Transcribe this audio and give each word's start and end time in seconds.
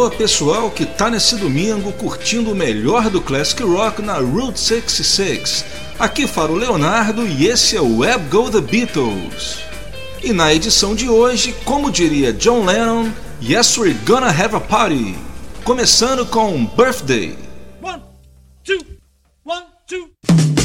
garoa 0.00 0.10
pessoal 0.10 0.70
que 0.70 0.86
tá 0.86 1.10
nesse 1.10 1.36
domingo 1.36 1.92
curtindo 1.92 2.52
o 2.52 2.54
melhor 2.54 3.10
do 3.10 3.20
classic 3.20 3.62
rock 3.62 4.00
na 4.00 4.14
Route 4.14 4.58
66. 4.58 5.64
Aqui 5.98 6.26
fala 6.26 6.52
o 6.52 6.56
Leonardo 6.56 7.26
e 7.26 7.46
esse 7.46 7.76
é 7.76 7.80
o 7.82 7.98
Web 7.98 8.28
Go 8.30 8.50
The 8.50 8.62
Beatles. 8.62 9.58
E 10.22 10.32
na 10.32 10.54
edição 10.54 10.94
de 10.94 11.08
hoje, 11.08 11.54
como 11.64 11.90
diria 11.90 12.32
John 12.32 12.64
Lennon, 12.64 13.10
Yes 13.42 13.76
We're 13.76 13.98
Gonna 14.06 14.28
Have 14.28 14.56
a 14.56 14.60
Party. 14.60 15.14
Começando 15.64 16.24
com 16.24 16.64
Birthday. 16.64 17.36
One, 17.82 18.02
two, 18.64 18.80
one, 19.44 19.66
two. 19.86 20.59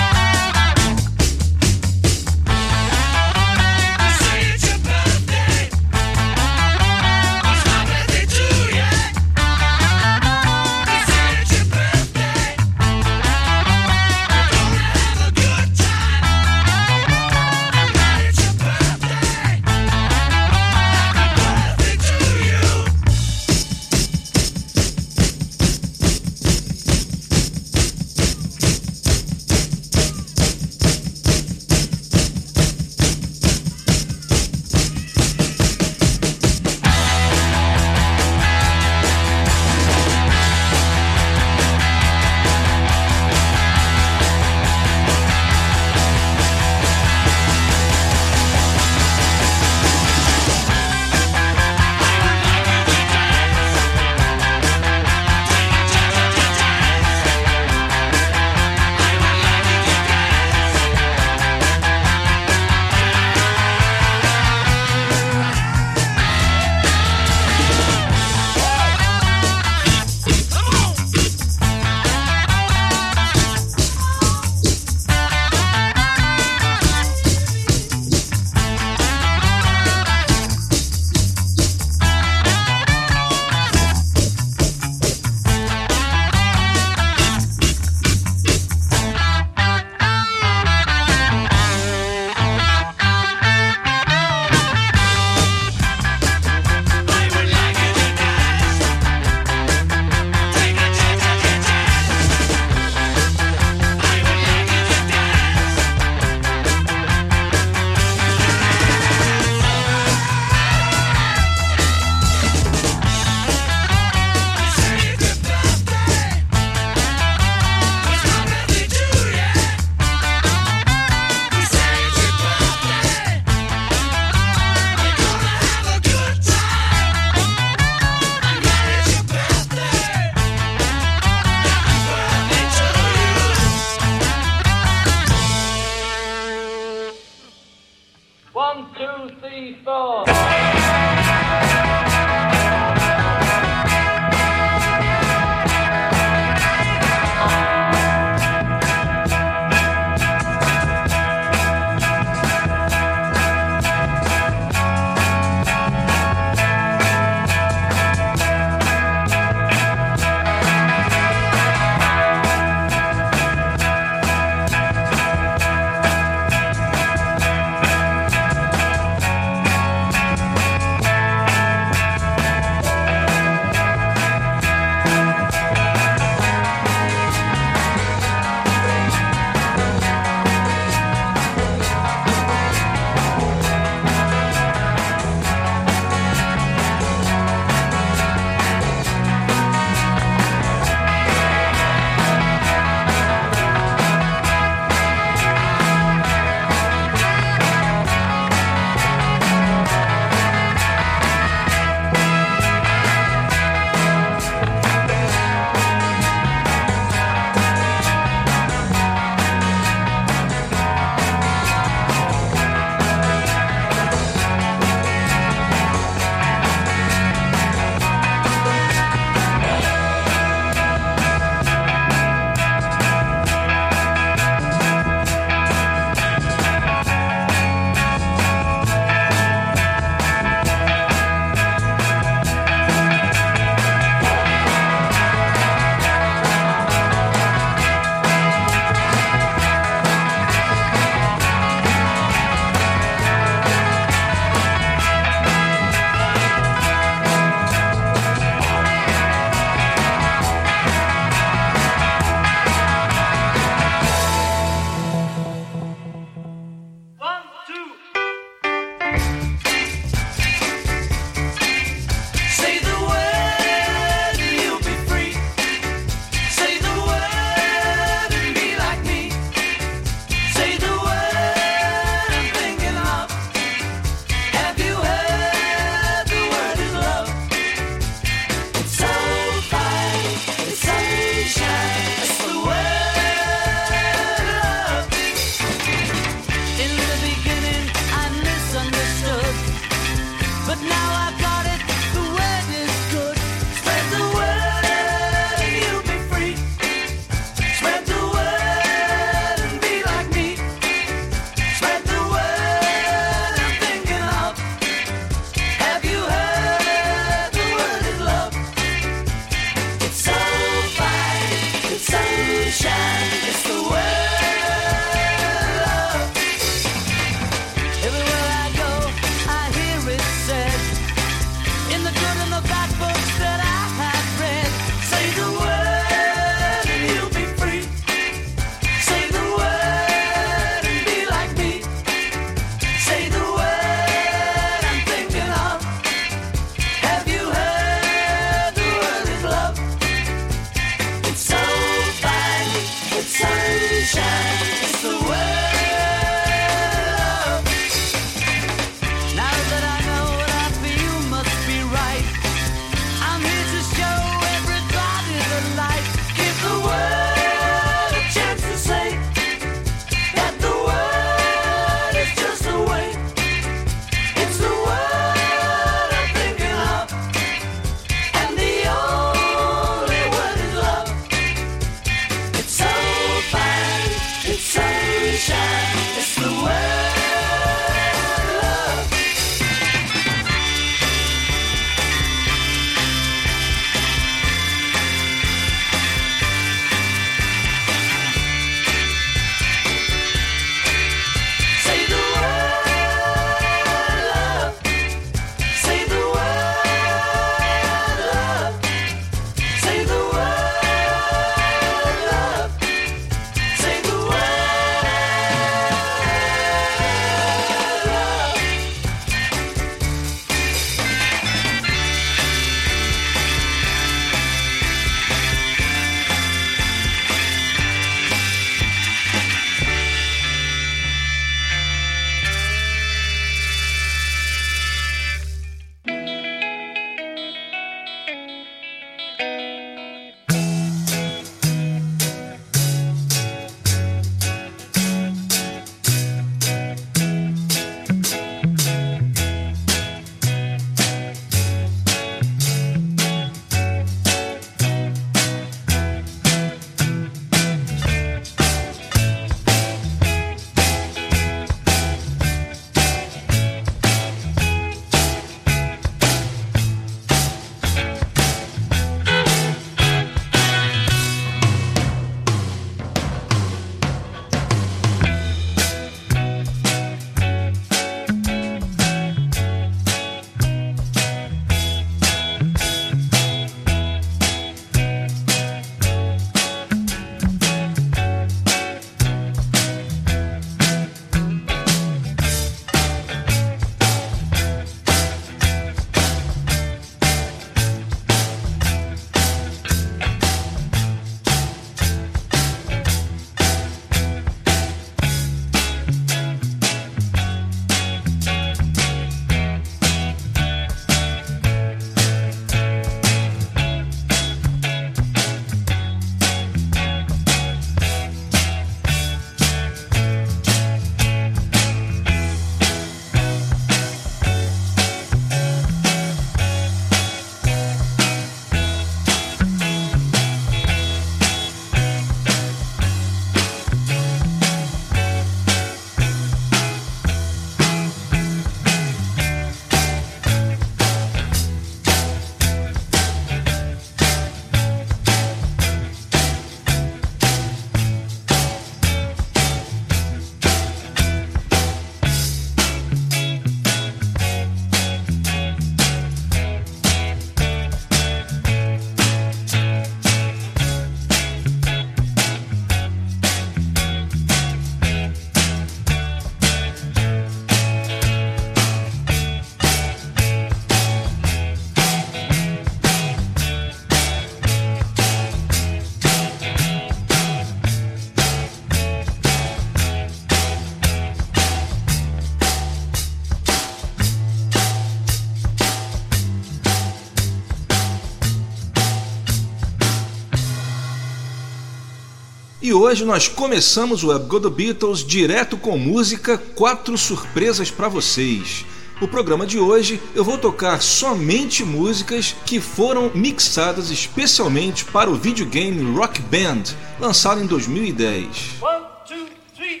E 582.88 582.92
hoje 582.94 583.22
nós 583.22 583.48
começamos 583.48 584.24
o 584.24 584.28
Web 584.28 584.46
Go 584.46 584.58
The 584.58 584.70
Beatles 584.70 585.22
direto 585.22 585.76
com 585.76 585.98
música, 585.98 586.56
quatro 586.56 587.18
surpresas 587.18 587.90
para 587.90 588.08
vocês. 588.08 588.82
O 589.20 589.28
programa 589.28 589.66
de 589.66 589.78
hoje 589.78 590.18
eu 590.34 590.42
vou 590.42 590.56
tocar 590.56 591.02
somente 591.02 591.84
músicas 591.84 592.56
que 592.64 592.80
foram 592.80 593.30
mixadas 593.34 594.10
especialmente 594.10 595.04
para 595.04 595.28
o 595.28 595.34
videogame 595.34 596.16
Rock 596.16 596.40
Band, 596.40 596.84
lançado 597.20 597.60
em 597.60 597.66
2010. 597.66 598.80
One, 598.80 599.04
two, 599.26 599.46
three, 599.76 600.00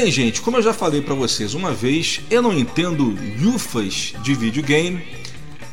Bem, 0.00 0.12
gente, 0.12 0.40
como 0.42 0.56
eu 0.56 0.62
já 0.62 0.72
falei 0.72 1.02
para 1.02 1.12
vocês 1.12 1.54
uma 1.54 1.74
vez, 1.74 2.20
eu 2.30 2.40
não 2.40 2.56
entendo 2.56 3.18
lufas 3.40 4.14
de 4.22 4.32
videogame. 4.32 5.04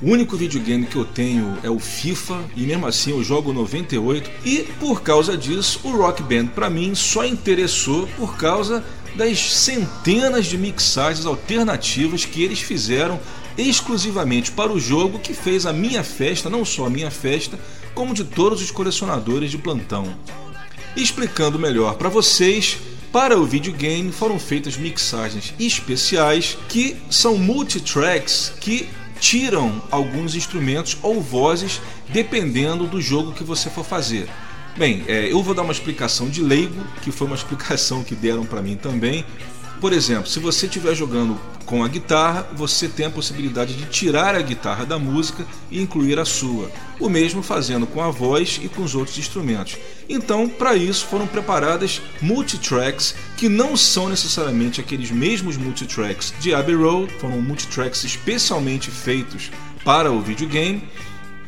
O 0.01 0.10
único 0.10 0.36
videogame 0.36 0.88
que 0.88 0.96
eu 0.96 1.05
tenho 1.05 1.55
é 1.62 1.70
o 1.70 1.77
FIFA 1.77 2.44
e 2.55 2.62
mesmo 2.62 2.88
assim 2.88 3.12
eu 3.12 3.24
jogo 3.24 3.53
98 3.53 4.27
e 4.44 4.63
por 4.79 5.03
causa 5.03 5.38
disso 5.38 5.79
o 5.84 5.96
Rock 5.96 6.24
Band 6.24 6.48
para 6.48 6.72
mim 6.72 6.96
só 6.96 7.24
interessou 7.24 8.08
por 8.17 8.36
causa 8.36 8.84
das 9.15 9.38
centenas 9.38 10.48
de 10.48 10.58
mixagens 10.58 11.27
alternativas 11.27 12.25
que 12.25 12.41
eles 12.41 12.62
fizeram 12.62 13.20
exclusivamente 13.55 14.51
para 14.51 14.72
o 14.72 14.79
jogo 14.79 15.20
que 15.20 15.36
fez 15.36 15.67
a 15.67 15.72
minha 15.72 16.03
festa, 16.03 16.50
não 16.50 16.65
só 16.65 16.88
a 16.88 16.89
minha 16.89 17.12
festa, 17.12 17.60
como 17.94 18.12
de 18.12 18.24
todos 18.24 18.60
os 18.60 18.72
colecionadores 18.72 19.51
de 19.51 19.60
plantão. 19.60 20.17
Explicando 20.98 21.60
melhor 21.60 21.94
para 21.94 22.10
vocês, 22.10 22.79
para 23.15 23.39
o 23.39 23.45
videogame 23.45 24.12
foram 24.12 24.38
feitas 24.38 24.75
mixagens 24.75 25.53
especiais 25.57 26.57
que 26.67 26.98
são 27.10 27.38
multitracks 27.38 28.51
que 28.60 28.89
tiram 29.22 29.81
alguns 29.89 30.36
instrumentos 30.36 30.98
ou 31.01 31.22
vozes 31.22 31.79
dependendo 32.10 32.86
do 32.88 33.00
jogo 33.00 33.31
que 33.31 33.41
você 33.41 33.69
for 33.69 33.86
fazer. 33.86 34.27
Bem, 34.77 35.05
é, 35.07 35.31
eu 35.31 35.41
vou 35.41 35.55
dar 35.55 35.62
uma 35.62 35.72
explicação 35.72 36.27
de 36.27 36.41
leigo, 36.41 36.86
que 37.03 37.10
foi 37.10 37.25
uma 37.25 37.38
explicação 37.39 38.03
que 38.03 38.13
deram 38.13 38.45
para 38.45 38.62
mim 38.62 38.75
também, 38.75 39.24
por 39.79 39.94
exemplo, 39.94 40.27
se 40.27 40.39
você 40.39 40.65
estiver 40.65 40.96
jogando 40.96 41.39
com 41.65 41.84
a 41.84 41.88
guitarra, 41.88 42.48
você 42.55 42.88
tem 42.88 43.08
a 43.08 43.10
possibilidade 43.10 43.74
de 43.74 43.86
tirar 43.86 44.36
a 44.36 44.41
guitarra 44.41 44.86
da 44.86 45.00
música 45.00 45.46
e 45.72 45.82
incluir 45.82 46.20
a 46.20 46.25
sua. 46.25 46.72
O 47.00 47.10
mesmo 47.10 47.41
fazendo 47.41 47.88
com 47.88 48.01
a 48.01 48.12
voz 48.12 48.60
e 48.63 48.70
com 48.70 48.84
os 48.84 48.96
outros 48.96 49.17
instrumentos. 49.17 49.77
Então, 50.08 50.48
para 50.48 50.75
isso 50.75 51.05
foram 51.05 51.27
preparadas 51.27 52.01
multitracks 52.22 53.15
que 53.36 53.50
não 53.50 53.75
são 53.75 54.08
necessariamente 54.08 54.79
aqueles 54.79 55.12
mesmos 55.12 55.58
multitracks 55.58 56.34
de 56.39 56.53
Abbey 56.53 56.75
Road, 56.75 57.12
foram 57.20 57.41
multitracks 57.41 58.03
especialmente 58.03 58.91
feitos 58.91 59.51
para 59.84 60.12
o 60.12 60.22
videogame. 60.22 60.88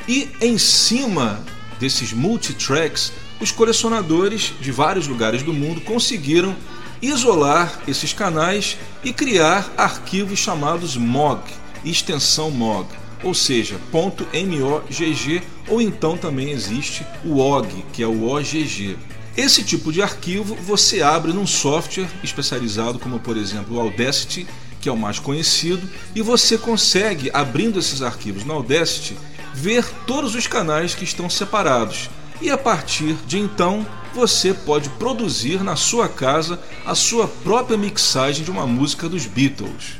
E 0.07 0.29
em 0.41 0.57
cima 0.57 1.43
desses 1.79 2.11
multitracks, 2.11 3.11
os 3.39 3.51
colecionadores 3.51 4.53
de 4.59 4.71
vários 4.71 5.07
lugares 5.07 5.43
do 5.43 5.53
mundo 5.53 5.81
conseguiram 5.81 6.55
isolar 7.01 7.79
esses 7.87 8.13
canais 8.13 8.77
e 9.03 9.13
criar 9.13 9.71
arquivos 9.77 10.39
chamados 10.39 10.97
MOG, 10.97 11.41
extensão 11.83 12.51
MOG, 12.51 12.87
ou 13.23 13.33
seja, 13.33 13.79
.mogg 13.91 15.41
ou 15.67 15.81
então 15.81 16.17
também 16.17 16.51
existe 16.51 17.05
o 17.25 17.39
OG, 17.39 17.85
que 17.91 18.01
é 18.01 18.07
o 18.07 18.29
OGG. 18.29 18.97
Esse 19.35 19.63
tipo 19.63 19.91
de 19.91 20.01
arquivo 20.01 20.55
você 20.55 21.01
abre 21.01 21.31
num 21.31 21.45
software 21.45 22.09
especializado 22.23 22.97
como 22.97 23.19
por 23.19 23.37
exemplo 23.37 23.77
o 23.77 23.79
Audacity, 23.79 24.47
que 24.79 24.89
é 24.89 24.91
o 24.91 24.97
mais 24.97 25.19
conhecido, 25.19 25.87
e 26.15 26.21
você 26.21 26.57
consegue, 26.57 27.29
abrindo 27.33 27.79
esses 27.79 28.01
arquivos 28.01 28.43
no 28.43 28.53
Audacity, 28.53 29.17
ver 29.53 29.85
todos 30.05 30.35
os 30.35 30.47
canais 30.47 30.95
que 30.95 31.03
estão 31.03 31.29
separados. 31.29 32.09
E 32.39 32.49
a 32.51 32.57
partir 32.57 33.15
de 33.25 33.39
então, 33.39 33.85
você 34.13 34.53
pode 34.53 34.89
produzir 34.91 35.63
na 35.63 35.75
sua 35.75 36.07
casa 36.07 36.59
a 36.85 36.93
sua 36.93 37.27
própria 37.27 37.77
mixagem 37.77 38.43
de 38.43 38.51
uma 38.51 38.65
música 38.65 39.09
dos 39.09 39.25
Beatles. 39.25 39.97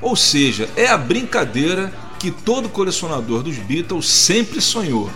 Ou 0.00 0.16
seja, 0.16 0.68
é 0.76 0.86
a 0.86 0.96
brincadeira 0.96 1.92
que 2.18 2.30
todo 2.30 2.68
colecionador 2.68 3.42
dos 3.42 3.56
Beatles 3.56 4.08
sempre 4.08 4.60
sonhou. 4.60 5.10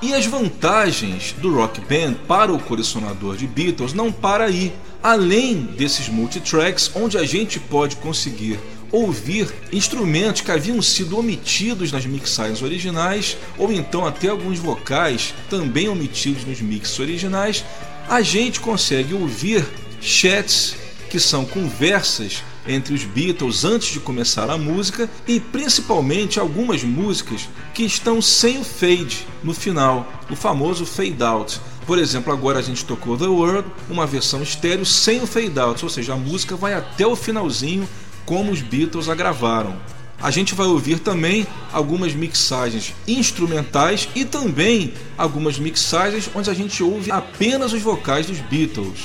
E 0.00 0.14
as 0.14 0.26
vantagens 0.26 1.34
do 1.38 1.52
Rock 1.52 1.80
Band 1.80 2.14
para 2.26 2.52
o 2.52 2.58
colecionador 2.58 3.36
de 3.36 3.46
Beatles 3.46 3.92
não 3.92 4.12
para 4.12 4.44
aí. 4.44 4.72
Além 5.02 5.62
desses 5.62 6.08
multitracks, 6.08 6.90
onde 6.94 7.18
a 7.18 7.24
gente 7.24 7.58
pode 7.58 7.96
conseguir 7.96 8.60
ouvir 8.90 9.52
instrumentos 9.72 10.40
que 10.40 10.50
haviam 10.50 10.80
sido 10.80 11.18
omitidos 11.18 11.92
nas 11.92 12.06
mixagens 12.06 12.62
originais, 12.62 13.36
ou 13.56 13.72
então 13.72 14.06
até 14.06 14.28
alguns 14.28 14.58
vocais 14.58 15.34
também 15.50 15.88
omitidos 15.88 16.44
nos 16.44 16.60
mixes 16.60 16.98
originais, 16.98 17.64
a 18.08 18.22
gente 18.22 18.60
consegue 18.60 19.14
ouvir 19.14 19.66
chats 20.00 20.76
que 21.10 21.18
são 21.18 21.44
conversas 21.44 22.42
entre 22.66 22.92
os 22.92 23.04
Beatles 23.04 23.64
antes 23.64 23.88
de 23.88 24.00
começar 24.00 24.50
a 24.50 24.58
música 24.58 25.08
e 25.26 25.40
principalmente 25.40 26.38
algumas 26.38 26.84
músicas 26.84 27.48
que 27.72 27.82
estão 27.82 28.20
sem 28.20 28.58
o 28.58 28.64
fade 28.64 29.26
no 29.42 29.54
final, 29.54 30.06
o 30.30 30.36
famoso 30.36 30.84
fade 30.84 31.22
out. 31.22 31.60
Por 31.86 31.98
exemplo, 31.98 32.30
agora 32.30 32.58
a 32.58 32.62
gente 32.62 32.84
tocou 32.84 33.16
The 33.16 33.26
World, 33.26 33.66
uma 33.88 34.06
versão 34.06 34.42
estéreo 34.42 34.84
sem 34.84 35.22
o 35.22 35.26
fade 35.26 35.58
out, 35.58 35.82
ou 35.82 35.90
seja, 35.90 36.12
a 36.12 36.16
música 36.16 36.54
vai 36.54 36.74
até 36.74 37.06
o 37.06 37.16
finalzinho 37.16 37.88
como 38.28 38.52
os 38.52 38.60
Beatles 38.60 39.08
a 39.08 39.14
gravaram. 39.14 39.74
A 40.20 40.30
gente 40.30 40.54
vai 40.54 40.66
ouvir 40.66 40.98
também 40.98 41.46
algumas 41.72 42.12
mixagens 42.12 42.94
instrumentais 43.06 44.06
e 44.14 44.22
também 44.22 44.92
algumas 45.16 45.58
mixagens 45.58 46.28
onde 46.34 46.50
a 46.50 46.52
gente 46.52 46.82
ouve 46.82 47.10
apenas 47.10 47.72
os 47.72 47.80
vocais 47.80 48.26
dos 48.26 48.38
Beatles. 48.40 49.04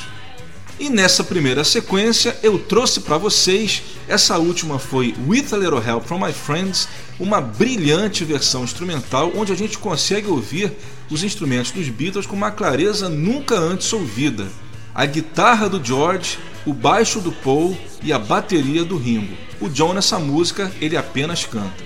E 0.78 0.90
nessa 0.90 1.24
primeira 1.24 1.64
sequência 1.64 2.38
eu 2.44 2.60
trouxe 2.60 3.00
para 3.00 3.18
vocês, 3.18 3.82
essa 4.10 4.38
última 4.38 4.78
foi 4.78 5.16
With 5.26 5.54
a 5.54 5.58
Little 5.58 5.82
Help 5.82 6.04
from 6.04 6.20
My 6.20 6.34
Friends, 6.34 6.90
uma 7.18 7.40
brilhante 7.40 8.26
versão 8.26 8.66
instrumental 8.66 9.32
onde 9.38 9.54
a 9.54 9.56
gente 9.56 9.78
consegue 9.78 10.28
ouvir 10.28 10.74
os 11.10 11.24
instrumentos 11.24 11.72
dos 11.72 11.88
Beatles 11.88 12.26
com 12.26 12.36
uma 12.36 12.52
clareza 12.52 13.08
nunca 13.08 13.56
antes 13.56 13.94
ouvida. 13.94 14.50
A 14.96 15.08
guitarra 15.08 15.68
do 15.68 15.84
George, 15.84 16.38
o 16.68 16.74
baixo 16.74 17.20
do 17.20 17.32
Paul 17.32 17.76
e 18.04 18.14
a 18.14 18.20
bateria 18.20 18.84
do 18.84 18.96
Ringo. 18.96 19.36
O 19.60 19.68
John 19.68 19.94
nessa 19.94 20.20
música 20.20 20.72
ele 20.80 20.96
apenas 20.96 21.46
canta. 21.46 21.84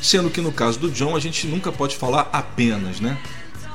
Sendo 0.00 0.30
que 0.30 0.40
no 0.40 0.50
caso 0.50 0.78
do 0.78 0.90
John 0.90 1.14
a 1.14 1.20
gente 1.20 1.46
nunca 1.46 1.70
pode 1.70 1.96
falar 1.96 2.30
apenas, 2.32 2.98
né? 2.98 3.18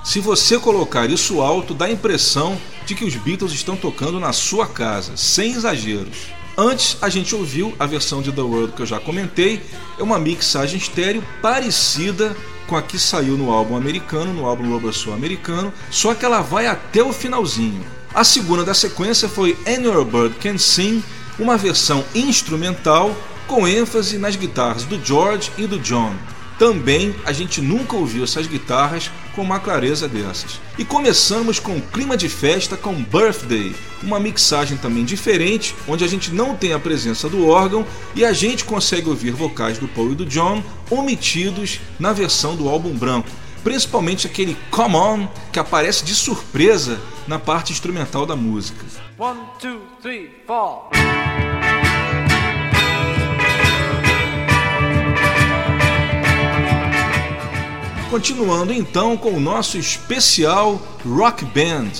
Se 0.04 0.20
você 0.20 0.58
colocar 0.58 1.10
isso 1.10 1.42
alto, 1.42 1.74
dá 1.76 1.86
a 1.86 1.92
impressão 1.92 2.58
de 2.88 2.96
que 2.96 3.06
os 3.06 3.16
Beatles 3.16 3.52
estão 3.52 3.76
tocando 3.76 4.20
na 4.20 4.34
sua 4.34 4.66
casa, 4.66 5.16
sem 5.16 5.54
exageros. 5.54 6.28
Antes 6.58 6.98
a 7.02 7.10
gente 7.10 7.36
ouviu 7.36 7.76
a 7.78 7.86
versão 7.86 8.22
de 8.22 8.32
The 8.32 8.42
World 8.42 8.74
que 8.74 8.82
eu 8.82 8.86
já 8.86 9.00
comentei, 9.00 9.62
é 10.00 10.02
uma 10.02 10.18
mixagem 10.18 10.78
estéreo 10.78 11.24
parecida 11.42 12.36
com 12.66 12.76
a 12.76 12.82
que 12.82 12.98
saiu 12.98 13.38
no 13.38 13.52
álbum 13.52 13.76
americano, 13.76 14.34
no 14.34 14.46
álbum 14.46 14.70
Rubber 14.70 14.94
Soul 14.94 15.16
americano, 15.16 15.72
só 15.92 16.16
que 16.16 16.26
ela 16.26 16.42
vai 16.42 16.66
até 16.66 17.04
o 17.04 17.14
finalzinho. 17.14 17.84
A 18.16 18.24
segunda 18.24 18.64
da 18.64 18.74
sequência 18.74 19.28
foi 19.28 19.58
Annual 19.68 20.06
Bird 20.06 20.36
Can 20.36 20.58
Sing, 20.58 21.04
uma 21.38 21.58
versão 21.58 22.02
instrumental 22.16 23.14
com 23.46 23.68
ênfase 23.68 24.18
nas 24.18 24.38
guitarras 24.38 24.86
do 24.86 25.04
George 25.04 25.52
e 25.58 25.68
do 25.68 25.78
John. 25.78 26.14
Também 26.58 27.14
a 27.26 27.34
gente 27.34 27.60
nunca 27.60 27.98
ouviu 27.98 28.24
essas 28.24 28.48
guitarras 28.48 29.12
com 29.36 29.42
uma 29.42 29.60
clareza 29.60 30.08
dessas. 30.08 30.62
E 30.78 30.86
começamos 30.86 31.60
com 31.60 31.82
clima 31.82 32.16
de 32.16 32.30
festa 32.30 32.78
com 32.78 33.04
Birthday, 33.04 33.76
uma 34.02 34.18
mixagem 34.18 34.78
também 34.78 35.04
diferente, 35.04 35.76
onde 35.86 36.06
a 36.06 36.08
gente 36.08 36.32
não 36.32 36.56
tem 36.56 36.72
a 36.72 36.80
presença 36.80 37.28
do 37.28 37.46
órgão 37.46 37.86
e 38.16 38.24
a 38.24 38.32
gente 38.32 38.64
consegue 38.64 39.10
ouvir 39.10 39.32
vocais 39.32 39.78
do 39.78 39.90
Paul 39.90 40.14
e 40.14 40.16
do 40.16 40.26
John 40.26 40.64
omitidos 40.90 41.82
na 42.00 42.14
versão 42.14 42.56
do 42.56 42.70
álbum 42.70 42.94
branco 42.94 43.28
principalmente 43.66 44.28
aquele 44.28 44.56
Come 44.70 44.96
On 44.96 45.28
que 45.52 45.58
aparece 45.58 46.06
de 46.06 46.14
surpresa 46.14 47.02
na 47.28 47.40
parte 47.40 47.74
instrumental 47.74 48.24
da 48.24 48.36
música. 48.36 48.86
One, 49.18 49.40
two, 49.60 49.82
three, 50.04 50.30
four. 50.46 50.92
Continuando 58.12 58.72
então 58.72 59.18
com 59.18 59.32
o 59.32 59.40
nosso 59.40 59.80
especial 59.80 60.80
Rock 61.04 61.44
Band. 61.46 61.92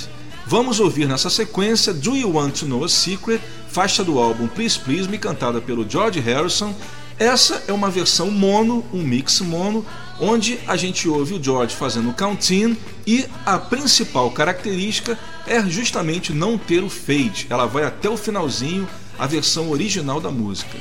Vamos 0.46 0.80
ouvir 0.80 1.08
nessa 1.08 1.32
sequência 1.32 1.92
Do 1.92 2.16
You 2.16 2.36
Want 2.36 2.60
to 2.60 2.68
Know 2.68 2.84
a 2.84 2.90
Secret, 2.90 3.42
faixa 3.70 4.04
do 4.04 4.20
álbum 4.20 4.48
Please 4.48 4.80
Please 4.80 5.10
Me, 5.10 5.18
cantada 5.18 5.60
pelo 5.60 5.90
George 5.90 6.20
Harrison. 6.20 6.76
Essa 7.18 7.64
é 7.68 7.74
uma 7.74 7.90
versão 7.90 8.30
mono, 8.30 8.86
um 8.94 9.02
mix 9.02 9.40
mono, 9.42 9.84
onde 10.20 10.60
a 10.68 10.76
gente 10.76 11.08
ouve 11.08 11.34
o 11.34 11.44
George 11.44 11.76
fazendo 11.76 12.14
count-in 12.14 12.78
e 13.06 13.26
a 13.46 13.58
principal 13.58 14.32
característica 14.32 15.18
é 15.46 15.62
justamente 15.64 16.34
não 16.34 16.58
ter 16.58 16.84
o 16.84 16.90
fade, 16.90 17.48
ela 17.50 17.66
vai 17.66 17.84
até 17.84 18.10
o 18.10 18.18
finalzinho, 18.18 18.88
a 19.18 19.28
versão 19.28 19.70
original 19.70 20.20
da 20.20 20.32
música. 20.32 20.78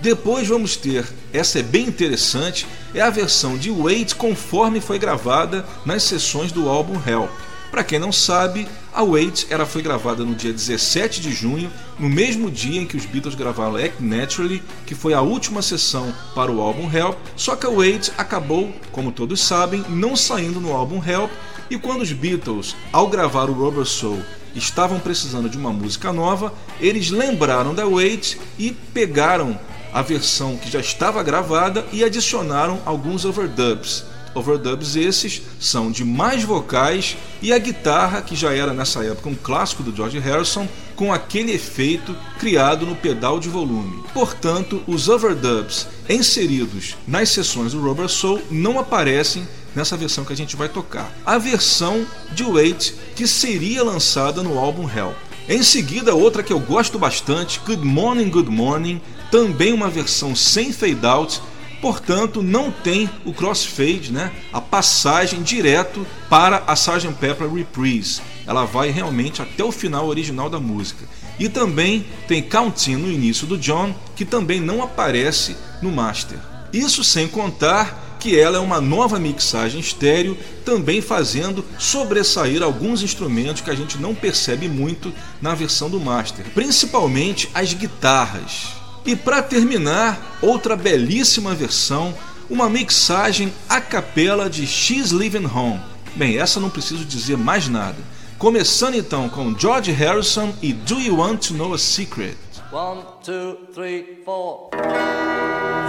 Depois 0.00 0.48
vamos 0.48 0.76
ter, 0.76 1.06
essa 1.32 1.60
é 1.60 1.62
bem 1.62 1.86
interessante, 1.86 2.66
é 2.92 3.00
a 3.00 3.10
versão 3.10 3.56
de 3.56 3.70
Wait 3.70 4.14
conforme 4.14 4.80
foi 4.80 4.98
gravada 4.98 5.64
nas 5.84 6.02
sessões 6.02 6.50
do 6.50 6.68
álbum 6.68 7.00
Help. 7.06 7.30
Para 7.70 7.84
quem 7.84 8.00
não 8.00 8.10
sabe, 8.10 8.66
a 8.94 9.02
Wait 9.02 9.46
ela 9.48 9.64
foi 9.64 9.80
gravada 9.80 10.22
no 10.24 10.34
dia 10.34 10.52
17 10.52 11.20
de 11.20 11.32
junho, 11.32 11.70
no 11.98 12.08
mesmo 12.08 12.50
dia 12.50 12.80
em 12.80 12.86
que 12.86 12.96
os 12.96 13.06
Beatles 13.06 13.34
gravaram 13.34 13.76
Act 13.76 14.02
Naturally, 14.02 14.62
que 14.86 14.94
foi 14.94 15.14
a 15.14 15.22
última 15.22 15.62
sessão 15.62 16.12
para 16.34 16.52
o 16.52 16.60
álbum 16.60 16.90
Help. 16.94 17.16
Só 17.34 17.56
que 17.56 17.66
a 17.66 17.70
Wait 17.70 18.10
acabou, 18.18 18.70
como 18.90 19.10
todos 19.10 19.40
sabem, 19.40 19.84
não 19.88 20.14
saindo 20.14 20.60
no 20.60 20.72
álbum 20.72 21.02
Help. 21.02 21.30
E 21.70 21.78
quando 21.78 22.02
os 22.02 22.12
Beatles, 22.12 22.76
ao 22.92 23.08
gravar 23.08 23.48
o 23.48 23.54
Rubber 23.54 23.86
Soul, 23.86 24.22
estavam 24.54 25.00
precisando 25.00 25.48
de 25.48 25.56
uma 25.56 25.72
música 25.72 26.12
nova, 26.12 26.52
eles 26.78 27.10
lembraram 27.10 27.74
da 27.74 27.86
Wait 27.86 28.36
e 28.58 28.72
pegaram 28.72 29.58
a 29.92 30.02
versão 30.02 30.56
que 30.56 30.70
já 30.70 30.80
estava 30.80 31.22
gravada 31.22 31.86
e 31.92 32.04
adicionaram 32.04 32.80
alguns 32.84 33.24
overdubs. 33.24 34.04
Overdubs 34.34 34.96
esses 34.96 35.42
são 35.60 35.90
de 35.90 36.04
mais 36.04 36.42
vocais 36.42 37.16
e 37.40 37.52
a 37.52 37.58
guitarra, 37.58 38.22
que 38.22 38.34
já 38.34 38.52
era 38.52 38.72
nessa 38.72 39.04
época 39.04 39.28
um 39.28 39.34
clássico 39.34 39.82
do 39.82 39.94
George 39.94 40.18
Harrison, 40.18 40.66
com 40.96 41.12
aquele 41.12 41.52
efeito 41.52 42.16
criado 42.38 42.86
no 42.86 42.96
pedal 42.96 43.38
de 43.38 43.48
volume. 43.48 44.02
Portanto, 44.14 44.82
os 44.86 45.08
overdubs 45.08 45.86
inseridos 46.08 46.96
nas 47.06 47.28
sessões 47.30 47.72
do 47.72 47.80
Rubber 47.80 48.08
Soul 48.08 48.42
não 48.50 48.78
aparecem 48.78 49.46
nessa 49.74 49.96
versão 49.96 50.24
que 50.24 50.32
a 50.32 50.36
gente 50.36 50.56
vai 50.56 50.68
tocar. 50.68 51.12
A 51.24 51.38
versão 51.38 52.06
de 52.32 52.44
Wait 52.44 52.92
que 53.16 53.26
seria 53.26 53.82
lançada 53.82 54.42
no 54.42 54.58
álbum 54.58 54.88
Hell. 54.88 55.14
Em 55.48 55.62
seguida, 55.62 56.14
outra 56.14 56.42
que 56.42 56.52
eu 56.52 56.60
gosto 56.60 56.98
bastante, 56.98 57.60
Good 57.66 57.84
Morning, 57.84 58.30
Good 58.30 58.50
Morning, 58.50 59.00
também 59.30 59.72
uma 59.72 59.90
versão 59.90 60.36
sem 60.36 60.72
fade 60.72 61.04
out, 61.04 61.40
portanto 61.82 62.42
não 62.42 62.70
tem 62.70 63.10
o 63.24 63.34
crossfade, 63.34 64.12
né? 64.12 64.30
a 64.52 64.60
passagem 64.60 65.42
direto 65.42 66.06
para 66.30 66.62
a 66.66 66.74
Sgt. 66.74 67.12
Pepper 67.20 67.52
Reprise. 67.52 68.22
Ela 68.46 68.64
vai 68.64 68.90
realmente 68.90 69.42
até 69.42 69.62
o 69.62 69.72
final 69.72 70.06
original 70.06 70.48
da 70.48 70.60
música. 70.60 71.04
E 71.38 71.48
também 71.48 72.06
tem 72.28 72.40
Counting 72.40 72.96
no 72.96 73.10
início 73.10 73.46
do 73.46 73.58
John, 73.58 73.94
que 74.14 74.24
também 74.24 74.60
não 74.60 74.82
aparece 74.82 75.56
no 75.82 75.90
master. 75.90 76.38
Isso 76.72 77.02
sem 77.02 77.26
contar 77.26 78.16
que 78.20 78.38
ela 78.38 78.58
é 78.58 78.60
uma 78.60 78.80
nova 78.80 79.18
mixagem 79.18 79.80
estéreo, 79.80 80.38
também 80.64 81.00
fazendo 81.00 81.64
sobressair 81.76 82.62
alguns 82.62 83.02
instrumentos 83.02 83.62
que 83.62 83.70
a 83.70 83.74
gente 83.74 83.98
não 83.98 84.14
percebe 84.14 84.68
muito 84.68 85.12
na 85.40 85.56
versão 85.56 85.90
do 85.90 85.98
master, 85.98 86.44
principalmente 86.54 87.50
as 87.52 87.74
guitarras. 87.74 88.81
E 89.04 89.16
para 89.16 89.42
terminar, 89.42 90.38
outra 90.40 90.76
belíssima 90.76 91.54
versão, 91.54 92.14
uma 92.48 92.68
mixagem 92.68 93.52
a 93.68 93.80
capela 93.80 94.48
de 94.48 94.66
She's 94.66 95.10
Living 95.10 95.46
Home. 95.46 95.80
Bem, 96.14 96.38
essa 96.38 96.60
não 96.60 96.70
preciso 96.70 97.04
dizer 97.04 97.36
mais 97.36 97.68
nada. 97.68 97.96
Começando 98.38 98.94
então 98.94 99.28
com 99.28 99.58
George 99.58 99.90
Harrison 99.90 100.52
e 100.60 100.72
Do 100.72 101.00
You 101.00 101.16
Want 101.18 101.48
to 101.48 101.54
Know 101.54 101.74
a 101.74 101.78
Secret? 101.78 102.36
One, 102.70 103.02
two, 103.24 103.56
three, 103.74 104.22
four. 104.24 104.70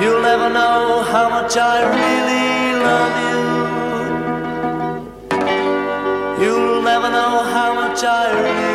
You'll 0.02 0.22
never 0.22 0.50
know 0.50 1.04
how 1.04 1.30
much 1.30 1.56
I 1.58 1.84
really 1.84 2.76
love 2.84 3.14
you. 3.22 3.44
You'll 6.44 6.82
never 6.82 7.10
know 7.10 7.44
how 7.44 7.74
much 7.74 8.04
I 8.04 8.32
really 8.34 8.73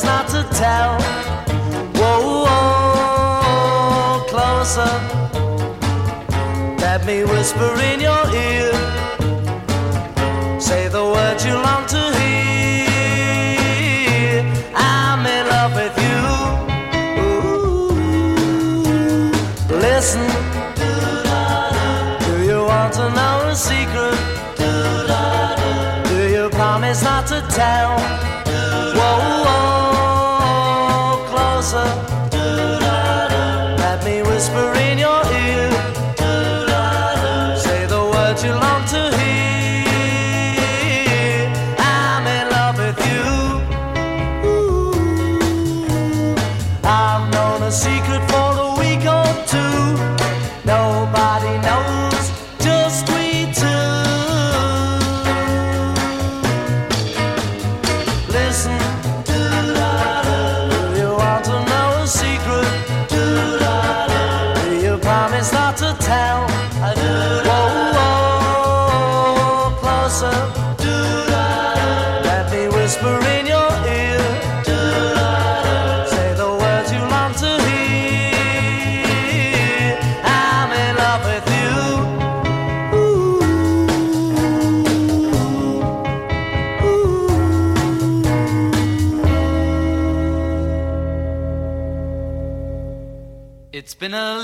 promise 0.00 0.04
not 0.04 0.28
to 0.28 0.42
tell. 0.56 1.00
Whoa, 1.94 2.44
whoa, 2.46 4.24
closer. 4.28 4.90
Let 6.78 7.06
me 7.06 7.24
whisper 7.24 7.74
in 7.80 8.00
your 8.00 8.26
ear. 8.34 8.72
Say 10.60 10.88
the 10.88 11.04
words 11.04 11.44
you 11.44 11.54
long 11.54 11.86
to 11.88 12.18
hear. 12.18 12.49
promise 65.20 65.52
not 65.52 65.76
to 65.76 65.94
tell. 66.00 66.46
I 66.80 66.94
whoa, 67.94 69.70
closer. 69.80 70.38
Let 72.28 72.44
me 72.52 72.62
whisper 72.74 73.16
in 73.36 73.44
your 73.54 73.70
ear. 73.98 74.22
Say 76.12 76.28
the 76.42 76.50
words 76.62 76.88
you 76.94 77.02
long 77.14 77.32
to 77.42 77.50
hear. 77.66 78.30
I'm 80.24 80.70
in 80.84 80.92
love 81.04 81.22
with 81.30 81.46
you. 81.60 81.74
Ooh, 82.98 83.40
ooh. 86.86 87.28
It's 93.70 93.94
been 93.94 94.14
a 94.14 94.38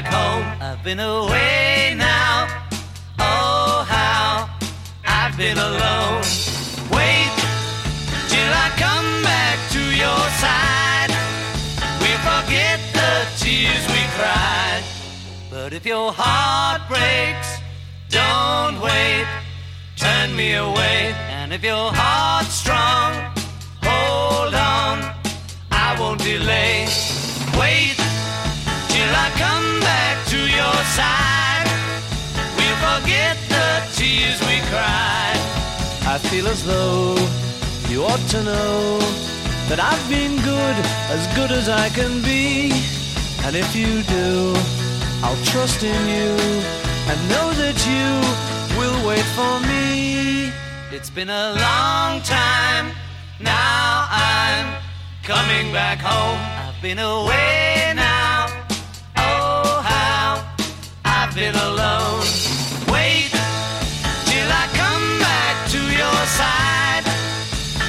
back 0.00 0.12
home. 0.12 0.44
I've 0.60 0.82
been 0.82 0.98
away 0.98 1.94
now. 1.96 2.48
Oh, 3.20 3.86
how 3.88 4.50
I've 5.06 5.36
been 5.36 5.56
alone. 5.56 6.22
Wait 6.96 7.34
till 8.32 8.52
I 8.64 8.68
come 8.84 9.10
back 9.22 9.56
to 9.74 9.82
your 10.04 10.22
side. 10.42 11.12
We 12.02 12.10
forget 12.28 12.80
the 12.98 13.12
tears 13.38 13.84
we 13.94 14.02
cried. 14.18 14.82
But 15.48 15.72
if 15.72 15.86
your 15.86 16.10
heart 16.12 16.82
breaks, 16.88 17.50
don't 18.08 18.80
wait. 18.80 19.26
Turn 19.96 20.34
me 20.34 20.54
away. 20.54 21.14
And 21.38 21.52
if 21.52 21.62
your 21.62 21.92
heart's 21.94 22.54
strong, 22.54 23.12
hold 23.88 24.54
on, 24.54 24.96
I 25.70 25.96
won't 26.00 26.20
delay. 26.20 26.83
Side. 30.92 31.68
We'll 32.56 32.80
forget 32.88 33.36
the 33.48 33.68
tears 33.96 34.38
we 34.48 34.60
cried. 34.70 35.40
I 36.06 36.18
feel 36.18 36.46
as 36.48 36.64
though 36.64 37.16
you 37.88 38.04
ought 38.04 38.24
to 38.34 38.42
know 38.42 38.98
that 39.68 39.80
I've 39.80 40.06
been 40.08 40.36
good, 40.42 40.76
as 41.14 41.26
good 41.34 41.50
as 41.50 41.68
I 41.68 41.88
can 41.88 42.22
be. 42.22 42.72
And 43.44 43.56
if 43.56 43.74
you 43.74 44.02
do, 44.04 44.54
I'll 45.24 45.42
trust 45.44 45.82
in 45.82 46.02
you 46.08 46.32
and 47.10 47.18
know 47.28 47.48
that 47.62 47.78
you 47.88 48.08
will 48.78 48.98
wait 49.08 49.26
for 49.38 49.60
me. 49.70 50.52
It's 50.90 51.10
been 51.10 51.30
a 51.30 51.52
long 51.52 52.22
time 52.22 52.92
now 53.40 54.06
I'm 54.10 54.80
coming 55.22 55.72
back 55.72 55.98
home. 55.98 56.38
I've 56.68 56.80
been 56.80 56.98
away 56.98 57.63
I've 61.34 61.40
been 61.40 61.56
alone. 61.56 62.20
Wait 62.94 63.30
till 64.30 64.50
I 64.62 64.66
come 64.72 65.18
back 65.18 65.68
to 65.74 65.80
your 66.00 66.20
side. 66.38 67.02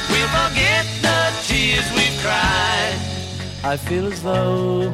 We'll 0.09 0.31
forget 0.33 0.85
the 1.03 1.31
tears 1.45 1.85
we've 1.91 2.19
cried. 2.23 2.97
I 3.63 3.77
feel 3.77 4.07
as 4.07 4.23
though 4.23 4.91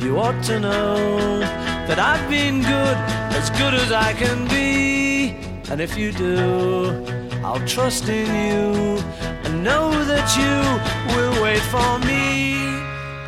You 0.00 0.18
ought 0.18 0.42
to 0.44 0.58
know 0.58 1.38
that 1.86 2.00
I've 2.00 2.28
been 2.28 2.62
good, 2.62 2.96
as 3.38 3.48
good 3.50 3.74
as 3.74 3.92
I 3.92 4.12
can 4.14 4.48
be. 4.48 5.36
And 5.70 5.80
if 5.80 5.96
you 5.96 6.10
do, 6.10 7.06
I'll 7.44 7.64
trust 7.64 8.08
in 8.08 8.26
you 8.26 8.98
and 9.44 9.62
know 9.62 10.04
that 10.04 10.28
you 10.36 11.14
will 11.14 11.40
wait 11.44 11.62
for 11.70 12.00
me. 12.00 12.56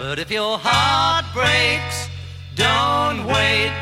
But 0.01 0.19
if 0.19 0.29
your 0.29 0.59
heart 0.61 1.25
breaks, 1.33 2.09
don't 2.57 3.27
wait, 3.27 3.73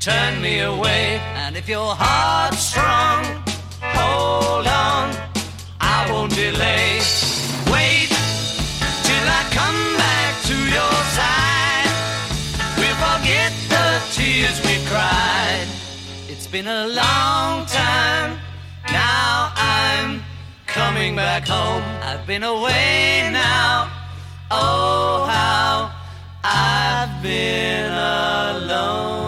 turn 0.00 0.40
me 0.40 0.60
away. 0.60 1.20
And 1.34 1.56
if 1.56 1.68
your 1.68 1.94
heart's 1.94 2.58
strong, 2.58 3.24
hold 3.80 4.66
on, 4.66 5.14
I 5.80 6.08
won't 6.10 6.34
delay. 6.34 7.00
Wait 7.72 8.08
till 9.06 9.26
I 9.38 9.42
come 9.50 9.80
back 9.96 10.32
to 10.50 10.56
your 10.76 10.96
side. 11.18 11.90
We'll 12.78 13.00
forget 13.06 13.52
the 13.68 13.86
tears 14.14 14.60
we 14.66 14.84
cried. 14.86 15.66
It's 16.28 16.46
been 16.46 16.68
a 16.68 16.86
long 16.86 17.66
time, 17.66 18.38
now 18.86 19.52
I'm 19.56 20.22
coming 20.66 21.16
back 21.16 21.46
home. 21.46 21.82
I've 22.02 22.26
been 22.26 22.44
away 22.44 23.30
now. 23.32 23.90
Oh, 24.50 25.26
how 25.28 25.90
I've 26.44 27.22
been 27.22 27.92
alone. 27.92 29.27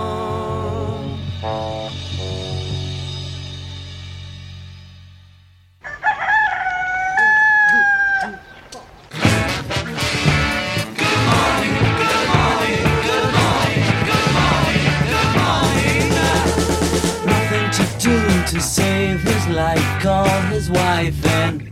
Wife 20.70 21.26
and 21.26 21.62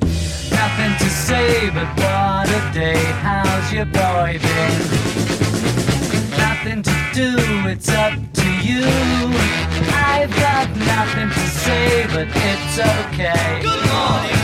nothing 0.50 0.92
to 0.98 1.08
say 1.10 1.70
but 1.70 1.88
what 1.96 2.48
a 2.48 2.72
day, 2.72 3.02
how's 3.22 3.72
your 3.72 3.86
boy 3.86 4.38
been? 4.42 4.80
Nothing 6.36 6.82
to 6.82 6.96
do, 7.14 7.36
it's 7.68 7.88
up 7.90 8.14
to 8.34 8.48
you. 8.68 8.84
I've 10.10 10.34
got 10.36 10.68
nothing 10.76 11.28
to 11.28 11.46
say, 11.64 12.06
but 12.12 12.28
it's 12.50 12.78
okay. 12.78 13.60
Good 13.62 13.84
morning, 13.92 14.37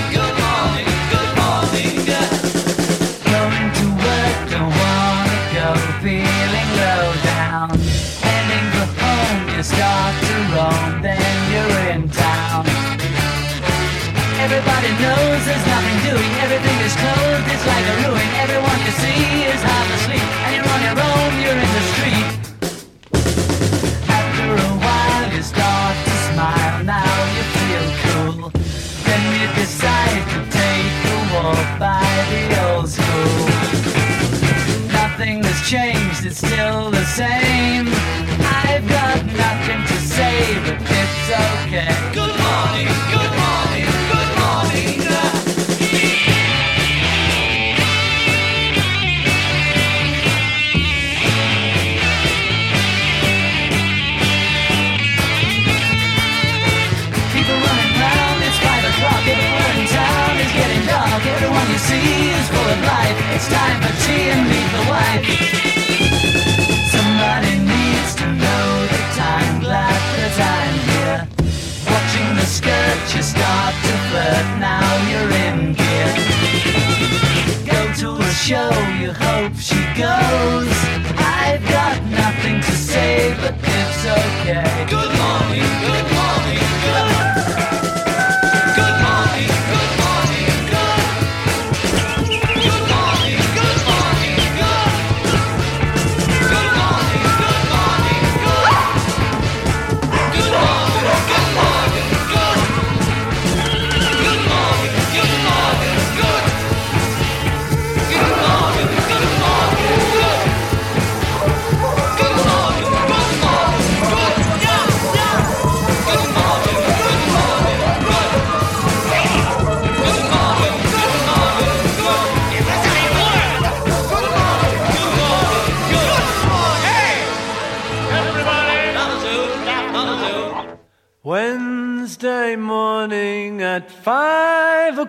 see 19.00 19.33
It's 63.46 63.52
time 63.52 63.78
for 63.82 63.92
tea 64.06 64.30
and 64.32 64.48
meet 64.48 64.68
the 64.72 64.84
wife. 64.88 65.26
Somebody 66.96 67.60
needs 67.60 68.14
to 68.16 68.26
know 68.40 68.64
the 68.88 69.00
time. 69.20 69.60
Glad 69.60 70.00
that 70.16 70.34
I'm 70.56 70.76
here. 70.88 71.20
Watching 71.84 72.30
the 72.40 72.46
skirt, 72.48 73.00
you 73.14 73.22
start 73.22 73.74
to 73.84 73.94
flirt. 74.08 74.46
Now 74.64 74.88
you're 75.10 75.32
in 75.44 75.76
gear. 75.76 76.08
Go 77.68 77.80
to 78.00 78.16
a 78.16 78.30
show, 78.32 78.72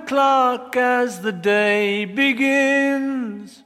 o'clock 0.05 0.77
as 0.77 1.21
the 1.21 1.31
day 1.31 2.05
begins. 2.05 3.63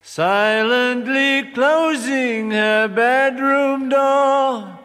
Silently 0.00 1.50
closing 1.52 2.52
her 2.52 2.86
bedroom 2.86 3.88
door, 3.88 4.78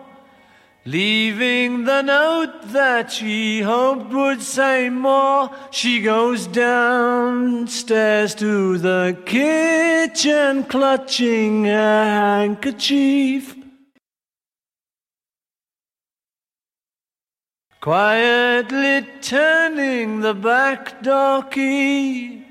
leaving 0.86 1.84
the 1.84 2.02
note 2.02 2.63
that 2.80 3.12
she 3.12 3.62
hoped 3.62 4.12
would 4.12 4.41
say 4.41 4.89
more. 4.89 5.52
She 5.69 6.02
goes 6.02 6.48
downstairs 6.48 8.34
to 8.36 8.80
the 8.80 9.22
kitchen, 9.26 10.63
clutching 10.63 11.65
her 11.65 12.06
handkerchief. 12.06 13.59
Quietly 17.82 19.08
turning 19.22 20.20
the 20.20 20.34
back 20.34 21.02
door 21.02 21.44
key. 21.44 22.44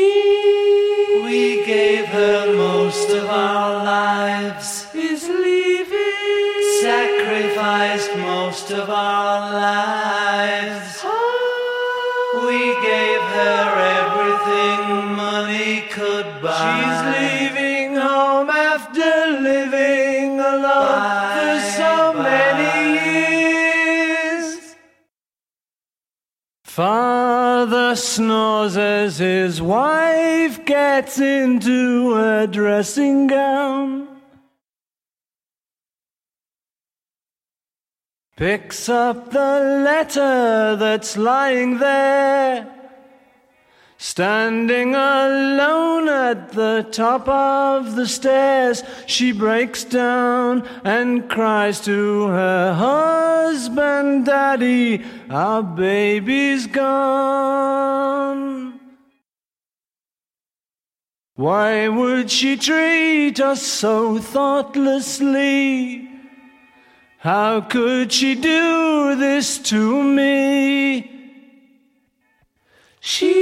we 1.24 1.66
gave 1.66 2.06
her 2.06 2.54
most 2.54 3.10
of 3.10 3.24
our 3.28 3.84
lives 3.84 4.86
is 4.94 5.28
leaving. 5.28 6.80
Sacrificed 6.80 8.16
most 8.18 8.70
of 8.70 8.88
our 8.88 9.52
lives. 9.52 10.23
Father 26.74 27.94
snores 27.94 28.76
as 28.76 29.18
his 29.18 29.62
wife 29.62 30.64
gets 30.64 31.20
into 31.20 32.12
her 32.14 32.48
dressing 32.48 33.28
gown. 33.28 34.08
Picks 38.36 38.88
up 38.88 39.30
the 39.30 39.82
letter 39.84 40.74
that's 40.74 41.16
lying 41.16 41.78
there. 41.78 42.73
Standing 44.04 44.94
alone 44.94 46.10
at 46.10 46.52
the 46.52 46.86
top 46.92 47.26
of 47.26 47.96
the 47.96 48.06
stairs, 48.06 48.82
she 49.06 49.32
breaks 49.32 49.82
down 49.82 50.68
and 50.84 51.26
cries 51.30 51.80
to 51.86 52.26
her 52.26 52.74
husband, 52.74 54.26
Daddy, 54.26 55.02
our 55.30 55.62
baby's 55.62 56.66
gone. 56.66 57.58
Why 61.36 61.88
would 61.88 62.30
she 62.30 62.58
treat 62.58 63.40
us 63.40 63.62
so 63.62 64.18
thoughtlessly? 64.18 66.10
How 67.20 67.62
could 67.62 68.12
she 68.12 68.34
do 68.34 69.14
this 69.14 69.56
to 69.70 70.02
me? 70.02 71.13
She. 73.06 73.34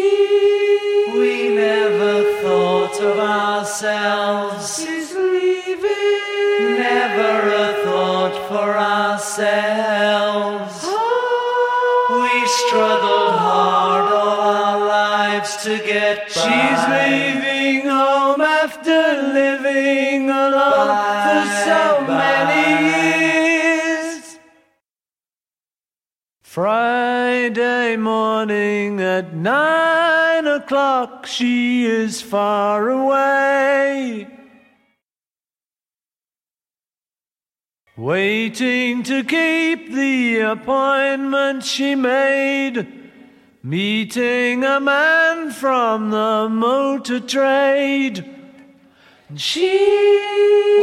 We 1.14 1.48
never 1.54 2.24
thought 2.42 3.00
of 3.00 3.16
ourselves. 3.16 4.80
is 4.80 5.14
leaving. 5.14 6.78
Never 6.80 7.54
a 7.54 7.72
thought 7.84 8.34
for 8.48 8.76
ourselves. 8.76 10.82
Ah. 10.84 12.08
We 12.10 12.44
struggled 12.48 13.34
hard 13.38 14.12
all 14.12 14.40
our 14.40 14.78
lives 14.84 15.54
to 15.62 15.78
get 15.78 16.26
by. 16.34 16.42
She's 16.42 16.82
leaving 16.98 17.86
home 17.88 18.40
after 18.40 19.22
living 19.32 20.28
alone 20.28 20.98
for 21.24 21.44
so 21.68 22.04
Bye, 22.08 22.18
many 22.18 22.66
years. 22.90 24.38
Friday 26.42 27.11
morning 27.96 29.00
at 29.00 29.34
nine 29.34 30.46
o'clock, 30.46 31.26
she 31.26 31.84
is 31.84 32.22
far 32.22 32.88
away. 32.88 34.28
Waiting 37.96 39.02
to 39.02 39.22
keep 39.24 39.92
the 39.92 40.38
appointment 40.40 41.64
she 41.64 41.94
made. 41.94 42.86
Meeting 43.62 44.64
a 44.64 44.80
man 44.80 45.50
from 45.50 46.10
the 46.10 46.48
motor 46.50 47.20
trade. 47.20 48.24
And 49.28 49.40
she 49.40 49.78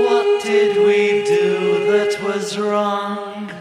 What 0.08 0.44
did 0.44 0.78
we 0.78 1.24
do 1.24 1.92
that 1.92 2.22
was 2.24 2.58
wrong? 2.58 3.59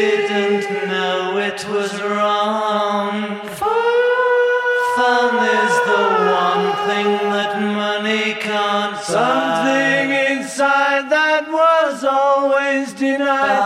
Didn't 0.00 0.88
know 0.88 1.38
it 1.38 1.60
was 1.68 1.92
wrong. 2.02 3.40
Fun 4.96 5.34
is 5.60 5.74
the 5.90 6.02
one 6.42 6.66
thing 6.88 7.10
that 7.34 7.52
money 7.60 8.34
can't 8.34 8.96
buy. 8.96 9.02
something 9.16 10.08
inside 10.30 11.04
that 11.10 11.44
was 11.50 12.04
always 12.04 12.92
denied 12.92 13.59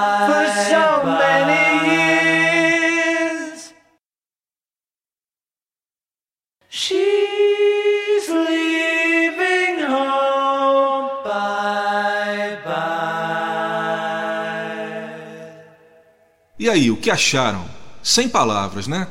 aí, 16.75 16.91
o 16.91 16.97
que 16.97 17.11
acharam? 17.11 17.65
Sem 18.03 18.29
palavras, 18.29 18.87
né? 18.87 19.09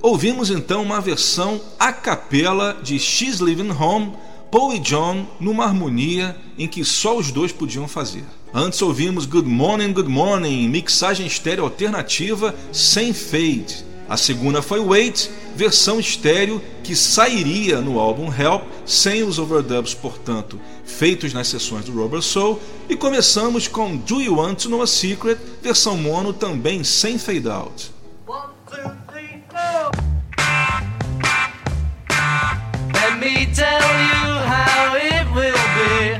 Ouvimos 0.00 0.50
então 0.50 0.82
uma 0.82 1.00
versão 1.00 1.60
a 1.78 1.92
capela 1.92 2.78
de 2.82 2.98
She's 2.98 3.38
Living 3.38 3.70
Home, 3.70 4.12
Paul 4.50 4.74
e 4.74 4.78
John, 4.78 5.26
numa 5.38 5.64
harmonia 5.64 6.36
em 6.56 6.66
que 6.66 6.84
só 6.84 7.18
os 7.18 7.30
dois 7.30 7.52
podiam 7.52 7.86
fazer. 7.86 8.24
Antes 8.54 8.80
ouvimos 8.80 9.26
Good 9.26 9.48
Morning, 9.48 9.92
Good 9.92 10.08
Morning, 10.08 10.68
mixagem 10.68 11.26
estéreo 11.26 11.64
alternativa 11.64 12.54
sem 12.72 13.12
fade. 13.12 13.84
A 14.10 14.16
segunda 14.16 14.60
foi 14.60 14.80
Wait, 14.80 15.30
versão 15.54 16.00
estéreo 16.00 16.60
que 16.82 16.96
sairia 16.96 17.80
no 17.80 18.00
álbum 18.00 18.26
Help, 18.26 18.64
sem 18.84 19.22
os 19.22 19.38
overdubs, 19.38 19.94
portanto, 19.94 20.60
feitos 20.84 21.32
nas 21.32 21.46
sessões 21.46 21.84
do 21.84 21.92
Rubber 21.92 22.20
Soul. 22.20 22.60
E 22.88 22.96
começamos 22.96 23.68
com 23.68 23.96
Do 23.96 24.20
You 24.20 24.38
Want 24.38 24.64
to 24.64 24.68
Know 24.68 24.82
a 24.82 24.86
Secret, 24.88 25.38
versão 25.62 25.96
mono 25.96 26.32
também 26.32 26.82
sem 26.82 27.18
fade 27.18 27.48
out. 27.48 27.92
One, 28.26 28.48
two, 28.68 28.90
three, 29.12 29.44
four. 29.48 29.92
Let 32.92 33.16
me 33.20 33.46
tell 33.54 33.80
you 33.80 34.40
how 34.44 34.96
it 34.96 35.30
will 35.36 35.54
be. 35.54 36.18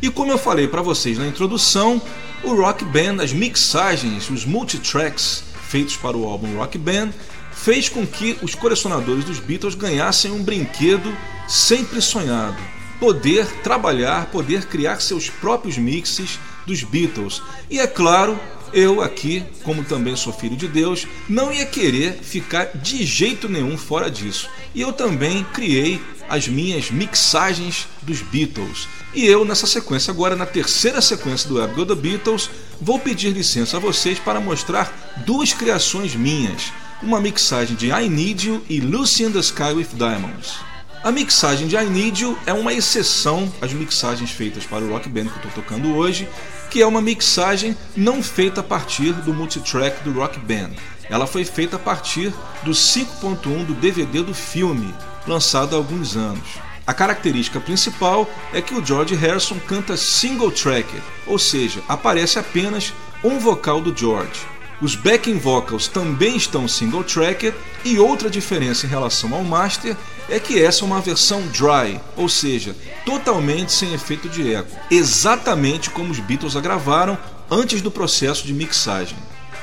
E 0.00 0.10
como 0.10 0.32
eu 0.32 0.38
falei 0.38 0.66
para 0.66 0.80
vocês 0.80 1.18
na 1.18 1.26
introdução, 1.26 2.00
o 2.46 2.54
Rock 2.54 2.84
Band, 2.84 3.22
as 3.22 3.32
mixagens, 3.32 4.30
os 4.30 4.44
multitracks 4.44 5.42
feitos 5.68 5.96
para 5.96 6.16
o 6.16 6.24
álbum 6.24 6.56
Rock 6.56 6.78
Band, 6.78 7.10
fez 7.50 7.88
com 7.88 8.06
que 8.06 8.38
os 8.40 8.54
colecionadores 8.54 9.24
dos 9.24 9.40
Beatles 9.40 9.74
ganhassem 9.74 10.30
um 10.30 10.42
brinquedo 10.42 11.12
sempre 11.48 12.00
sonhado: 12.00 12.56
poder 13.00 13.46
trabalhar, 13.62 14.26
poder 14.26 14.66
criar 14.66 15.00
seus 15.00 15.28
próprios 15.28 15.76
mixes 15.76 16.38
dos 16.64 16.84
Beatles. 16.84 17.42
E 17.68 17.80
é 17.80 17.86
claro, 17.86 18.38
eu 18.72 19.00
aqui, 19.00 19.44
como 19.64 19.82
também 19.82 20.14
sou 20.14 20.32
filho 20.32 20.56
de 20.56 20.68
Deus, 20.68 21.04
não 21.28 21.52
ia 21.52 21.66
querer 21.66 22.12
ficar 22.22 22.66
de 22.76 23.04
jeito 23.04 23.48
nenhum 23.48 23.76
fora 23.76 24.08
disso. 24.08 24.48
E 24.72 24.80
eu 24.80 24.92
também 24.92 25.44
criei 25.52 26.00
as 26.28 26.46
minhas 26.46 26.92
mixagens 26.92 27.88
dos 28.02 28.22
Beatles. 28.22 28.86
E 29.16 29.26
eu, 29.26 29.46
nessa 29.46 29.66
sequência, 29.66 30.10
agora 30.10 30.36
na 30.36 30.44
terceira 30.44 31.00
sequência 31.00 31.48
do 31.48 31.54
Web 31.54 31.86
The 31.86 31.94
Beatles, 31.94 32.50
vou 32.78 32.98
pedir 32.98 33.30
licença 33.30 33.78
a 33.78 33.80
vocês 33.80 34.18
para 34.18 34.40
mostrar 34.40 34.92
duas 35.24 35.54
criações 35.54 36.14
minhas. 36.14 36.70
Uma 37.02 37.18
mixagem 37.18 37.74
de 37.74 37.86
I 37.86 38.10
Need 38.10 38.46
You 38.46 38.62
e 38.68 38.78
Lucy 38.78 39.22
in 39.22 39.32
the 39.32 39.38
Sky 39.38 39.72
with 39.74 39.88
Diamonds. 39.94 40.58
A 41.02 41.10
mixagem 41.10 41.66
de 41.66 41.76
I 41.76 41.86
Need 41.86 42.22
You 42.22 42.38
é 42.44 42.52
uma 42.52 42.74
exceção 42.74 43.50
às 43.58 43.72
mixagens 43.72 44.32
feitas 44.32 44.66
para 44.66 44.84
o 44.84 44.90
Rock 44.90 45.08
Band 45.08 45.28
que 45.28 45.46
eu 45.46 45.48
estou 45.48 45.62
tocando 45.62 45.94
hoje, 45.94 46.28
que 46.70 46.82
é 46.82 46.86
uma 46.86 47.00
mixagem 47.00 47.74
não 47.96 48.22
feita 48.22 48.60
a 48.60 48.64
partir 48.64 49.14
do 49.14 49.32
multitrack 49.32 50.04
do 50.04 50.12
Rock 50.12 50.38
Band. 50.38 50.72
Ela 51.08 51.26
foi 51.26 51.42
feita 51.46 51.76
a 51.76 51.78
partir 51.78 52.34
do 52.62 52.72
5.1 52.72 53.64
do 53.64 53.72
DVD 53.72 54.22
do 54.22 54.34
filme, 54.34 54.94
lançado 55.26 55.74
há 55.74 55.78
alguns 55.78 56.18
anos. 56.18 56.65
A 56.86 56.94
característica 56.94 57.58
principal 57.58 58.30
é 58.52 58.62
que 58.62 58.74
o 58.74 58.84
George 58.84 59.16
Harrison 59.16 59.58
canta 59.58 59.96
single 59.96 60.52
tracked, 60.52 61.02
ou 61.26 61.36
seja, 61.36 61.82
aparece 61.88 62.38
apenas 62.38 62.94
um 63.24 63.40
vocal 63.40 63.80
do 63.80 63.96
George. 63.96 64.46
Os 64.80 64.94
backing 64.94 65.38
vocals 65.38 65.88
também 65.88 66.36
estão 66.36 66.68
single 66.68 67.02
tracked 67.02 67.56
e 67.84 67.98
outra 67.98 68.30
diferença 68.30 68.86
em 68.86 68.88
relação 68.88 69.34
ao 69.34 69.42
master 69.42 69.96
é 70.28 70.38
que 70.38 70.62
essa 70.62 70.84
é 70.84 70.86
uma 70.86 71.00
versão 71.00 71.42
dry, 71.48 71.98
ou 72.16 72.28
seja, 72.28 72.76
totalmente 73.04 73.72
sem 73.72 73.92
efeito 73.92 74.28
de 74.28 74.54
eco, 74.54 74.70
exatamente 74.90 75.90
como 75.90 76.12
os 76.12 76.20
Beatles 76.20 76.54
a 76.54 76.60
gravaram 76.60 77.18
antes 77.50 77.82
do 77.82 77.90
processo 77.90 78.46
de 78.46 78.52
mixagem. 78.52 79.16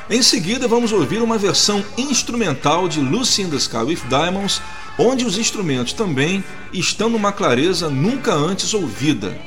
Em 0.10 0.22
seguida, 0.22 0.68
vamos 0.68 0.92
ouvir 0.92 1.22
uma 1.22 1.38
versão 1.38 1.84
instrumental 1.98 2.89
de 2.89 3.00
Lucy 3.00 3.44
in 3.44 3.50
the 3.50 3.56
Sky 3.56 3.78
with 3.78 4.02
Diamonds, 4.10 4.62
onde 4.98 5.26
os 5.26 5.38
instrumentos 5.38 5.94
também 5.94 6.44
estão 6.74 7.10
numa 7.10 7.32
clareza 7.32 7.89
nunca 7.89 8.34
antes 8.34 8.74
ouvida. 8.74 9.38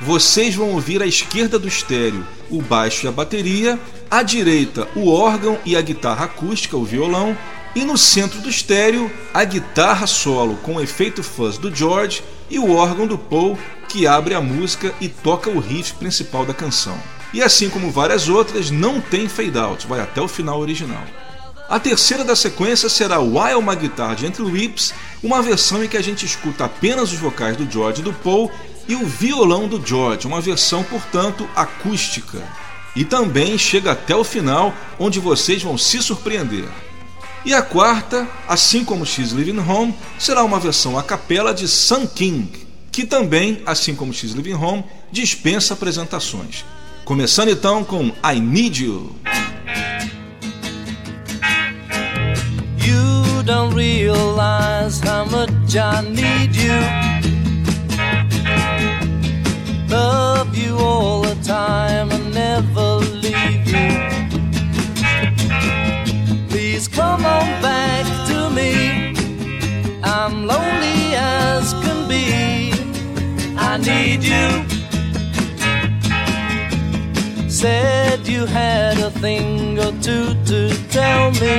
Vocês 0.00 0.54
vão 0.54 0.70
ouvir 0.70 1.02
à 1.02 1.06
esquerda 1.06 1.58
do 1.58 1.66
estéreo 1.66 2.24
o 2.48 2.62
baixo 2.62 3.04
e 3.04 3.08
a 3.08 3.12
bateria, 3.12 3.80
à 4.08 4.22
direita 4.22 4.86
o 4.94 5.10
órgão 5.10 5.58
e 5.66 5.76
a 5.76 5.80
guitarra 5.80 6.26
acústica, 6.26 6.76
o 6.76 6.84
violão, 6.84 7.36
e 7.74 7.84
no 7.84 7.98
centro 7.98 8.40
do 8.40 8.48
estéreo 8.48 9.10
a 9.34 9.42
guitarra 9.42 10.06
solo 10.06 10.56
com 10.62 10.76
o 10.76 10.80
efeito 10.80 11.22
fuzz 11.22 11.58
do 11.58 11.74
George 11.74 12.22
e 12.48 12.60
o 12.60 12.72
órgão 12.72 13.08
do 13.08 13.18
Paul 13.18 13.58
que 13.88 14.06
abre 14.06 14.34
a 14.34 14.40
música 14.40 14.94
e 15.00 15.08
toca 15.08 15.50
o 15.50 15.58
riff 15.58 15.94
principal 15.94 16.46
da 16.46 16.54
canção. 16.54 16.96
E 17.32 17.42
assim 17.42 17.68
como 17.68 17.90
várias 17.90 18.28
outras, 18.28 18.70
não 18.70 19.00
tem 19.00 19.28
fade 19.28 19.58
out, 19.58 19.86
vai 19.86 20.00
até 20.00 20.20
o 20.20 20.28
final 20.28 20.60
original. 20.60 21.04
A 21.68 21.80
terceira 21.80 22.24
da 22.24 22.36
sequência 22.36 22.88
será 22.88 23.18
While 23.18 23.60
My 23.60 23.74
Guitar 23.74 24.16
Gently 24.16 24.44
Weeps, 24.44 24.94
uma 25.22 25.42
versão 25.42 25.82
em 25.82 25.88
que 25.88 25.96
a 25.96 26.02
gente 26.02 26.24
escuta 26.24 26.64
apenas 26.64 27.12
os 27.12 27.18
vocais 27.18 27.56
do 27.56 27.68
George 27.70 28.00
e 28.00 28.04
do 28.04 28.12
Paul 28.12 28.50
e 28.88 28.94
o 28.94 29.04
violão 29.04 29.66
do 29.66 29.84
George, 29.84 30.28
uma 30.28 30.40
versão, 30.40 30.84
portanto, 30.84 31.48
acústica. 31.56 32.40
E 32.94 33.04
também 33.04 33.58
chega 33.58 33.92
até 33.92 34.14
o 34.14 34.22
final, 34.22 34.72
onde 34.98 35.18
vocês 35.18 35.60
vão 35.60 35.76
se 35.76 36.00
surpreender. 36.00 36.68
E 37.44 37.52
a 37.52 37.62
quarta, 37.62 38.28
assim 38.48 38.84
como 38.84 39.04
She's 39.04 39.32
Living 39.32 39.58
Home, 39.58 39.94
será 40.18 40.44
uma 40.44 40.60
versão 40.60 40.96
a 40.96 41.02
capela 41.02 41.52
de 41.52 41.66
Sun 41.66 42.06
King, 42.06 42.66
que 42.92 43.04
também, 43.04 43.62
assim 43.66 43.94
como 43.94 44.12
She's 44.12 44.32
Living 44.32 44.54
Home, 44.54 44.84
dispensa 45.10 45.74
apresentações. 45.74 46.64
Começando 47.06 47.50
então 47.50 47.84
com 47.84 48.06
I 48.24 48.40
Need 48.40 48.82
You. 48.82 49.14
You 52.84 53.44
don't 53.44 53.72
realize 53.76 55.00
how 55.06 55.24
much 55.24 55.76
I 55.76 56.02
need 56.02 56.56
you. 56.56 56.74
Love 59.88 60.58
you 60.58 60.76
all 60.78 61.22
the 61.22 61.36
time 61.44 62.10
and 62.10 62.34
never 62.34 62.96
leave 63.22 63.68
you. 63.68 63.86
Please 66.48 66.88
come 66.88 67.24
on 67.24 67.62
back 67.62 68.04
to 68.26 68.50
me. 68.50 69.14
I'm 70.02 70.44
lonely 70.44 71.14
as 71.14 71.72
can 71.72 72.08
be. 72.08 72.72
I 73.56 73.78
need 73.78 74.24
you. 74.24 74.75
Said 77.56 78.28
you 78.28 78.44
had 78.44 78.98
a 78.98 79.10
thing 79.10 79.78
or 79.78 79.90
two 80.02 80.34
to 80.44 80.68
tell 80.90 81.30
me. 81.40 81.56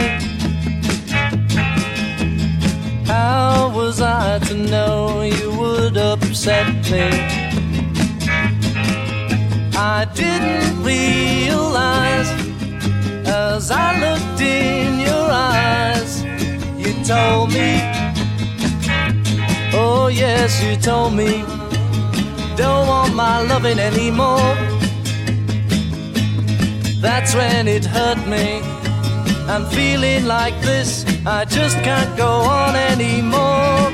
How 3.08 3.72
was 3.74 4.00
I 4.00 4.38
to 4.48 4.54
know 4.54 5.24
you 5.24 5.50
would 5.58 5.98
upset 5.98 6.68
me? 6.92 7.10
I 9.76 10.08
didn't 10.14 10.84
realize 10.84 12.30
as 13.26 13.72
I 13.72 14.00
looked 14.00 14.40
in 14.40 15.00
your 15.00 15.28
eyes, 15.32 16.24
you 16.78 16.94
told 17.06 17.50
me, 17.50 17.82
oh 19.74 20.12
yes, 20.14 20.64
you 20.64 20.76
told 20.76 21.16
me, 21.16 21.42
don't 22.56 22.88
want 22.88 23.16
my 23.16 23.42
loving 23.42 23.80
anymore. 23.80 24.77
That's 27.00 27.36
when 27.36 27.68
it 27.68 27.86
hurt 27.86 28.18
me. 28.28 28.62
I'm 29.48 29.66
feeling 29.68 30.26
like 30.26 30.60
this, 30.62 31.06
I 31.26 31.46
just 31.46 31.78
can't 31.84 32.18
go 32.18 32.28
on 32.28 32.76
anymore. 32.76 33.92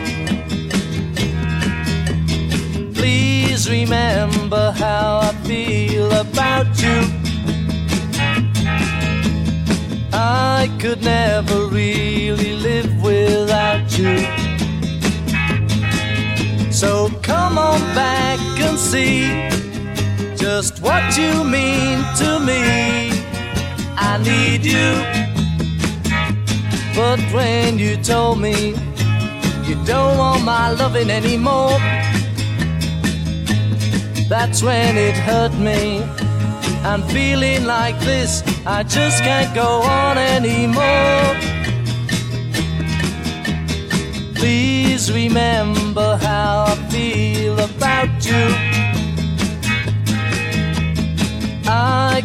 Please 2.94 3.70
remember 3.70 4.72
how 4.72 5.20
I 5.22 5.34
feel 5.46 6.12
about 6.12 6.68
you. 6.82 7.02
I 10.14 10.72
could 10.80 11.04
never 11.04 11.68
really 11.68 12.54
live 12.56 13.04
without 13.04 13.98
you. 13.98 14.18
So 16.72 17.10
come 17.22 17.58
on 17.58 17.80
back 17.94 18.40
and 18.60 18.80
see 18.80 19.50
just 20.44 20.82
what 20.82 21.18
you 21.18 21.42
mean 21.46 22.04
to 22.18 22.38
me. 22.50 22.64
I 23.96 24.20
need 24.30 24.66
you. 24.66 24.90
But 26.94 27.20
when 27.32 27.80
you 27.80 27.96
told 27.96 28.42
me 28.42 28.72
you 29.68 29.76
don't 29.86 30.18
want 30.18 30.44
my 30.44 30.72
loving 30.72 31.10
anymore, 31.10 31.80
that's 34.28 34.62
when 34.62 34.98
it 34.98 35.16
hurt 35.16 35.54
me. 35.54 36.04
I'm 36.84 37.04
feeling 37.04 37.64
like 37.64 37.98
this, 38.02 38.44
I 38.66 38.84
just 38.84 39.24
can't 39.24 39.56
go 39.56 39.70
on 40.02 40.18
anymore. 40.18 41.26
Please 44.36 45.10
remember 45.10 46.18
how 46.18 46.66
I 46.68 46.76
feel 46.92 47.58
about 47.62 48.26
you. 48.26 48.73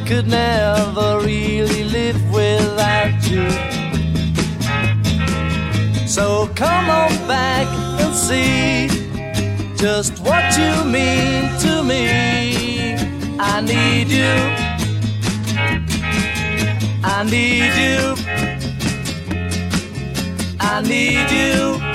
Could 0.09 0.27
never 0.27 1.21
really 1.21 1.85
live 1.85 2.19
without 2.33 3.13
you. 3.31 3.47
So 6.07 6.49
come 6.55 6.89
on 6.89 7.11
back 7.29 7.67
and 8.01 8.17
see 8.17 8.89
just 9.77 10.19
what 10.21 10.57
you 10.57 10.83
mean 10.85 11.51
to 11.61 11.83
me. 11.83 12.95
I 13.39 13.61
need 13.61 14.09
you. 14.09 14.35
I 17.05 17.23
need 17.25 17.75
you. 17.85 18.15
I 20.59 20.81
need 20.81 21.31
you. 21.31 21.88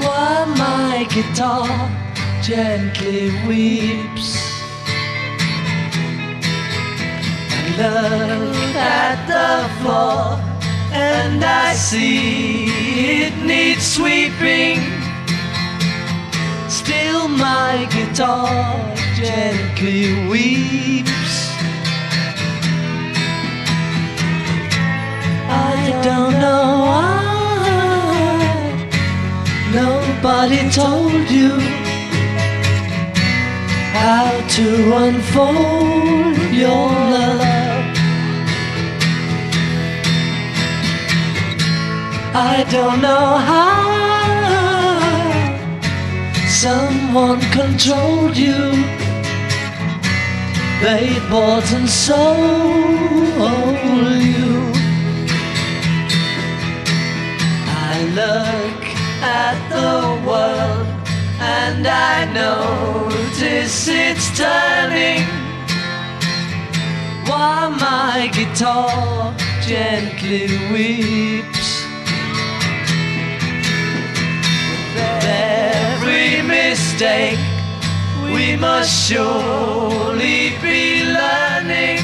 While 0.00 0.46
my 0.46 1.06
guitar 1.10 1.68
gently 2.42 3.30
weeps. 3.46 4.40
And 7.60 8.48
look 8.48 8.74
at 8.74 9.26
the 9.28 9.68
floor, 9.82 10.40
and 10.92 11.44
I 11.44 11.74
see 11.74 12.68
it 13.20 13.36
needs 13.44 13.86
sweeping. 13.86 14.80
Still, 16.70 17.28
my 17.28 17.86
guitar 17.92 18.48
gently 19.14 20.26
weeps. 20.30 21.34
I 25.50 26.00
don't 26.02 26.40
know 26.40 26.86
why 26.86 27.31
nobody 29.74 30.70
told 30.70 31.30
you 31.30 31.58
how 34.02 34.30
to 34.56 34.96
unfold 35.04 36.36
your 36.52 36.88
love. 37.14 37.84
I 42.34 42.64
don't 42.70 43.00
know 43.00 43.28
how 43.50 43.92
someone 46.48 47.40
controlled 47.50 48.36
you. 48.36 48.62
They 50.82 51.18
bought 51.30 51.70
and 51.72 51.88
sold 51.88 52.96
you. 54.30 54.72
I 57.68 58.04
look 58.16 58.71
at 59.22 59.56
the 59.70 60.28
world 60.28 60.86
and 61.40 61.86
I 61.86 62.24
notice 62.32 63.86
it's 63.88 64.36
turning 64.36 65.22
while 67.28 67.70
my 67.70 68.28
guitar 68.32 69.34
gently 69.62 70.48
weeps. 70.72 71.84
With 74.94 75.24
every 75.24 76.42
mistake, 76.42 77.38
we 78.24 78.56
must 78.56 79.08
surely 79.08 80.50
be 80.60 81.04
learning. 81.04 82.00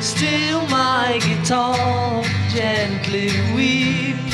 Still, 0.00 0.62
my 0.68 1.18
guitar 1.26 2.22
gently 2.50 3.30
weeps. 3.54 4.33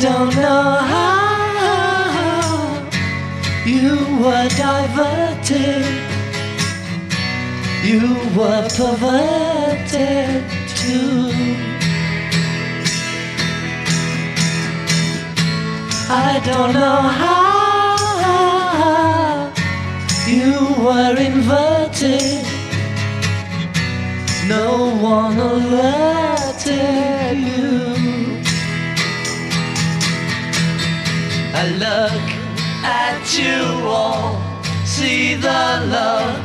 Don't 0.00 0.34
know 0.34 0.78
how 0.92 1.30
you 3.66 3.96
were 4.22 4.48
diverted, 4.56 5.84
you 7.84 8.16
were 8.34 8.66
perverted 8.78 10.42
too. 10.74 11.30
I 16.08 16.40
don't 16.46 16.72
know 16.72 17.02
how 17.22 17.50
you 20.26 20.54
were 20.82 21.16
inverted. 21.18 22.44
No 24.48 24.96
one 25.02 25.38
alerted 25.38 26.70
you. 27.36 27.99
I 31.52 31.68
look 31.68 32.26
at 32.84 33.38
you 33.38 33.86
all, 33.86 34.40
see 34.84 35.34
the 35.34 35.62
love 35.90 36.36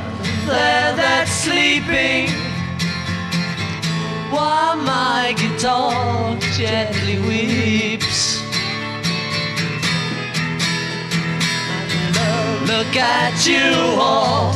there 0.48 0.96
that's 0.96 1.32
sleeping. 1.32 2.30
While 4.32 4.78
my 4.78 5.36
guitar 5.38 6.36
gently 6.58 7.20
weeps. 7.28 8.42
Look 12.66 12.96
at 12.98 13.46
you 13.46 14.02
all. 14.02 14.54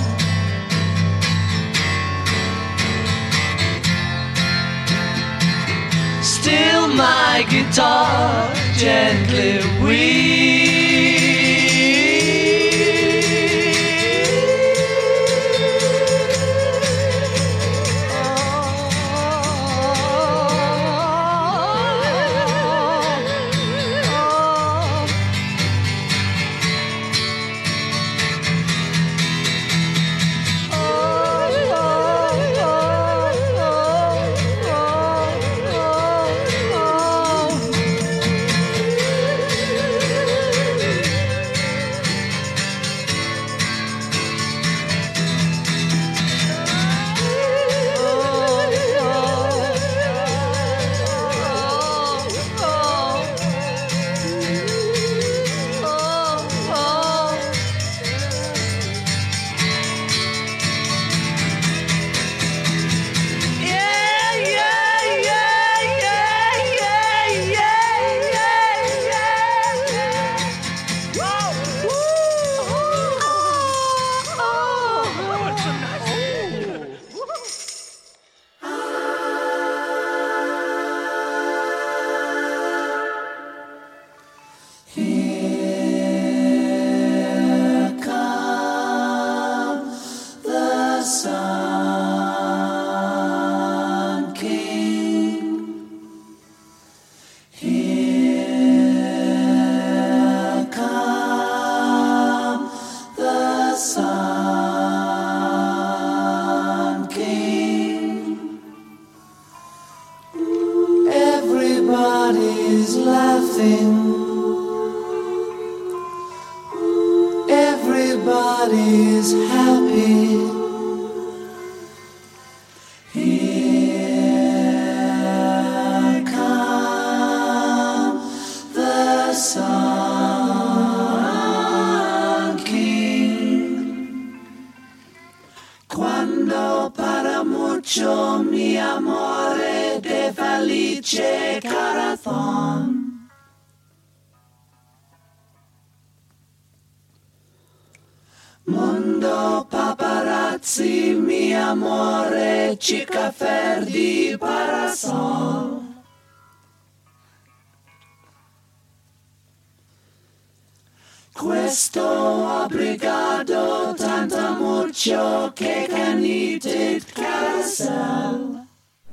Still 6.22 6.88
my 6.88 7.46
guitar 7.50 8.59
gently 8.80 9.60
weep. 9.84 10.79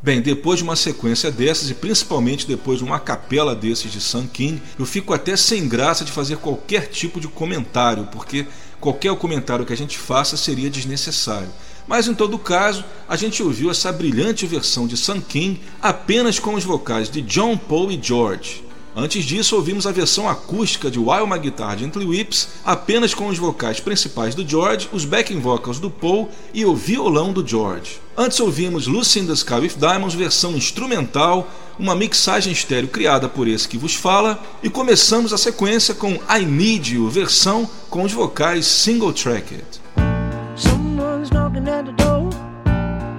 Bem, 0.06 0.20
depois 0.20 0.58
de 0.58 0.62
uma 0.62 0.76
sequência 0.76 1.32
dessas, 1.32 1.68
e 1.68 1.74
principalmente 1.74 2.46
depois 2.46 2.78
de 2.78 2.84
uma 2.84 3.00
capela 3.00 3.56
desses 3.56 3.90
de 3.90 4.00
Sun 4.00 4.28
King, 4.28 4.62
eu 4.78 4.86
fico 4.86 5.12
até 5.12 5.36
sem 5.36 5.66
graça 5.66 6.04
de 6.04 6.12
fazer 6.12 6.36
qualquer 6.36 6.86
tipo 6.86 7.18
de 7.18 7.26
comentário, 7.26 8.08
porque 8.12 8.46
qualquer 8.78 9.12
comentário 9.16 9.66
que 9.66 9.72
a 9.72 9.76
gente 9.76 9.98
faça 9.98 10.36
seria 10.36 10.70
desnecessário. 10.70 11.48
Mas 11.88 12.06
em 12.06 12.14
todo 12.14 12.38
caso, 12.38 12.84
a 13.08 13.16
gente 13.16 13.42
ouviu 13.42 13.68
essa 13.68 13.90
brilhante 13.90 14.46
versão 14.46 14.86
de 14.86 14.96
Sun 14.96 15.20
King 15.20 15.60
apenas 15.82 16.38
com 16.38 16.54
os 16.54 16.62
vocais 16.62 17.10
de 17.10 17.20
John, 17.22 17.58
Paul 17.58 17.90
e 17.90 18.00
George. 18.00 18.65
Antes 18.98 19.26
disso, 19.26 19.54
ouvimos 19.56 19.86
a 19.86 19.92
versão 19.92 20.26
acústica 20.26 20.90
de 20.90 20.98
While 20.98 21.26
My 21.28 21.38
Guitar 21.38 21.76
Gently 21.76 22.06
Whips, 22.06 22.48
apenas 22.64 23.12
com 23.12 23.28
os 23.28 23.36
vocais 23.36 23.78
principais 23.78 24.34
do 24.34 24.48
George, 24.48 24.88
os 24.90 25.04
backing 25.04 25.38
vocals 25.38 25.78
do 25.78 25.90
Paul 25.90 26.30
e 26.54 26.64
o 26.64 26.74
violão 26.74 27.30
do 27.30 27.46
George. 27.46 28.00
Antes 28.16 28.40
ouvimos 28.40 28.86
Lucy 28.86 29.20
in 29.20 29.26
the 29.26 29.34
Sky 29.34 29.56
with 29.56 29.74
Diamonds, 29.78 30.14
versão 30.14 30.52
instrumental, 30.52 31.46
uma 31.78 31.94
mixagem 31.94 32.54
estéreo 32.54 32.88
criada 32.88 33.28
por 33.28 33.46
esse 33.46 33.68
que 33.68 33.76
vos 33.76 33.94
fala, 33.94 34.42
e 34.62 34.70
começamos 34.70 35.30
a 35.30 35.36
sequência 35.36 35.94
com 35.94 36.14
I 36.14 36.46
Need 36.46 36.94
You, 36.94 37.10
versão 37.10 37.68
com 37.90 38.02
os 38.02 38.12
vocais 38.12 38.64
single 38.64 39.12
tracked. 39.12 39.78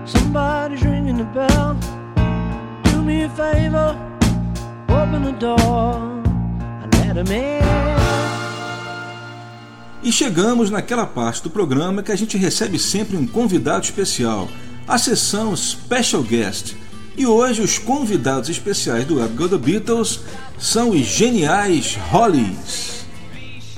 Somebody's 0.08 0.82
ringing 0.82 1.18
the 1.18 1.26
bell. 1.26 1.76
Do 2.86 3.04
me 3.04 3.26
a 3.26 3.30
favor, 3.30 4.17
E 10.04 10.12
chegamos 10.12 10.70
naquela 10.70 11.06
parte 11.06 11.44
do 11.44 11.50
programa 11.50 12.02
que 12.02 12.12
a 12.12 12.16
gente 12.16 12.38
recebe 12.38 12.80
sempre 12.80 13.18
um 13.18 13.28
convidado 13.28 13.84
especial, 13.84 14.48
a 14.88 14.98
sessão 14.98 15.56
Special 15.56 16.24
Guest. 16.24 16.76
E 17.18 17.26
hoje 17.26 17.62
os 17.62 17.78
convidados 17.78 18.48
especiais 18.48 19.06
do 19.06 19.16
Web 19.16 19.36
Go 19.36 19.50
The 19.50 19.58
Beatles 19.58 20.22
são 20.58 20.92
os 20.92 21.02
geniais 21.02 21.98
Hollies. 22.10 23.06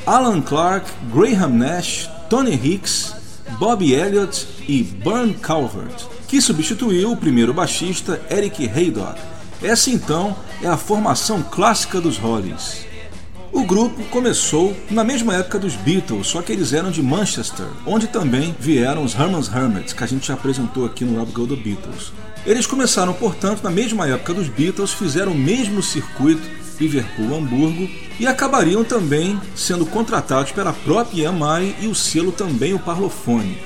Alan 0.05 0.41
Clark, 0.41 0.91
Graham 1.11 1.49
Nash, 1.49 2.09
Tony 2.29 2.53
Hicks, 2.53 3.15
Bobby 3.57 3.93
Elliott 3.93 4.45
e 4.67 4.83
Burn 4.83 5.33
Calvert, 5.33 6.05
que 6.27 6.41
substituiu 6.41 7.11
o 7.11 7.17
primeiro 7.17 7.53
baixista 7.53 8.21
Eric 8.29 8.67
Haydock. 8.67 9.19
Essa 9.61 9.89
então 9.89 10.35
é 10.61 10.67
a 10.67 10.77
formação 10.77 11.43
clássica 11.43 11.99
dos 11.99 12.17
Hollies. 12.17 12.87
O 13.51 13.65
grupo 13.65 14.01
começou 14.05 14.73
na 14.89 15.03
mesma 15.03 15.35
época 15.35 15.59
dos 15.59 15.75
Beatles, 15.75 16.27
só 16.27 16.41
que 16.41 16.53
eles 16.53 16.71
eram 16.71 16.91
de 16.91 17.03
Manchester, 17.03 17.65
onde 17.85 18.07
também 18.07 18.55
vieram 18.57 19.03
os 19.03 19.13
Herman's 19.13 19.49
Hermits, 19.53 19.91
que 19.91 20.03
a 20.03 20.07
gente 20.07 20.27
já 20.27 20.35
apresentou 20.35 20.85
aqui 20.85 21.03
no 21.03 21.19
Rob 21.19 21.31
Go 21.33 21.47
The 21.47 21.55
Beatles. 21.55 22.13
Eles 22.45 22.65
começaram, 22.65 23.13
portanto, 23.13 23.61
na 23.61 23.69
mesma 23.69 24.07
época 24.07 24.33
dos 24.33 24.47
Beatles, 24.47 24.93
fizeram 24.93 25.33
o 25.33 25.37
mesmo 25.37 25.83
circuito 25.83 26.47
Liverpool-Hamburgo 26.79 27.89
e 28.17 28.25
acabariam 28.25 28.85
também 28.85 29.39
sendo 29.55 29.85
contratados 29.85 30.53
pela 30.53 30.71
própria 30.71 31.27
EMI 31.27 31.75
e 31.81 31.87
o 31.87 31.95
selo 31.95 32.31
também 32.31 32.73
o 32.73 32.79
Parlophone. 32.79 33.57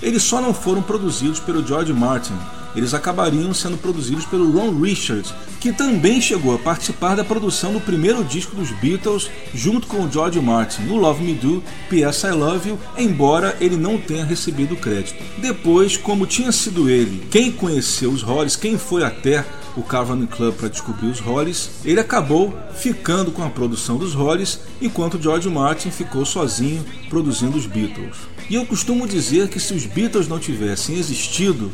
Eles 0.00 0.22
só 0.22 0.40
não 0.40 0.54
foram 0.54 0.80
produzidos 0.80 1.40
pelo 1.40 1.66
George 1.66 1.92
Martin, 1.92 2.38
eles 2.74 2.94
acabariam 2.94 3.52
sendo 3.52 3.76
produzidos 3.76 4.24
pelo 4.24 4.50
Ron 4.50 4.80
Richards, 4.80 5.34
que 5.60 5.72
também 5.72 6.20
chegou 6.20 6.54
a 6.54 6.58
participar 6.58 7.14
da 7.14 7.24
produção 7.24 7.72
do 7.72 7.80
primeiro 7.80 8.24
disco 8.24 8.56
dos 8.56 8.70
Beatles 8.72 9.30
junto 9.54 9.86
com 9.86 10.04
o 10.04 10.10
George 10.10 10.40
Martin, 10.40 10.88
o 10.88 10.96
Love 10.96 11.22
Me 11.22 11.34
Do, 11.34 11.62
P.S. 11.88 12.26
I 12.26 12.30
Love 12.30 12.70
You, 12.70 12.78
embora 12.96 13.56
ele 13.60 13.76
não 13.76 13.98
tenha 13.98 14.24
recebido 14.24 14.76
crédito. 14.76 15.22
Depois, 15.38 15.96
como 15.96 16.26
tinha 16.26 16.52
sido 16.52 16.90
ele 16.90 17.26
quem 17.30 17.52
conheceu 17.52 18.10
os 18.10 18.22
Hollies, 18.22 18.56
quem 18.56 18.76
foi 18.76 19.04
até 19.04 19.44
o 19.76 19.82
Cavern 19.82 20.26
Club 20.26 20.54
para 20.54 20.68
descobrir 20.68 21.08
os 21.08 21.20
Hollies, 21.20 21.70
ele 21.84 22.00
acabou 22.00 22.54
ficando 22.74 23.30
com 23.30 23.42
a 23.42 23.50
produção 23.50 23.96
dos 23.96 24.14
Hollies, 24.14 24.60
enquanto 24.80 25.20
George 25.20 25.48
Martin 25.48 25.90
ficou 25.90 26.24
sozinho 26.26 26.84
produzindo 27.08 27.56
os 27.56 27.66
Beatles. 27.66 28.16
E 28.50 28.54
eu 28.54 28.66
costumo 28.66 29.06
dizer 29.06 29.48
que 29.48 29.60
se 29.60 29.72
os 29.72 29.86
Beatles 29.86 30.28
não 30.28 30.38
tivessem 30.38 30.98
existido, 30.98 31.70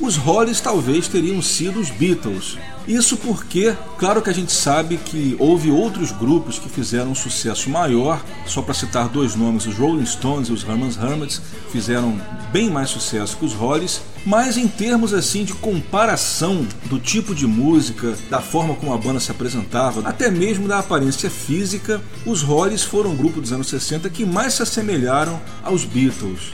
os 0.00 0.16
Hollies 0.16 0.60
talvez 0.60 1.08
teriam 1.08 1.40
sido 1.40 1.80
os 1.80 1.90
Beatles. 1.90 2.58
Isso 2.86 3.16
porque, 3.16 3.76
claro 3.96 4.20
que 4.20 4.30
a 4.30 4.32
gente 4.32 4.52
sabe 4.52 4.96
que 4.96 5.36
houve 5.38 5.70
outros 5.70 6.10
grupos 6.10 6.58
que 6.58 6.68
fizeram 6.68 7.12
um 7.12 7.14
sucesso 7.14 7.70
maior, 7.70 8.20
só 8.44 8.60
para 8.60 8.74
citar 8.74 9.08
dois 9.08 9.36
nomes, 9.36 9.66
os 9.66 9.76
Rolling 9.76 10.04
Stones 10.04 10.48
e 10.48 10.52
os 10.52 10.64
Herman's 10.64 10.96
Hermits 10.96 11.40
fizeram 11.70 12.20
bem 12.50 12.68
mais 12.68 12.90
sucesso 12.90 13.36
que 13.36 13.44
os 13.44 13.52
Hollies, 13.52 14.00
mas 14.26 14.56
em 14.56 14.66
termos 14.66 15.14
assim 15.14 15.44
de 15.44 15.54
comparação 15.54 16.66
do 16.86 16.98
tipo 16.98 17.34
de 17.34 17.46
música, 17.46 18.16
da 18.28 18.40
forma 18.40 18.74
como 18.74 18.92
a 18.92 18.98
banda 18.98 19.20
se 19.20 19.30
apresentava, 19.30 20.08
até 20.08 20.28
mesmo 20.28 20.66
da 20.66 20.80
aparência 20.80 21.30
física, 21.30 22.02
os 22.26 22.42
Hollies 22.42 22.82
foram 22.82 23.12
o 23.12 23.16
grupo 23.16 23.40
dos 23.40 23.52
anos 23.52 23.68
60 23.68 24.10
que 24.10 24.24
mais 24.24 24.54
se 24.54 24.62
assemelharam 24.62 25.40
aos 25.62 25.84
Beatles. 25.84 26.52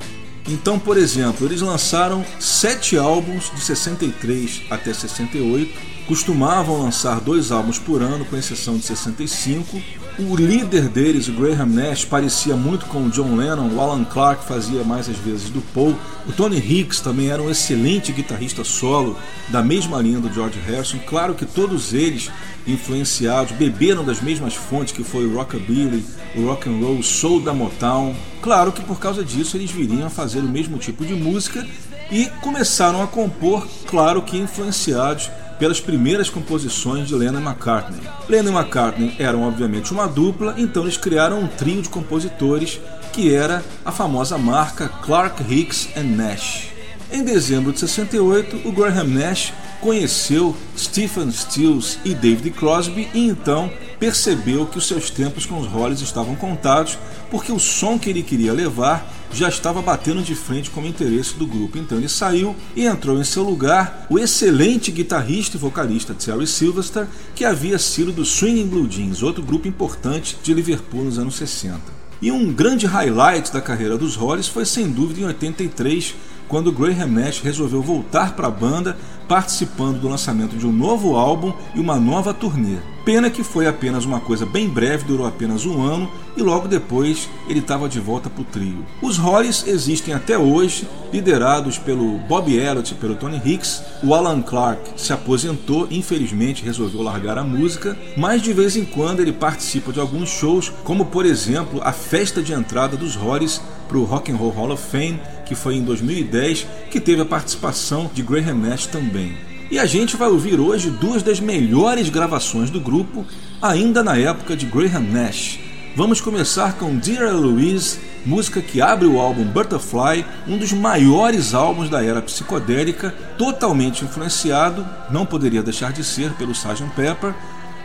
Então, 0.49 0.79
por 0.79 0.97
exemplo, 0.97 1.47
eles 1.47 1.61
lançaram 1.61 2.25
sete 2.41 2.97
álbuns 2.97 3.53
de 3.55 3.61
63 3.61 4.63
até 4.71 4.95
68, 4.95 5.79
costumavam 6.07 6.83
lançar 6.83 7.21
dois 7.21 7.53
álbuns 7.53 7.79
por 7.79 8.01
ano, 8.01 8.25
com 8.25 8.35
exceção 8.35 8.79
de 8.79 8.85
65. 8.85 9.79
O 10.21 10.35
líder 10.35 10.89
deles, 10.89 11.29
o 11.29 11.33
Graham 11.33 11.67
Nash, 11.67 12.05
parecia 12.05 12.57
muito 12.57 12.87
com 12.87 13.05
o 13.05 13.09
John 13.09 13.37
Lennon, 13.37 13.69
o 13.69 13.81
Alan 13.81 14.03
Clark 14.03 14.45
fazia 14.45 14.83
mais 14.83 15.09
as 15.09 15.17
vezes 15.17 15.49
do 15.49 15.61
Paul, 15.73 15.95
o 16.27 16.33
Tony 16.33 16.59
Hicks 16.59 16.99
também 16.99 17.31
era 17.31 17.41
um 17.41 17.49
excelente 17.49 18.11
guitarrista 18.11 18.65
solo, 18.65 19.17
da 19.49 19.63
mesma 19.63 20.03
linha 20.03 20.19
do 20.19 20.33
George 20.33 20.59
Harrison. 20.67 20.99
Claro 21.07 21.35
que 21.35 21.47
todos 21.47 21.95
eles 21.95 22.33
influenciados, 22.67 23.53
beberam 23.53 24.05
das 24.05 24.21
mesmas 24.21 24.55
fontes 24.55 24.93
que 24.93 25.05
foi 25.05 25.25
o 25.25 25.37
rockabilly, 25.37 26.05
o 26.35 26.47
rock 26.47 26.69
and 26.69 26.81
roll, 26.81 26.99
o 26.99 27.03
soul 27.03 27.41
da 27.41 27.55
Motown. 27.55 28.13
Claro 28.43 28.73
que 28.73 28.83
por 28.83 28.99
causa 28.99 29.25
disso 29.25 29.57
eles 29.57 29.71
viriam 29.71 30.09
a 30.09 30.11
fazer 30.11 30.41
o 30.41 30.49
mesmo 30.49 30.79
tipo 30.79 31.07
de 31.07 31.15
música 31.15 31.65
e 32.11 32.27
começaram 32.41 33.01
a 33.01 33.07
compor, 33.07 33.65
claro 33.87 34.21
que 34.23 34.37
influenciados 34.37 35.31
pelas 35.59 35.81
primeiras 35.81 36.31
composições 36.31 37.09
de 37.09 37.15
Lennon 37.15 37.41
McCartney. 37.41 38.01
Lennon 38.29 38.53
e 38.53 38.55
McCartney 38.55 39.17
eram 39.19 39.43
obviamente 39.43 39.93
uma 39.93 40.07
dupla, 40.07 40.55
então 40.57 40.85
eles 40.85 40.97
criaram 40.97 41.41
um 41.41 41.47
trio 41.47 41.83
de 41.83 41.89
compositores 41.89 42.81
que 43.13 43.35
era 43.35 43.65
a 43.85 43.91
famosa 43.91 44.39
marca 44.39 44.89
Clark 44.89 45.43
Hicks 45.43 45.89
and 45.97 46.17
Nash. 46.17 46.69
Em 47.11 47.25
dezembro 47.25 47.73
de 47.73 47.81
68, 47.81 48.69
o 48.69 48.73
Graham 48.73 49.05
Nash 49.05 49.53
conheceu 49.81 50.55
Stephen 50.77 51.31
Stills 51.31 51.99
e 52.05 52.15
David 52.15 52.51
Crosby 52.51 53.09
e 53.15 53.27
então 53.27 53.71
percebeu 53.99 54.67
que 54.67 54.79
os 54.79 54.87
seus 54.87 55.11
tempos 55.11 55.47
com 55.47 55.59
os 55.59 55.67
Hollies 55.67 56.01
estavam 56.01 56.37
contados, 56.37 56.99
porque 57.31 57.51
o 57.51 57.59
som 57.59 57.99
que 57.99 58.11
ele 58.11 58.23
queria 58.23 58.53
levar 58.53 59.18
já 59.33 59.49
estava 59.49 59.83
batendo 59.83 60.23
de 60.23 60.35
frente 60.35 60.71
com 60.71 60.81
o 60.81 60.87
interesse 60.87 61.35
do 61.35 61.47
grupo. 61.47 61.79
Então 61.79 61.99
ele 61.99 62.09
saiu 62.09 62.55
e 62.75 62.87
entrou 62.87 63.19
em 63.21 63.25
seu 63.25 63.43
lugar 63.43 64.07
o 64.09 64.19
excelente 64.19 64.91
guitarrista 64.91 65.57
e 65.57 65.61
vocalista 65.61 66.15
Terry 66.15 66.47
Sylvester, 66.47 67.07
que 67.35 67.45
havia 67.45 67.79
sido 67.79 68.13
do 68.13 68.25
Swinging 68.25 68.67
Blue 68.67 68.89
Jeans, 68.89 69.23
outro 69.23 69.43
grupo 69.43 69.69
importante 69.69 70.37
de 70.43 70.55
Liverpool 70.55 71.05
nos 71.05 71.19
anos 71.19 71.37
60. 71.37 71.99
E 72.21 72.33
um 72.33 72.53
grande 72.53 72.85
highlight 72.85 73.53
da 73.53 73.61
carreira 73.61 73.97
dos 73.97 74.17
Hollies 74.17 74.49
foi 74.49 74.65
sem 74.65 74.91
dúvida 74.91 75.21
em 75.21 75.25
83, 75.25 76.17
quando 76.49 76.73
Graham 76.73 77.07
Nash 77.07 77.41
resolveu 77.41 77.81
voltar 77.81 78.35
para 78.35 78.49
a 78.49 78.51
banda, 78.51 78.97
participando 79.29 80.01
do 80.01 80.09
lançamento 80.09 80.57
de 80.57 80.67
um 80.67 80.73
novo 80.73 81.15
álbum 81.15 81.53
e 81.75 81.79
uma 81.79 82.01
nova 82.01 82.35
turnê. 82.35 82.79
Pena 83.09 83.31
que 83.31 83.43
foi 83.43 83.67
apenas 83.67 84.05
uma 84.05 84.21
coisa 84.21 84.45
bem 84.45 84.69
breve, 84.69 85.07
durou 85.07 85.27
apenas 85.27 85.65
um 85.65 85.81
ano 85.81 86.13
e 86.37 86.43
logo 86.43 86.69
depois 86.69 87.27
ele 87.49 87.61
estava 87.61 87.89
de 87.89 87.99
volta 87.99 88.29
para 88.29 88.43
o 88.43 88.45
trio. 88.45 88.85
Os 89.01 89.17
Hollies 89.17 89.67
existem 89.67 90.13
até 90.13 90.37
hoje, 90.37 90.87
liderados 91.11 91.79
pelo 91.79 92.19
Bob 92.19 92.55
Elliott 92.55 92.93
e 92.93 92.97
pelo 92.99 93.15
Tony 93.15 93.41
Hicks. 93.43 93.83
O 94.03 94.15
Alan 94.15 94.43
Clark 94.43 94.91
se 94.95 95.11
aposentou, 95.11 95.89
infelizmente 95.91 96.63
resolveu 96.63 97.01
largar 97.01 97.39
a 97.39 97.43
música, 97.43 97.97
mas 98.15 98.43
de 98.43 98.53
vez 98.53 98.77
em 98.77 98.85
quando 98.85 99.21
ele 99.21 99.33
participa 99.33 99.91
de 99.91 100.01
alguns 100.01 100.29
shows, 100.29 100.71
como 100.85 101.07
por 101.07 101.25
exemplo 101.25 101.81
a 101.83 101.95
festa 101.95 102.43
de 102.43 102.53
entrada 102.53 102.95
dos 102.95 103.17
Hollies 103.17 103.59
para 103.89 103.97
o 103.97 104.05
Rock 104.05 104.31
and 104.31 104.37
Roll 104.37 104.51
Hall 104.51 104.73
of 104.73 104.87
Fame, 104.87 105.19
que 105.47 105.55
foi 105.55 105.77
em 105.77 105.83
2010, 105.83 106.67
que 106.91 107.01
teve 107.01 107.23
a 107.23 107.25
participação 107.25 108.11
de 108.13 108.21
Graham 108.21 108.57
Nash 108.57 108.85
também. 108.85 109.48
E 109.71 109.79
a 109.79 109.85
gente 109.85 110.17
vai 110.17 110.29
ouvir 110.29 110.59
hoje 110.59 110.89
duas 110.89 111.23
das 111.23 111.41
melhores 111.41 112.09
gravações 112.09 112.71
do 112.71 112.81
grupo, 112.81 113.27
ainda 113.61 114.03
na 114.03 114.17
época 114.17 114.57
de 114.57 114.65
Graham 114.65 115.01
Nash. 115.01 115.61
Vamos 115.95 116.23
começar 116.23 116.79
com 116.79 116.97
Dear 116.97 117.37
Louise, 117.37 117.99
música 118.25 118.63
que 118.63 118.81
abre 118.81 119.07
o 119.07 119.21
álbum 119.21 119.45
Butterfly, 119.45 120.25
um 120.47 120.57
dos 120.57 120.73
maiores 120.73 121.53
álbuns 121.53 121.91
da 121.91 122.03
era 122.03 122.23
psicodélica, 122.23 123.15
totalmente 123.37 124.07
influenciado, 124.07 124.87
não 125.11 125.27
poderia 125.27 125.63
deixar 125.63 125.93
de 125.93 126.03
ser, 126.03 126.33
pelo 126.33 126.53
Sgt. 126.53 126.85
Pepper, 126.97 127.35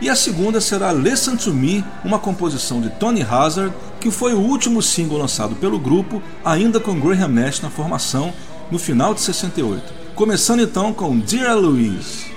e 0.00 0.08
a 0.08 0.16
segunda 0.16 0.62
será 0.62 0.90
Listen 0.90 1.36
to 1.36 1.52
Me, 1.52 1.84
uma 2.02 2.18
composição 2.18 2.80
de 2.80 2.88
Tony 2.88 3.20
Hazard, 3.22 3.74
que 4.00 4.10
foi 4.10 4.32
o 4.32 4.40
último 4.40 4.80
single 4.80 5.18
lançado 5.18 5.54
pelo 5.56 5.78
grupo, 5.78 6.22
ainda 6.42 6.80
com 6.80 6.98
Graham 6.98 7.28
Nash 7.28 7.60
na 7.60 7.68
formação, 7.68 8.32
no 8.70 8.78
final 8.78 9.12
de 9.12 9.20
68. 9.20 10.03
Começando 10.14 10.62
então 10.62 10.94
com 10.94 11.18
Dear 11.18 11.56
Louise. 11.56 12.32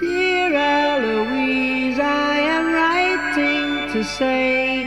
Dear 0.00 0.52
Eloise, 0.52 2.00
I 2.00 2.40
am 2.40 2.72
writing 2.74 3.92
to 3.92 4.02
say 4.02 4.82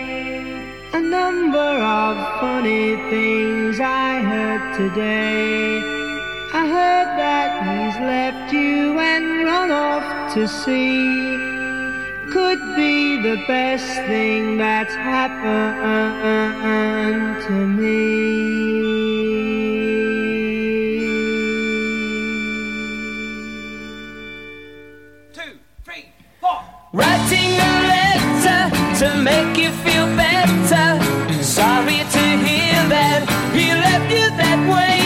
a 0.93 0.99
number 0.99 1.57
of 1.57 2.17
funny 2.41 2.97
things 3.09 3.79
I 3.79 4.19
heard 4.19 4.75
today. 4.75 5.79
I 6.53 6.67
heard 6.67 7.17
that 7.17 7.63
he's 7.63 7.95
left 8.01 8.53
you 8.53 8.99
and 8.99 9.45
run 9.45 9.71
off 9.71 10.33
to 10.33 10.45
sea 10.49 11.51
could 12.32 12.75
be 12.77 13.17
the 13.21 13.36
best 13.45 13.86
thing 14.07 14.57
that's 14.57 14.95
happened 14.95 15.43
to 17.43 17.51
me. 17.51 18.32
Two, 25.34 25.59
three, 25.84 26.05
four. 26.39 26.63
Writing 26.93 27.51
a 27.69 27.73
letter 27.91 28.69
to 28.99 29.07
make 29.21 29.57
you 29.57 29.71
feel 29.84 30.05
better. 30.15 30.99
Sorry 31.43 31.97
to 32.15 32.23
hear 32.47 32.79
that 32.95 33.27
he 33.53 33.65
left 33.73 34.09
you 34.09 34.29
that 34.38 34.59
way. 34.73 35.01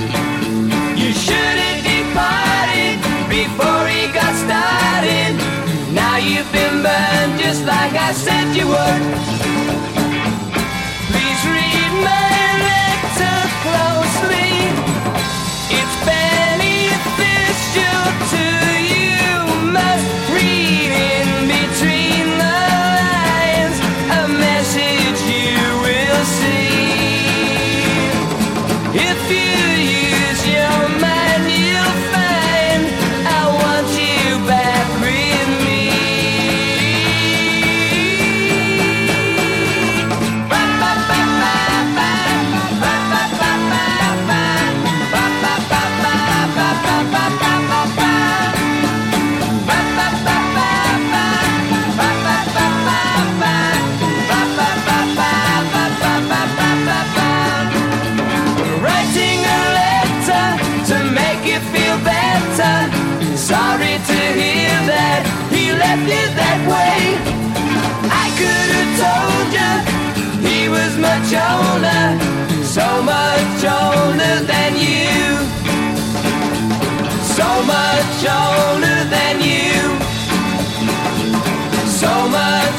You. 0.00 1.12
Should 1.12 1.58
have 1.64 1.80
departed 1.84 2.98
before 3.28 3.86
he 3.88 4.12
got 4.12 4.34
started. 4.44 5.34
Now 5.94 6.16
you've 6.16 6.50
been 6.52 6.82
burned 6.82 7.40
just 7.40 7.64
like 7.64 7.92
I 7.92 8.12
said 8.12 8.56
you 8.56 8.66
would. 8.68 9.43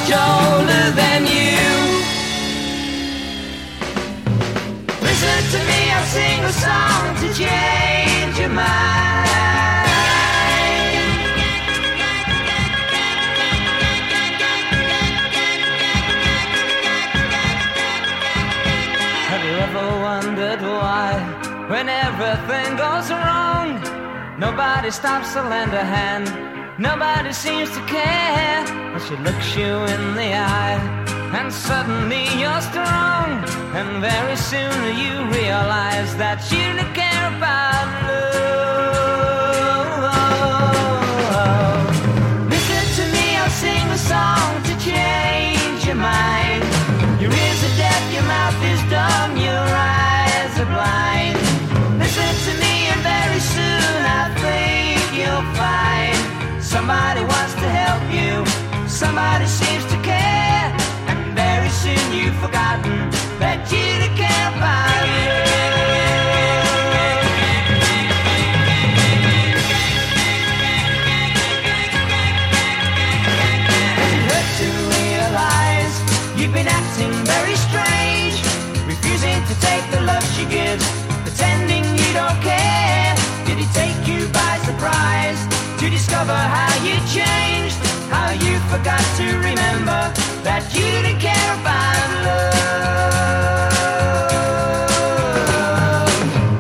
Much 0.06 0.14
older 0.14 0.92
than 0.92 1.26
you. 1.26 1.66
Listen 5.02 5.40
to 5.54 5.60
me, 5.66 5.92
I'll 5.92 6.06
sing 6.06 6.44
a 6.44 6.54
song 6.54 7.16
to 7.22 7.34
change 7.34 8.40
your 8.40 8.50
mind. 8.50 9.26
Have 19.30 19.44
you 19.44 19.56
ever 19.68 19.88
wondered 20.02 20.62
why, 20.62 21.68
when 21.70 21.90
everything 21.90 22.78
goes 22.78 23.10
wrong, 23.10 23.82
nobody 24.40 24.92
stops 24.92 25.34
to 25.34 25.42
lend 25.42 25.74
a 25.74 25.84
hand? 25.84 26.55
Nobody 26.78 27.32
seems 27.32 27.70
to 27.72 27.80
care, 27.86 28.66
but 28.92 29.00
she 29.08 29.16
looks 29.24 29.56
you 29.56 29.64
in 29.64 30.16
the 30.16 30.34
eye, 30.36 30.78
and 31.34 31.52
suddenly 31.52 32.26
you're 32.38 32.62
strong, 32.62 33.30
and 33.74 34.02
very 34.02 34.36
soon 34.36 34.98
you 34.98 35.24
realize 35.32 36.18
that 36.18 36.44
you 36.52 36.76
don't 36.76 36.94
care 36.94 37.28
about 37.38 37.88
love. 38.10 38.65
You, 58.16 58.46
somebody 58.88 59.46
seems 59.46 59.86
to 59.92 60.05
forgot 88.78 89.08
to 89.16 89.24
remember 89.40 90.02
that 90.44 90.68
you 90.76 90.84
didn't 90.84 91.24
care 91.24 91.52
about 91.64 91.96
love? 92.28 92.52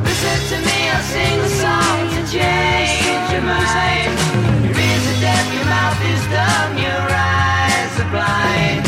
Listen 0.07 0.39
to 0.47 0.57
me, 0.63 0.77
I'll 0.95 1.03
sing 1.11 1.39
a 1.43 1.51
song 1.59 1.97
to 2.15 2.21
change 2.31 3.27
your 3.35 3.43
mind. 3.43 4.15
Your 4.63 4.75
ears 4.79 5.05
are 5.11 5.19
deaf, 5.27 5.45
your 5.59 5.67
mouth 5.67 5.99
is 6.07 6.23
dumb, 6.31 6.71
your 6.87 7.03
eyes 7.03 7.93
are 7.99 8.11
blind. 8.15 8.79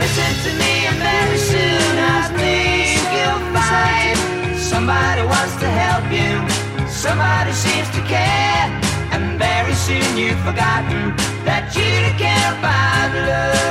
Listen 0.00 0.32
to 0.48 0.50
me, 0.56 0.72
and 0.88 0.96
very 0.96 1.40
soon 1.52 1.94
I 2.16 2.24
think 2.40 3.04
you'll 3.12 3.44
find 3.52 4.16
somebody 4.56 5.22
wants 5.28 5.60
to 5.60 5.68
help 5.68 6.08
you. 6.08 6.40
Somebody 6.88 7.52
seems 7.52 7.88
to 7.96 8.02
care, 8.08 8.64
and 9.12 9.36
very 9.36 9.76
soon 9.76 10.08
you've 10.16 10.40
forgotten 10.40 11.12
that 11.44 11.68
you 11.76 11.92
care 12.16 12.31
about 12.50 13.14
love. 13.14 13.61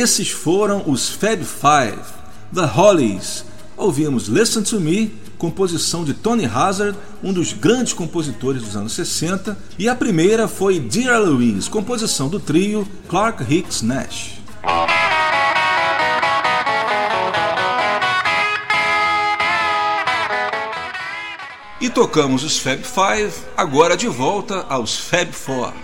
Esses 0.00 0.30
foram 0.30 0.84
os 0.86 1.10
Fab 1.10 1.44
Five, 1.44 2.00
The 2.54 2.64
Hollies. 2.64 3.44
Ouvimos 3.76 4.28
Listen 4.28 4.62
to 4.62 4.80
Me, 4.80 5.14
composição 5.36 6.06
de 6.06 6.14
Tony 6.14 6.46
Hazard, 6.46 6.96
um 7.22 7.34
dos 7.34 7.52
grandes 7.52 7.92
compositores 7.92 8.62
dos 8.62 8.74
anos 8.74 8.94
60, 8.94 9.58
e 9.78 9.90
a 9.90 9.94
primeira 9.94 10.48
foi 10.48 10.80
Dear 10.80 11.20
Louise, 11.20 11.68
composição 11.68 12.30
do 12.30 12.40
trio 12.40 12.88
Clark 13.08 13.44
Hicks 13.44 13.82
Nash. 13.82 14.40
E 21.78 21.90
tocamos 21.90 22.42
os 22.42 22.58
Fab 22.58 22.82
Five, 22.82 23.34
agora 23.54 23.98
de 23.98 24.08
volta 24.08 24.64
aos 24.66 24.96
Fab 24.96 25.30
Four. 25.30 25.74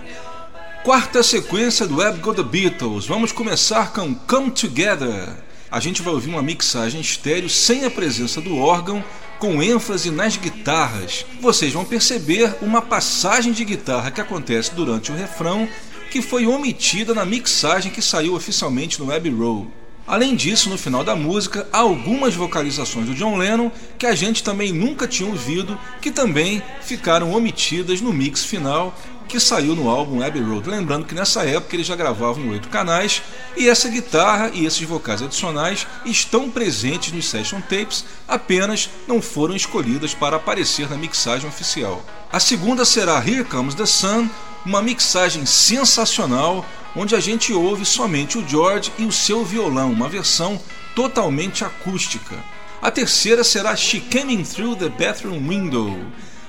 Quarta 0.83 1.21
sequência 1.21 1.85
do 1.85 1.97
Web 1.97 2.19
Go 2.19 2.33
The 2.33 2.43
Beatles. 2.43 3.05
Vamos 3.05 3.33
começar 3.33 3.91
com 3.91 4.15
Come 4.15 4.51
Together. 4.51 5.35
A 5.69 5.81
gente 5.81 6.01
vai 6.01 6.13
ouvir 6.13 6.29
uma 6.29 6.41
mixagem 6.41 7.01
estéreo 7.01 7.49
sem 7.49 7.83
a 7.83 7.91
presença 7.91 8.39
do 8.39 8.57
órgão, 8.57 9.03
com 9.37 9.61
ênfase 9.61 10.09
nas 10.09 10.37
guitarras. 10.37 11.25
Vocês 11.41 11.73
vão 11.73 11.83
perceber 11.83 12.55
uma 12.61 12.81
passagem 12.81 13.51
de 13.51 13.65
guitarra 13.65 14.11
que 14.11 14.21
acontece 14.21 14.73
durante 14.73 15.11
o 15.11 15.15
refrão, 15.15 15.67
que 16.09 16.21
foi 16.21 16.47
omitida 16.47 17.13
na 17.13 17.25
mixagem 17.25 17.91
que 17.91 18.01
saiu 18.01 18.33
oficialmente 18.33 18.99
no 18.99 19.07
Web 19.07 19.29
Row. 19.31 19.67
Além 20.07 20.37
disso, 20.37 20.69
no 20.69 20.77
final 20.77 21.03
da 21.03 21.17
música, 21.17 21.67
há 21.73 21.79
algumas 21.79 22.33
vocalizações 22.33 23.07
do 23.07 23.13
John 23.13 23.35
Lennon 23.35 23.69
que 23.97 24.05
a 24.05 24.15
gente 24.15 24.41
também 24.41 24.71
nunca 24.71 25.05
tinha 25.05 25.27
ouvido, 25.27 25.77
que 26.01 26.11
também 26.11 26.63
ficaram 26.81 27.33
omitidas 27.33 27.99
no 27.99 28.13
mix 28.13 28.45
final 28.45 28.97
que 29.27 29.39
saiu 29.39 29.75
no 29.75 29.89
álbum 29.89 30.23
Abbey 30.23 30.41
Road. 30.41 30.69
Lembrando 30.69 31.05
que 31.05 31.13
nessa 31.13 31.43
época 31.43 31.75
ele 31.75 31.83
já 31.83 31.95
gravava 31.95 32.39
em 32.39 32.49
oito 32.49 32.69
canais 32.69 33.21
e 33.55 33.67
essa 33.67 33.89
guitarra 33.89 34.49
e 34.53 34.65
esses 34.65 34.81
vocais 34.81 35.21
adicionais 35.21 35.85
estão 36.05 36.49
presentes 36.49 37.11
nos 37.11 37.29
session 37.29 37.61
tapes, 37.61 38.05
apenas 38.27 38.89
não 39.07 39.21
foram 39.21 39.55
escolhidas 39.55 40.13
para 40.13 40.37
aparecer 40.37 40.89
na 40.89 40.97
mixagem 40.97 41.47
oficial. 41.47 42.03
A 42.31 42.39
segunda 42.39 42.85
será 42.85 43.17
Here 43.17 43.43
Comes 43.43 43.75
the 43.75 43.85
Sun, 43.85 44.29
uma 44.65 44.81
mixagem 44.81 45.45
sensacional 45.45 46.65
onde 46.95 47.15
a 47.15 47.19
gente 47.19 47.53
ouve 47.53 47.85
somente 47.85 48.37
o 48.37 48.47
George 48.47 48.91
e 48.97 49.05
o 49.05 49.11
seu 49.11 49.45
violão, 49.45 49.91
uma 49.91 50.09
versão 50.09 50.59
totalmente 50.95 51.63
acústica. 51.63 52.35
A 52.81 52.89
terceira 52.89 53.43
será 53.43 53.75
She 53.75 53.99
Coming 53.99 54.43
Through 54.43 54.77
the 54.77 54.89
Bathroom 54.89 55.47
Window, 55.47 55.95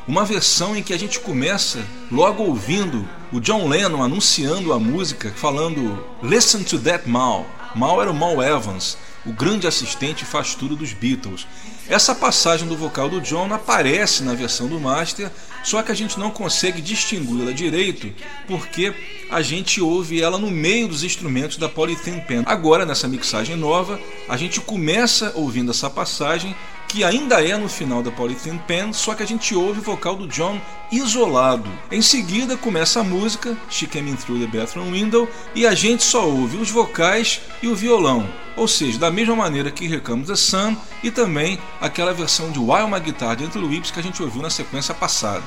uma 0.08 0.24
versão 0.24 0.74
em 0.74 0.82
que 0.82 0.94
a 0.94 0.98
gente 0.98 1.20
começa 1.20 1.84
logo 2.10 2.42
ouvindo 2.42 3.06
o 3.30 3.38
John 3.38 3.68
Lennon 3.68 4.02
anunciando 4.02 4.72
a 4.72 4.80
música, 4.80 5.30
falando 5.36 6.02
Listen 6.22 6.62
to 6.62 6.78
that 6.78 7.06
Mal. 7.06 7.44
Mal 7.74 8.00
era 8.00 8.10
o 8.10 8.14
Mal 8.14 8.42
Evans, 8.42 8.96
o 9.26 9.32
grande 9.32 9.66
assistente 9.66 10.24
faz 10.24 10.54
tudo 10.54 10.74
dos 10.74 10.94
Beatles. 10.94 11.46
Essa 11.86 12.14
passagem 12.14 12.66
do 12.66 12.76
vocal 12.76 13.10
do 13.10 13.20
John 13.20 13.52
aparece 13.52 14.22
na 14.22 14.32
versão 14.32 14.66
do 14.66 14.80
master, 14.80 15.30
só 15.62 15.82
que 15.82 15.92
a 15.92 15.94
gente 15.94 16.18
não 16.18 16.30
consegue 16.30 16.80
distingui-la 16.80 17.52
direito 17.52 18.10
porque 18.46 18.94
a 19.30 19.42
gente 19.42 19.78
ouve 19.80 20.22
ela 20.22 20.38
no 20.38 20.50
meio 20.50 20.88
dos 20.88 21.04
instrumentos 21.04 21.58
da 21.58 21.68
Polythene 21.68 22.22
Pen. 22.22 22.42
Agora, 22.46 22.86
nessa 22.86 23.06
mixagem 23.06 23.56
nova, 23.56 24.00
a 24.26 24.38
gente 24.38 24.58
começa 24.60 25.32
ouvindo 25.34 25.70
essa 25.70 25.90
passagem 25.90 26.56
que 26.88 27.04
ainda 27.04 27.46
é 27.46 27.54
no 27.56 27.68
final 27.68 28.02
da 28.02 28.10
Polythene 28.10 28.58
Pen, 28.66 28.94
só 28.94 29.14
que 29.14 29.22
a 29.22 29.26
gente 29.26 29.54
ouve 29.54 29.80
o 29.80 29.82
vocal 29.82 30.16
do 30.16 30.26
John 30.26 30.58
isolado. 30.90 31.70
Em 31.92 32.00
seguida 32.00 32.56
começa 32.56 33.00
a 33.00 33.04
música 33.04 33.54
She 33.68 33.86
Came 33.86 34.10
In 34.10 34.16
Through 34.16 34.40
the 34.40 34.58
Bathroom 34.58 34.92
Window 34.92 35.28
e 35.54 35.66
a 35.66 35.74
gente 35.74 36.02
só 36.02 36.26
ouve 36.26 36.56
os 36.56 36.70
vocais 36.70 37.42
e 37.62 37.68
o 37.68 37.76
violão, 37.76 38.26
ou 38.56 38.66
seja, 38.66 38.98
da 38.98 39.10
mesma 39.10 39.36
maneira 39.36 39.70
que 39.70 39.84
Here 39.84 40.00
Comes 40.00 40.28
the 40.28 40.34
Sun 40.34 40.74
e 41.02 41.10
também 41.10 41.58
aquela 41.78 42.14
versão 42.14 42.50
de 42.50 42.58
While 42.58 42.90
My 42.90 43.00
Guitar 43.00 43.36
Dentro 43.36 43.60
do 43.60 43.68
Whips 43.68 43.90
que 43.90 44.00
a 44.00 44.02
gente 44.02 44.22
ouviu 44.22 44.40
na 44.40 44.50
sequência 44.50 44.94
passada. 44.94 45.44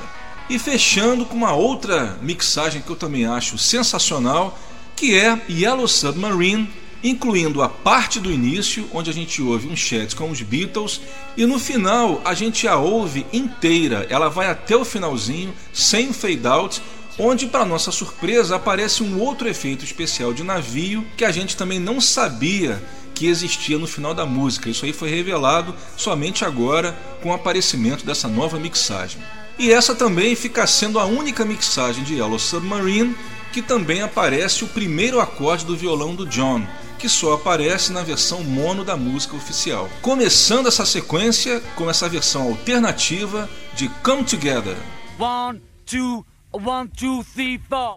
E 0.48 0.60
fechando 0.60 1.26
com 1.26 1.36
uma 1.36 1.54
outra 1.54 2.18
mixagem 2.22 2.82
que 2.82 2.90
eu 2.90 2.96
também 2.96 3.26
acho 3.26 3.58
sensacional, 3.58 4.56
que 4.94 5.18
é 5.18 5.40
Yellow 5.50 5.88
Submarine 5.88 6.70
incluindo 7.02 7.62
a 7.62 7.68
parte 7.68 8.20
do 8.20 8.30
início, 8.30 8.88
onde 8.92 9.10
a 9.10 9.12
gente 9.12 9.42
ouve 9.42 9.68
um 9.68 9.76
chat 9.76 10.14
com 10.14 10.30
os 10.30 10.40
Beatles, 10.40 11.00
e 11.36 11.44
no 11.46 11.58
final 11.58 12.20
a 12.24 12.34
gente 12.34 12.68
a 12.68 12.76
ouve 12.76 13.26
inteira, 13.32 14.06
ela 14.08 14.28
vai 14.28 14.48
até 14.48 14.76
o 14.76 14.84
finalzinho, 14.84 15.52
sem 15.72 16.12
fade 16.12 16.46
out, 16.46 16.82
onde, 17.18 17.46
para 17.46 17.64
nossa 17.64 17.90
surpresa, 17.90 18.56
aparece 18.56 19.02
um 19.02 19.20
outro 19.20 19.48
efeito 19.48 19.84
especial 19.84 20.32
de 20.32 20.42
navio 20.42 21.04
que 21.16 21.24
a 21.24 21.30
gente 21.30 21.56
também 21.56 21.78
não 21.78 22.00
sabia 22.00 22.82
que 23.14 23.26
existia 23.26 23.78
no 23.78 23.86
final 23.86 24.14
da 24.14 24.24
música. 24.24 24.70
Isso 24.70 24.84
aí 24.84 24.92
foi 24.92 25.10
revelado 25.10 25.74
somente 25.96 26.44
agora 26.44 26.96
com 27.22 27.30
o 27.30 27.34
aparecimento 27.34 28.06
dessa 28.06 28.28
nova 28.28 28.58
mixagem. 28.58 29.20
E 29.58 29.70
essa 29.70 29.94
também 29.94 30.34
fica 30.34 30.66
sendo 30.66 30.98
a 30.98 31.04
única 31.04 31.44
mixagem 31.44 32.02
de 32.04 32.14
Yellow 32.14 32.38
Submarine 32.38 33.14
que 33.52 33.60
também 33.60 34.00
aparece 34.00 34.64
o 34.64 34.68
primeiro 34.68 35.20
acorde 35.20 35.66
do 35.66 35.76
violão 35.76 36.14
do 36.14 36.26
John, 36.26 36.66
que 37.02 37.08
só 37.08 37.32
aparece 37.32 37.92
na 37.92 38.04
versão 38.04 38.44
mono 38.44 38.84
da 38.84 38.96
música 38.96 39.34
oficial. 39.34 39.90
Começando 40.00 40.68
essa 40.68 40.86
sequência 40.86 41.60
com 41.74 41.90
essa 41.90 42.08
versão 42.08 42.42
alternativa 42.42 43.50
de 43.74 43.88
Come 44.04 44.22
Together. 44.22 44.76
One, 45.18 45.60
two, 45.84 46.24
one, 46.52 46.88
two, 46.96 47.24
three, 47.34 47.60
four. 47.68 47.96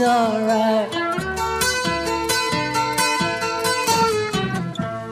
it's 0.00 0.06
alright. 0.06 0.92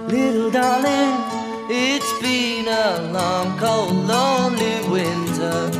Little 0.08 0.50
darling, 0.50 1.16
it's 1.68 2.12
been 2.20 2.68
a 2.68 3.10
long, 3.12 3.58
cold, 3.58 3.94
lonely 4.06 4.88
winter. 4.88 5.70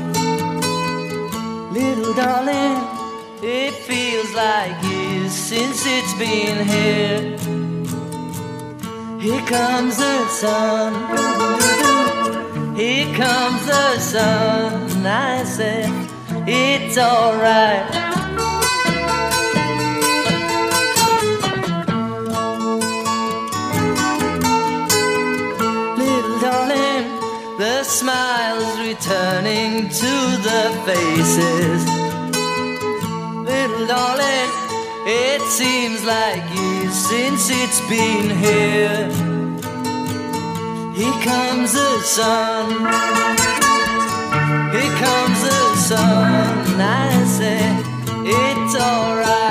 Little 1.71 2.15
darling, 2.15 2.83
it 3.43 3.75
feels 3.75 4.35
like 4.35 4.75
years 4.83 5.33
since 5.33 5.85
it's 5.87 6.15
been 6.15 6.67
here. 6.67 7.39
Here 9.21 9.47
comes 9.47 9.99
the 9.99 10.29
sun. 10.29 10.93
Here 12.75 13.15
comes 13.15 13.67
the 13.67 13.99
sun. 14.01 15.07
I 15.07 15.45
said, 15.45 15.91
it's 16.49 16.99
alright. 16.99 17.96
into 29.79 30.17
the 30.49 30.63
faces. 30.87 31.85
Little 33.45 33.87
darling, 33.87 34.51
it 35.07 35.43
seems 35.43 36.03
like 36.05 36.43
years 36.55 36.95
since 36.95 37.51
it's 37.51 37.81
been 37.89 38.31
here. 38.47 39.09
Here 40.99 41.19
comes 41.31 41.73
the 41.75 42.01
sun. 42.17 42.67
Here 44.75 44.95
comes 45.05 45.39
the 45.49 45.77
sun. 45.89 46.81
I 46.81 47.25
say 47.39 47.61
it's 48.25 48.75
alright. 48.77 49.46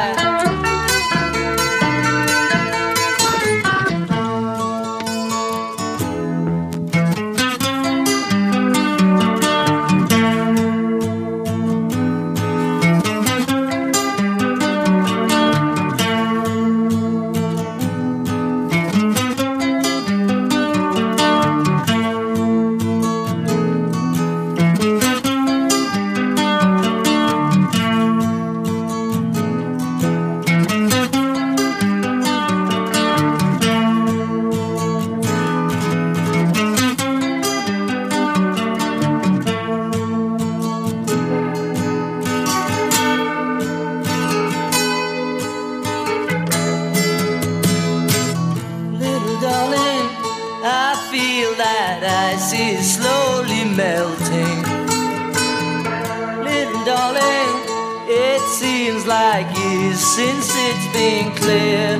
since 60.15 60.49
it's 60.67 60.87
been 60.93 61.29
clear. 61.41 61.99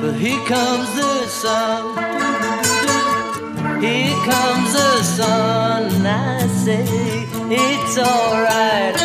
But 0.00 0.14
here 0.14 0.44
comes 0.46 0.88
the 0.94 1.26
sun. 1.26 1.82
Here 3.82 4.16
comes 4.30 4.72
the 4.72 5.02
sun. 5.16 6.06
I 6.06 6.46
say 6.64 6.84
it's 7.50 7.98
alright. 7.98 8.96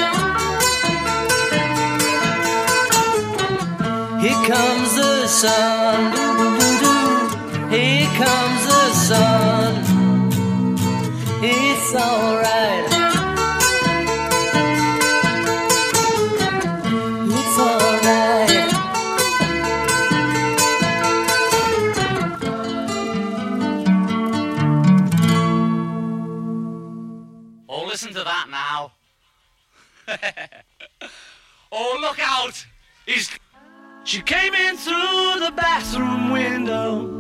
Here 4.22 4.42
comes 4.54 4.92
the 5.02 5.28
sun. 5.42 6.00
Here 7.72 8.10
comes 8.24 8.62
the 8.72 8.86
sun. 9.10 9.71
screaming 34.52 34.78
through 34.78 35.40
the 35.40 35.52
bathroom 35.56 36.32
window. 36.32 37.11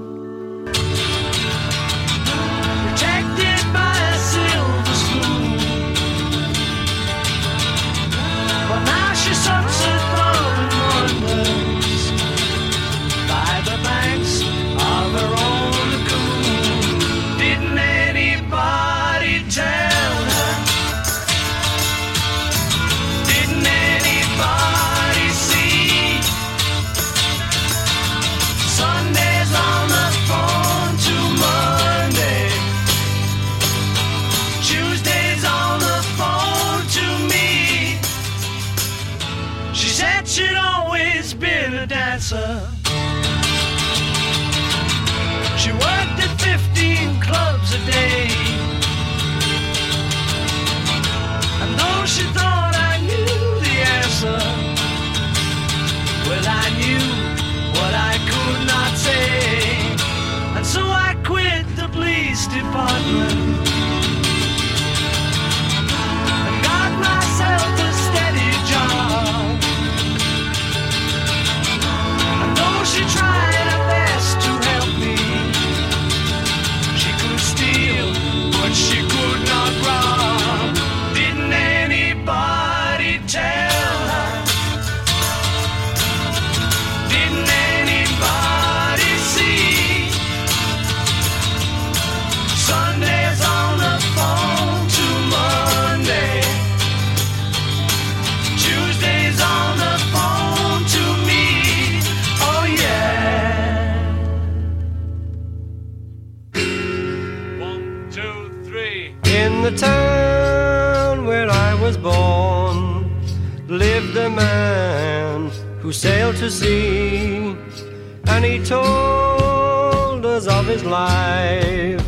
told 118.71 120.25
us 120.25 120.47
of 120.47 120.65
his 120.65 120.85
life 120.85 122.05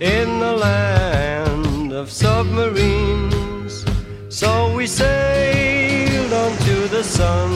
in 0.00 0.28
the 0.38 0.54
land 0.68 1.92
of 1.92 2.08
submarines. 2.08 3.84
So 4.28 4.50
we 4.76 4.86
sailed 4.86 6.54
to 6.68 6.76
the 6.96 7.02
sun 7.02 7.50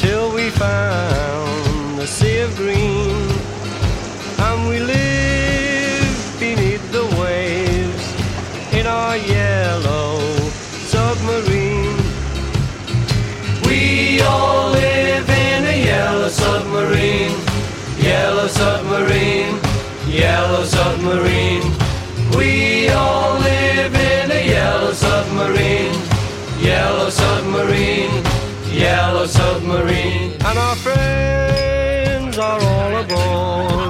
till 0.00 0.34
we 0.34 0.50
found 0.50 1.98
the 2.00 2.08
sea 2.16 2.40
of 2.40 2.50
green. 2.56 3.16
And 4.46 4.68
we 4.68 4.80
lived 4.80 6.40
beneath 6.40 6.84
the 6.90 7.06
waves 7.22 8.06
in 8.78 8.86
our 8.88 9.16
yellow 9.16 10.18
submarine. 10.94 11.96
We 13.66 14.20
all 14.22 14.59
submarine, 16.80 17.36
yellow 17.98 18.46
submarine, 18.46 19.60
yellow 20.06 20.64
submarine. 20.64 21.62
We 22.36 22.88
all 22.88 23.38
live 23.38 23.94
in 23.94 24.30
a 24.30 24.46
yellow 24.46 24.92
submarine, 24.92 25.94
yellow 26.58 27.10
submarine, 27.10 28.24
yellow 28.72 29.26
submarine. 29.26 30.32
And 30.42 30.58
our 30.58 30.76
friends 30.76 32.38
are 32.38 32.60
all 32.60 32.96
aboard. 33.02 33.89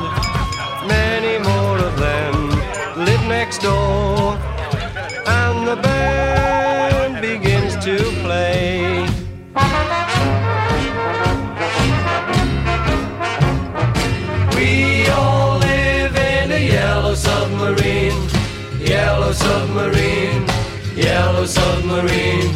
Submarine. 21.51 22.55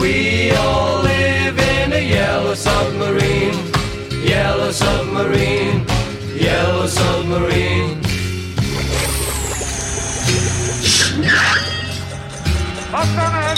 We 0.00 0.52
all 0.52 1.02
live 1.02 1.58
in 1.58 1.92
a 1.92 2.00
yellow 2.00 2.54
submarine, 2.54 3.58
yellow 4.24 4.72
submarine, 4.72 5.84
yellow 6.34 6.86
submarine. 6.86 8.00
As 12.94 13.51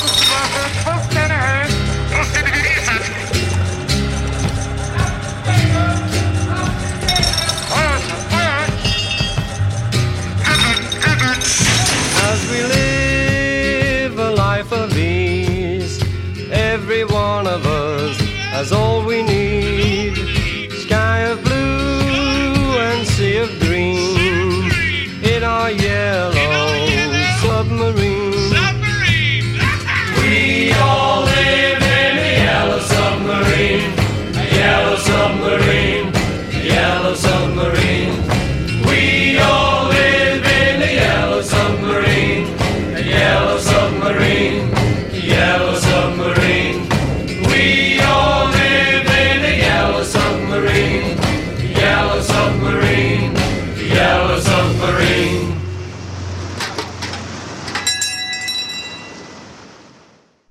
submarine, 52.45 53.33
a 53.77 53.95
yellow 53.95 54.41
submarine. 54.41 55.55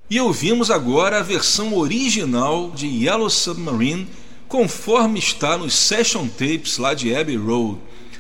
E 0.10 0.20
ouvimos 0.20 0.72
agora 0.72 1.20
a 1.20 1.24
versão 1.24 1.76
original 1.76 2.72
de 2.72 2.88
Yellow 2.88 3.30
Submarine, 3.30 4.08
conforme 4.48 5.18
está 5.18 5.58
nos 5.58 5.74
session 5.74 6.28
tapes 6.28 6.78
lá 6.78 6.94
de 6.94 7.16
Abbey 7.16 7.36
Road, 7.36 7.80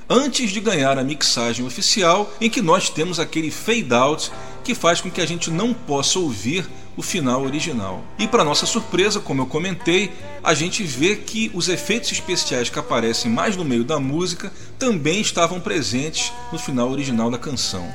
antes 0.09 0.51
de 0.51 0.59
ganhar 0.59 0.97
a 0.97 1.03
mixagem 1.03 1.65
oficial, 1.65 2.32
em 2.41 2.49
que 2.49 2.61
nós 2.61 2.89
temos 2.89 3.19
aquele 3.19 3.51
fade 3.51 3.93
out 3.93 4.32
que 4.64 4.74
faz 4.74 5.01
com 5.01 5.11
que 5.11 5.22
a 5.22 5.26
gente 5.26 5.51
não 5.51 5.74
possa 5.74 6.18
ouvir 6.20 6.68
o 6.95 7.01
final 7.01 7.43
original. 7.43 8.03
E 8.18 8.28
para 8.28 8.43
nossa 8.43 8.66
surpresa, 8.66 9.20
como 9.20 9.41
eu 9.41 9.45
comentei, 9.45 10.11
a 10.44 10.53
gente 10.53 10.84
vê 10.84 11.15
que 11.15 11.52
os 11.53 11.68
efeitos 11.68 12.11
especiais 12.11 12.69
que 12.69 12.80
aparecem 12.80 13.31
mais 13.31 13.57
no 13.57 13.65
meio 13.65 13.84
da 13.84 13.99
música 13.99 14.52
também 14.77 15.22
estavam 15.22 15.60
presentes 15.60 16.31
no 16.52 16.60
final 16.60 16.90
original 16.91 17.30
da 17.30 17.38
canção. 17.38 17.88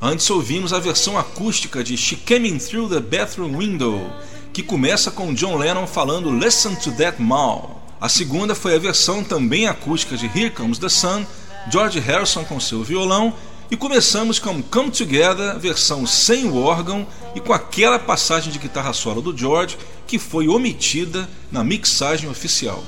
Antes 0.00 0.28
ouvimos 0.28 0.72
a 0.72 0.78
versão 0.78 1.16
acústica 1.16 1.82
de 1.82 1.96
She 1.96 2.16
Came 2.16 2.48
In 2.50 2.58
Through 2.58 2.90
the 2.90 3.00
Bathroom 3.00 3.56
Window, 3.56 4.10
que 4.52 4.62
começa 4.62 5.10
com 5.10 5.32
John 5.32 5.56
Lennon 5.56 5.86
falando 5.86 6.36
Listen 6.36 6.74
to 6.74 6.92
That 6.92 7.20
Mal. 7.22 7.82
A 8.00 8.08
segunda 8.08 8.54
foi 8.54 8.74
a 8.74 8.78
versão 8.78 9.24
também 9.24 9.66
acústica 9.66 10.16
de 10.16 10.26
Here 10.26 10.50
Comes 10.50 10.78
the 10.78 10.88
Sun, 10.88 11.24
George 11.70 11.98
Harrison 12.00 12.44
com 12.44 12.60
seu 12.60 12.84
violão, 12.84 13.32
e 13.70 13.76
começamos 13.76 14.38
com 14.38 14.62
Come 14.62 14.90
Together, 14.90 15.58
versão 15.58 16.06
sem 16.06 16.46
o 16.46 16.56
órgão 16.62 17.06
e 17.34 17.40
com 17.40 17.52
aquela 17.52 17.98
passagem 17.98 18.52
de 18.52 18.58
guitarra 18.58 18.92
solo 18.92 19.20
do 19.20 19.36
George 19.36 19.78
que 20.06 20.18
foi 20.18 20.48
omitida 20.48 21.28
na 21.50 21.64
mixagem 21.64 22.28
oficial. 22.28 22.84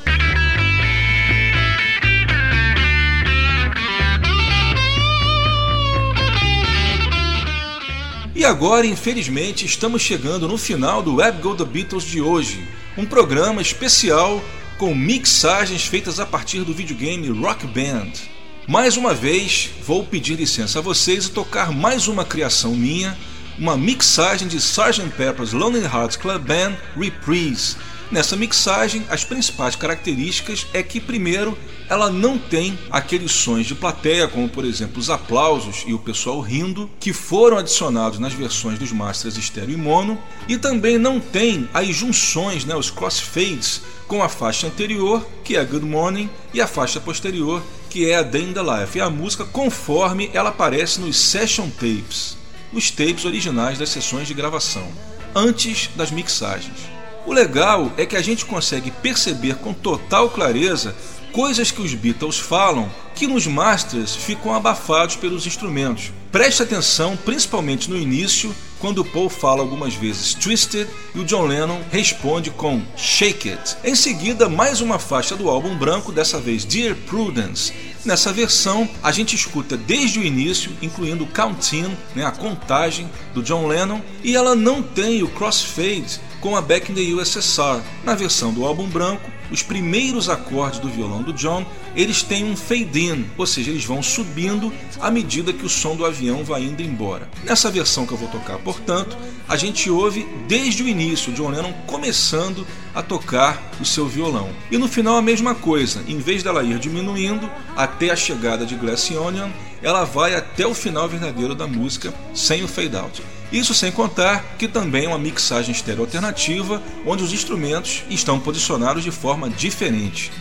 E 8.34 8.44
agora, 8.44 8.86
infelizmente, 8.86 9.64
estamos 9.64 10.02
chegando 10.02 10.46
no 10.46 10.58
final 10.58 11.02
do 11.02 11.16
Web 11.16 11.40
Go 11.40 11.54
The 11.54 11.64
Beatles 11.64 12.04
de 12.04 12.20
hoje, 12.20 12.68
um 12.96 13.06
programa 13.06 13.62
especial 13.62 14.42
com 14.76 14.94
mixagens 14.94 15.86
feitas 15.86 16.20
a 16.20 16.26
partir 16.26 16.60
do 16.60 16.74
videogame 16.74 17.28
Rock 17.30 17.66
Band. 17.66 18.35
Mais 18.68 18.96
uma 18.96 19.14
vez, 19.14 19.70
vou 19.86 20.04
pedir 20.04 20.34
licença 20.34 20.80
a 20.80 20.82
vocês 20.82 21.26
e 21.26 21.30
tocar 21.30 21.70
mais 21.70 22.08
uma 22.08 22.24
criação 22.24 22.74
minha, 22.74 23.16
uma 23.56 23.76
mixagem 23.76 24.48
de 24.48 24.56
Sgt. 24.56 25.08
Pepper's 25.16 25.52
Lonely 25.52 25.84
Hearts 25.84 26.16
Club 26.16 26.42
Band 26.42 26.74
Reprise. 26.96 27.76
Nessa 28.10 28.34
mixagem, 28.34 29.04
as 29.08 29.24
principais 29.24 29.76
características 29.76 30.66
é 30.72 30.82
que, 30.82 31.00
primeiro, 31.00 31.56
ela 31.88 32.10
não 32.10 32.38
tem 32.38 32.76
aqueles 32.90 33.30
sons 33.30 33.66
de 33.66 33.74
plateia, 33.76 34.26
como 34.26 34.48
por 34.48 34.64
exemplo 34.64 34.98
os 34.98 35.10
aplausos 35.10 35.84
e 35.86 35.94
o 35.94 35.98
pessoal 36.00 36.40
rindo, 36.40 36.90
que 36.98 37.12
foram 37.12 37.58
adicionados 37.58 38.18
nas 38.18 38.32
versões 38.32 38.80
dos 38.80 38.90
masters 38.90 39.36
estéreo 39.36 39.74
e 39.74 39.76
mono, 39.76 40.18
e 40.48 40.58
também 40.58 40.98
não 40.98 41.20
tem 41.20 41.68
as 41.72 41.94
junções, 41.94 42.64
né, 42.64 42.74
os 42.74 42.90
crossfades, 42.90 43.82
com 44.08 44.22
a 44.24 44.28
faixa 44.28 44.66
anterior, 44.66 45.24
que 45.44 45.56
é 45.56 45.64
Good 45.64 45.86
Morning, 45.86 46.28
e 46.52 46.60
a 46.60 46.66
faixa 46.66 47.00
posterior, 47.00 47.62
que 47.96 48.10
é 48.10 48.16
a 48.16 48.22
Day 48.22 48.42
in 48.42 48.52
the 48.52 48.60
Life, 48.60 48.98
e 48.98 49.00
a 49.00 49.08
música 49.08 49.42
conforme 49.42 50.30
ela 50.34 50.50
aparece 50.50 51.00
nos 51.00 51.16
session 51.16 51.70
tapes, 51.70 52.36
os 52.70 52.90
tapes 52.90 53.24
originais 53.24 53.78
das 53.78 53.88
sessões 53.88 54.28
de 54.28 54.34
gravação, 54.34 54.86
antes 55.34 55.88
das 55.96 56.10
mixagens. 56.10 56.76
O 57.24 57.32
legal 57.32 57.90
é 57.96 58.04
que 58.04 58.14
a 58.14 58.20
gente 58.20 58.44
consegue 58.44 58.90
perceber 58.90 59.54
com 59.54 59.72
total 59.72 60.28
clareza 60.28 60.94
coisas 61.36 61.70
que 61.70 61.82
os 61.82 61.92
Beatles 61.92 62.38
falam 62.38 62.90
que 63.14 63.26
nos 63.26 63.46
masters 63.46 64.16
ficam 64.16 64.54
abafados 64.54 65.16
pelos 65.16 65.46
instrumentos. 65.46 66.10
Preste 66.32 66.62
atenção, 66.62 67.14
principalmente 67.14 67.90
no 67.90 67.98
início, 67.98 68.54
quando 68.78 69.00
o 69.00 69.04
Paul 69.04 69.28
fala 69.28 69.60
algumas 69.60 69.92
vezes 69.92 70.32
Twisted 70.32 70.88
e 71.14 71.18
o 71.18 71.26
John 71.26 71.44
Lennon 71.44 71.82
responde 71.92 72.50
com 72.50 72.80
Shake 72.96 73.50
It. 73.50 73.76
Em 73.84 73.94
seguida, 73.94 74.48
mais 74.48 74.80
uma 74.80 74.98
faixa 74.98 75.36
do 75.36 75.50
álbum 75.50 75.76
branco, 75.76 76.10
dessa 76.10 76.40
vez 76.40 76.64
Dear 76.64 76.96
Prudence. 77.06 77.70
Nessa 78.02 78.32
versão, 78.32 78.88
a 79.02 79.12
gente 79.12 79.36
escuta 79.36 79.76
desde 79.76 80.18
o 80.18 80.24
início, 80.24 80.72
incluindo 80.80 81.24
o 81.24 81.26
count-in, 81.26 81.94
né, 82.14 82.24
a 82.24 82.30
contagem 82.30 83.10
do 83.34 83.42
John 83.42 83.66
Lennon, 83.66 84.00
e 84.24 84.34
ela 84.34 84.54
não 84.54 84.82
tem 84.82 85.22
o 85.22 85.28
crossfade 85.28 86.18
com 86.40 86.56
a 86.56 86.62
Back 86.62 86.92
in 86.92 86.94
the 86.94 87.14
USSR. 87.14 87.82
Na 88.04 88.14
versão 88.14 88.54
do 88.54 88.64
álbum 88.64 88.86
branco, 88.86 89.30
os 89.50 89.62
primeiros 89.62 90.28
acordes 90.28 90.80
do 90.80 90.88
violão 90.88 91.22
do 91.22 91.32
John, 91.32 91.64
eles 91.94 92.22
têm 92.22 92.44
um 92.44 92.56
fade-in, 92.56 93.26
ou 93.36 93.46
seja, 93.46 93.70
eles 93.70 93.84
vão 93.84 94.02
subindo 94.02 94.72
à 95.00 95.10
medida 95.10 95.52
que 95.52 95.64
o 95.64 95.68
som 95.68 95.96
do 95.96 96.04
avião 96.04 96.44
vai 96.44 96.62
indo 96.62 96.82
embora. 96.82 97.28
Nessa 97.44 97.70
versão 97.70 98.06
que 98.06 98.12
eu 98.12 98.18
vou 98.18 98.28
tocar, 98.28 98.58
portanto, 98.58 99.16
a 99.48 99.56
gente 99.56 99.88
ouve 99.90 100.26
desde 100.48 100.82
o 100.82 100.88
início 100.88 101.32
John 101.32 101.50
Lennon 101.50 101.72
começando 101.86 102.66
a 102.96 103.02
tocar 103.02 103.62
o 103.78 103.84
seu 103.84 104.08
violão. 104.08 104.48
E 104.70 104.78
no 104.78 104.88
final 104.88 105.16
a 105.16 105.22
mesma 105.22 105.54
coisa, 105.54 106.02
em 106.08 106.16
vez 106.16 106.42
dela 106.42 106.64
ir 106.64 106.78
diminuindo 106.78 107.48
até 107.76 108.08
a 108.08 108.16
chegada 108.16 108.64
de 108.64 108.74
Glass 108.74 109.10
Onion, 109.10 109.50
ela 109.82 110.04
vai 110.04 110.34
até 110.34 110.66
o 110.66 110.72
final 110.72 111.06
verdadeiro 111.06 111.54
da 111.54 111.66
música 111.66 112.12
sem 112.34 112.64
o 112.64 112.68
fade 112.68 112.96
out. 112.96 113.22
Isso 113.52 113.74
sem 113.74 113.92
contar 113.92 114.56
que 114.58 114.66
também 114.66 115.04
é 115.04 115.08
uma 115.08 115.18
mixagem 115.18 115.72
estéreo 115.72 116.00
alternativa, 116.00 116.82
onde 117.04 117.22
os 117.22 117.34
instrumentos 117.34 118.02
estão 118.08 118.40
posicionados 118.40 119.04
de 119.04 119.10
forma 119.10 119.50
diferente. 119.50 120.32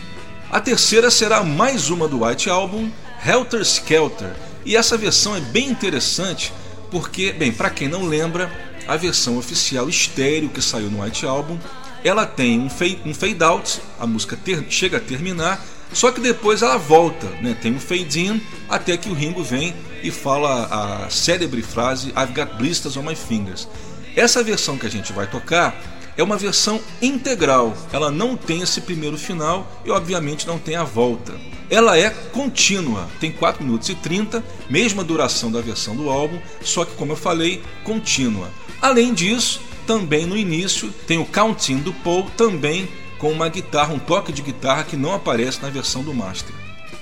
A 0.50 0.58
terceira 0.58 1.10
será 1.10 1.44
mais 1.44 1.90
uma 1.90 2.08
do 2.08 2.24
White 2.24 2.48
Album, 2.48 2.90
Helter 3.22 3.60
Skelter, 3.60 4.34
e 4.64 4.74
essa 4.74 4.96
versão 4.96 5.36
é 5.36 5.40
bem 5.40 5.68
interessante 5.68 6.54
porque, 6.90 7.32
bem, 7.32 7.52
para 7.52 7.68
quem 7.68 7.86
não 7.86 8.04
lembra, 8.04 8.50
a 8.88 8.96
versão 8.96 9.36
oficial 9.36 9.88
estéreo 9.90 10.48
que 10.48 10.62
saiu 10.62 10.88
no 10.88 11.02
White 11.02 11.26
Album, 11.26 11.58
ela 12.04 12.26
tem 12.26 12.60
um 12.60 12.70
fade, 12.70 13.00
um 13.04 13.14
fade 13.14 13.42
out, 13.42 13.80
a 13.98 14.06
música 14.06 14.36
ter, 14.36 14.64
chega 14.68 14.98
a 14.98 15.00
terminar, 15.00 15.64
só 15.92 16.10
que 16.10 16.20
depois 16.20 16.62
ela 16.62 16.76
volta, 16.76 17.26
né? 17.40 17.56
tem 17.60 17.74
um 17.74 17.80
fade 17.80 18.20
in 18.20 18.40
até 18.68 18.96
que 18.96 19.08
o 19.08 19.14
Ringo 19.14 19.42
vem 19.42 19.74
e 20.02 20.10
fala 20.10 21.04
a 21.04 21.10
célebre 21.10 21.62
frase 21.62 22.08
I've 22.08 22.32
got 22.34 22.56
blisters 22.56 22.96
on 22.96 23.02
my 23.02 23.14
fingers. 23.14 23.68
Essa 24.14 24.42
versão 24.42 24.76
que 24.78 24.86
a 24.86 24.90
gente 24.90 25.12
vai 25.12 25.26
tocar 25.26 25.74
é 26.16 26.22
uma 26.22 26.36
versão 26.36 26.80
integral, 27.02 27.76
ela 27.92 28.10
não 28.10 28.36
tem 28.36 28.62
esse 28.62 28.80
primeiro 28.80 29.18
final 29.18 29.70
e 29.84 29.90
obviamente 29.90 30.46
não 30.46 30.58
tem 30.58 30.74
a 30.74 30.84
volta. 30.84 31.34
Ela 31.68 31.98
é 31.98 32.10
contínua, 32.10 33.08
tem 33.20 33.32
4 33.32 33.62
minutos 33.62 33.88
e 33.88 33.94
30, 33.94 34.42
mesma 34.70 35.04
duração 35.04 35.50
da 35.50 35.60
versão 35.60 35.96
do 35.96 36.08
álbum, 36.08 36.38
só 36.62 36.84
que 36.84 36.94
como 36.94 37.12
eu 37.12 37.16
falei, 37.16 37.62
contínua. 37.84 38.48
Além 38.80 39.12
disso, 39.12 39.60
também 39.86 40.26
no 40.26 40.36
início 40.36 40.92
tem 41.06 41.18
o 41.18 41.24
Counting 41.24 41.78
do 41.78 41.92
Paul, 41.92 42.30
também 42.36 42.88
com 43.18 43.30
uma 43.30 43.48
guitarra, 43.48 43.94
um 43.94 43.98
toque 43.98 44.32
de 44.32 44.42
guitarra 44.42 44.84
que 44.84 44.96
não 44.96 45.14
aparece 45.14 45.62
na 45.62 45.70
versão 45.70 46.02
do 46.02 46.12
master. 46.12 46.54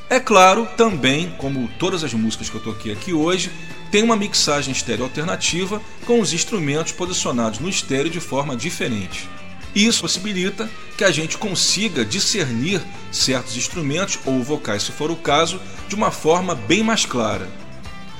É 0.08 0.20
claro, 0.20 0.68
também, 0.76 1.34
como 1.38 1.68
todas 1.78 2.04
as 2.04 2.12
músicas 2.12 2.48
que 2.48 2.54
eu 2.54 2.60
toquei 2.60 2.92
aqui 2.92 3.12
hoje, 3.12 3.50
tem 3.90 4.02
uma 4.02 4.16
mixagem 4.16 4.72
estéreo 4.72 5.04
alternativa 5.04 5.80
com 6.04 6.20
os 6.20 6.32
instrumentos 6.32 6.92
posicionados 6.92 7.58
no 7.58 7.68
estéreo 7.68 8.10
de 8.10 8.20
forma 8.20 8.54
diferente. 8.54 9.28
Isso 9.74 10.02
possibilita 10.02 10.70
que 10.96 11.04
a 11.04 11.10
gente 11.10 11.36
consiga 11.36 12.04
discernir 12.04 12.80
certos 13.10 13.56
instrumentos 13.56 14.18
ou 14.24 14.42
vocais, 14.42 14.84
se 14.84 14.92
for 14.92 15.10
o 15.10 15.16
caso, 15.16 15.60
de 15.88 15.94
uma 15.94 16.10
forma 16.10 16.54
bem 16.54 16.82
mais 16.82 17.04
clara. 17.04 17.48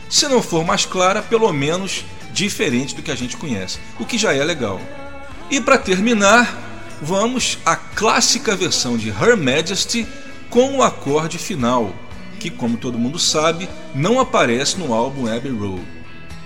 Se 0.08 0.26
não 0.26 0.42
for 0.42 0.64
mais 0.64 0.84
clara, 0.84 1.22
pelo 1.22 1.52
menos 1.52 2.04
diferente 2.35 2.94
do 2.94 3.02
que 3.02 3.11
a 3.11 3.15
gente 3.15 3.36
conhece, 3.36 3.78
o 3.98 4.05
que 4.05 4.19
já 4.19 4.35
é 4.35 4.44
legal. 4.44 4.81
E 5.51 5.61
para 5.61 5.78
terminar, 5.78 6.98
vamos 7.01 7.59
à 7.65 7.77
clássica 7.77 8.56
versão 8.56 8.98
de 8.98 9.09
Her 9.09 9.36
Majesty 9.36 10.06
com 10.51 10.77
o 10.77 10.82
acorde 10.82 11.39
final, 11.39 11.94
que, 12.39 12.51
como 12.51 12.77
todo 12.77 12.98
mundo 12.98 13.19
sabe, 13.19 13.69
não 13.94 14.20
aparece 14.20 14.78
no 14.78 14.93
álbum 14.93 15.32
Abbey 15.32 15.52
Road. 15.52 15.82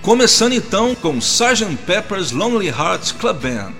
Começando 0.02 0.52
então 0.52 0.94
com 0.94 1.18
Sgt. 1.18 1.76
Pepper's 1.86 2.30
Lonely 2.30 2.68
Hearts 2.68 3.10
Club 3.10 3.40
Band. 3.42 3.72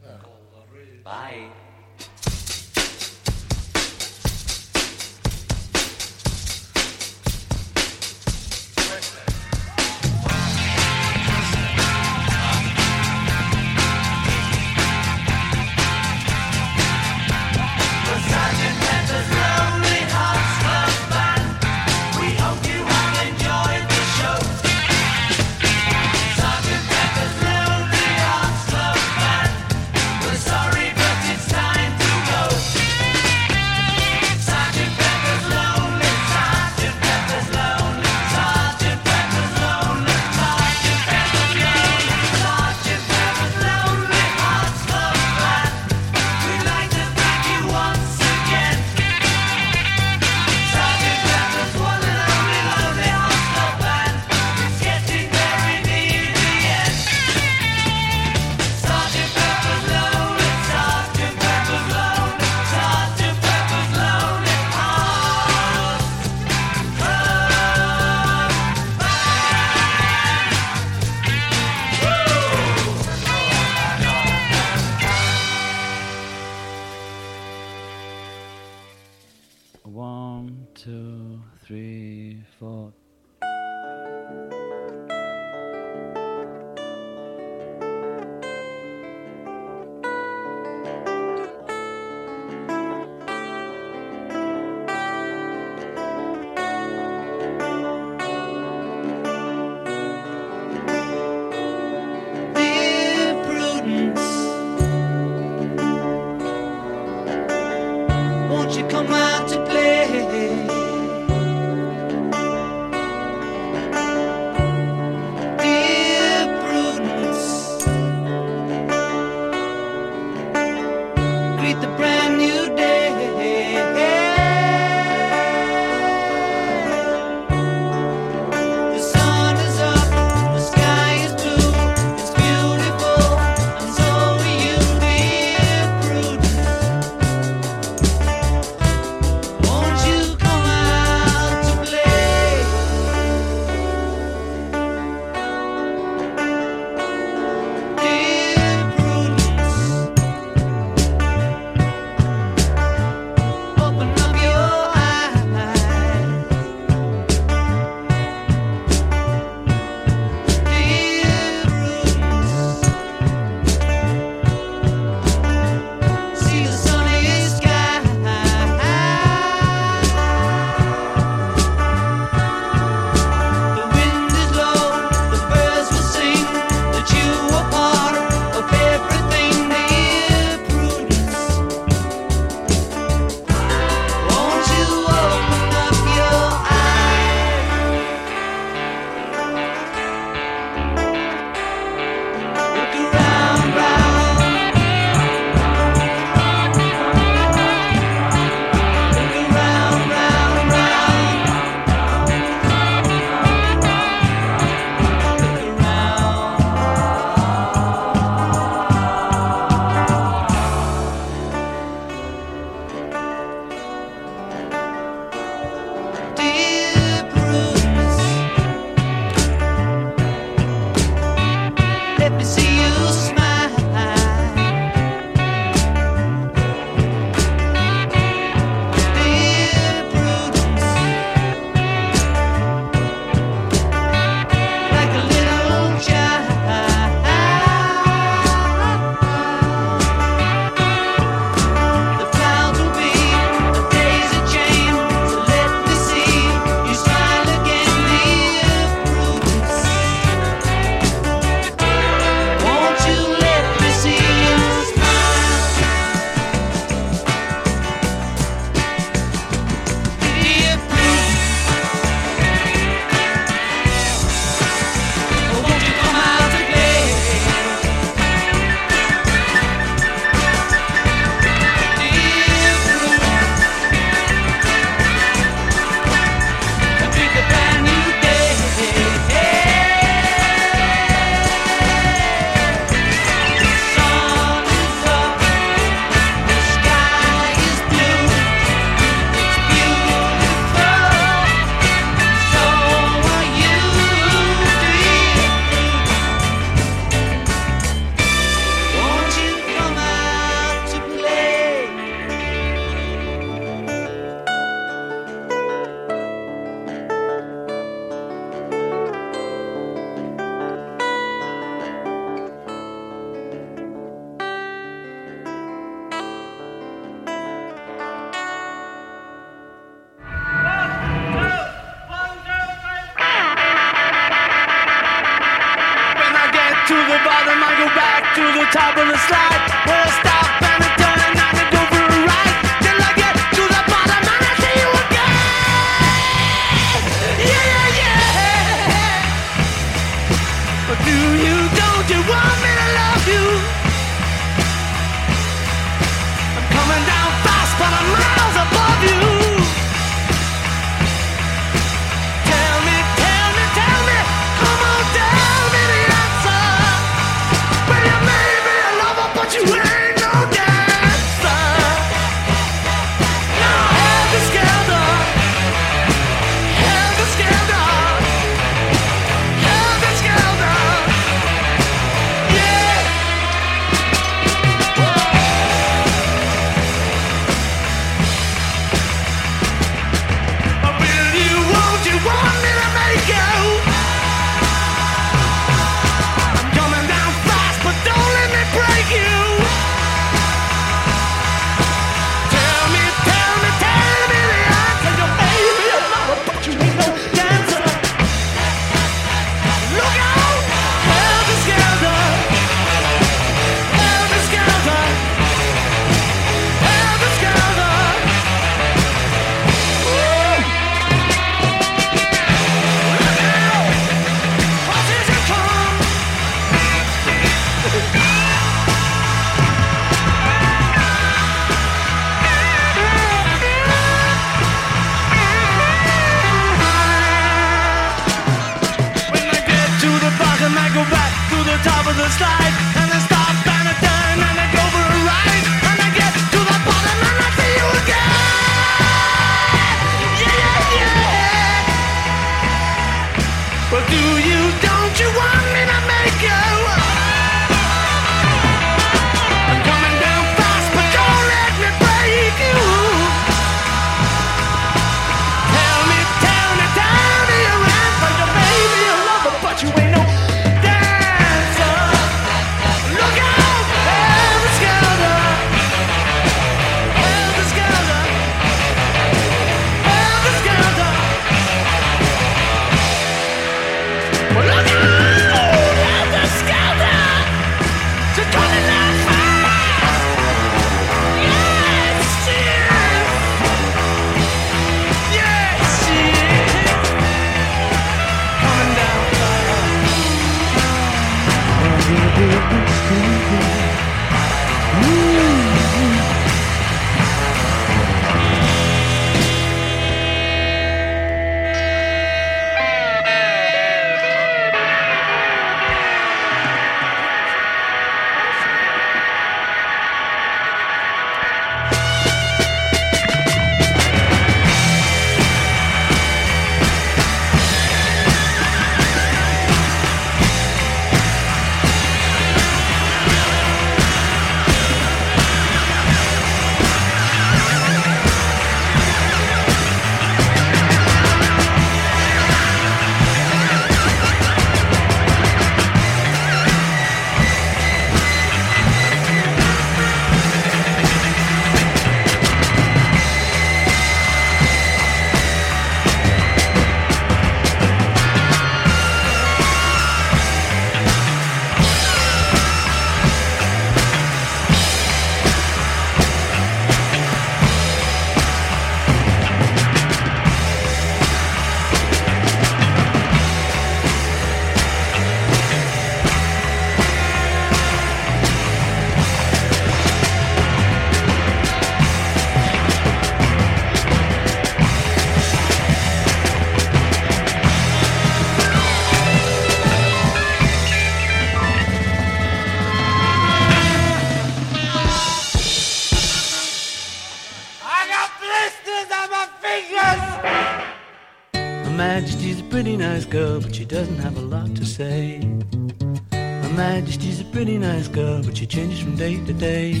she 598.56 598.66
changes 598.66 599.00
from 599.00 599.14
day 599.16 599.36
to 599.44 599.52
day. 599.52 600.00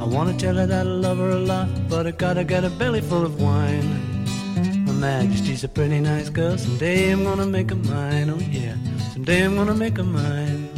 I 0.00 0.04
wanna 0.04 0.32
tell 0.38 0.54
her 0.54 0.66
that 0.66 0.86
I 0.86 0.90
love 1.06 1.18
her 1.18 1.30
a 1.30 1.38
lot, 1.38 1.68
but 1.88 2.06
I 2.06 2.12
gotta 2.12 2.44
get 2.44 2.64
a 2.64 2.70
belly 2.70 3.00
full 3.00 3.24
of 3.24 3.40
wine. 3.42 3.88
My 4.86 4.92
Majesty's 4.92 5.64
a 5.64 5.68
pretty 5.68 6.00
nice 6.00 6.28
girl, 6.28 6.56
someday 6.56 7.10
I'm 7.10 7.24
gonna 7.24 7.46
make 7.46 7.70
her 7.70 7.76
mine, 7.76 8.30
oh 8.30 8.38
yeah, 8.38 8.76
someday 9.12 9.44
I'm 9.44 9.56
gonna 9.56 9.74
make 9.74 9.96
her 9.96 10.04
mine. 10.04 10.68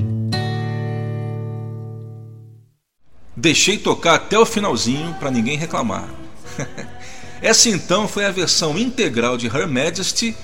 Deixei 3.36 3.76
tocar 3.76 4.14
até 4.14 4.38
o 4.38 4.46
finalzinho 4.46 5.14
para 5.20 5.30
ninguém 5.30 5.58
reclamar. 5.58 6.08
Essa 7.42 7.68
então 7.68 8.08
foi 8.08 8.24
a 8.24 8.30
versão 8.30 8.78
integral 8.78 9.36
de 9.36 9.46
Her 9.46 9.68
Majesty. 9.68 10.34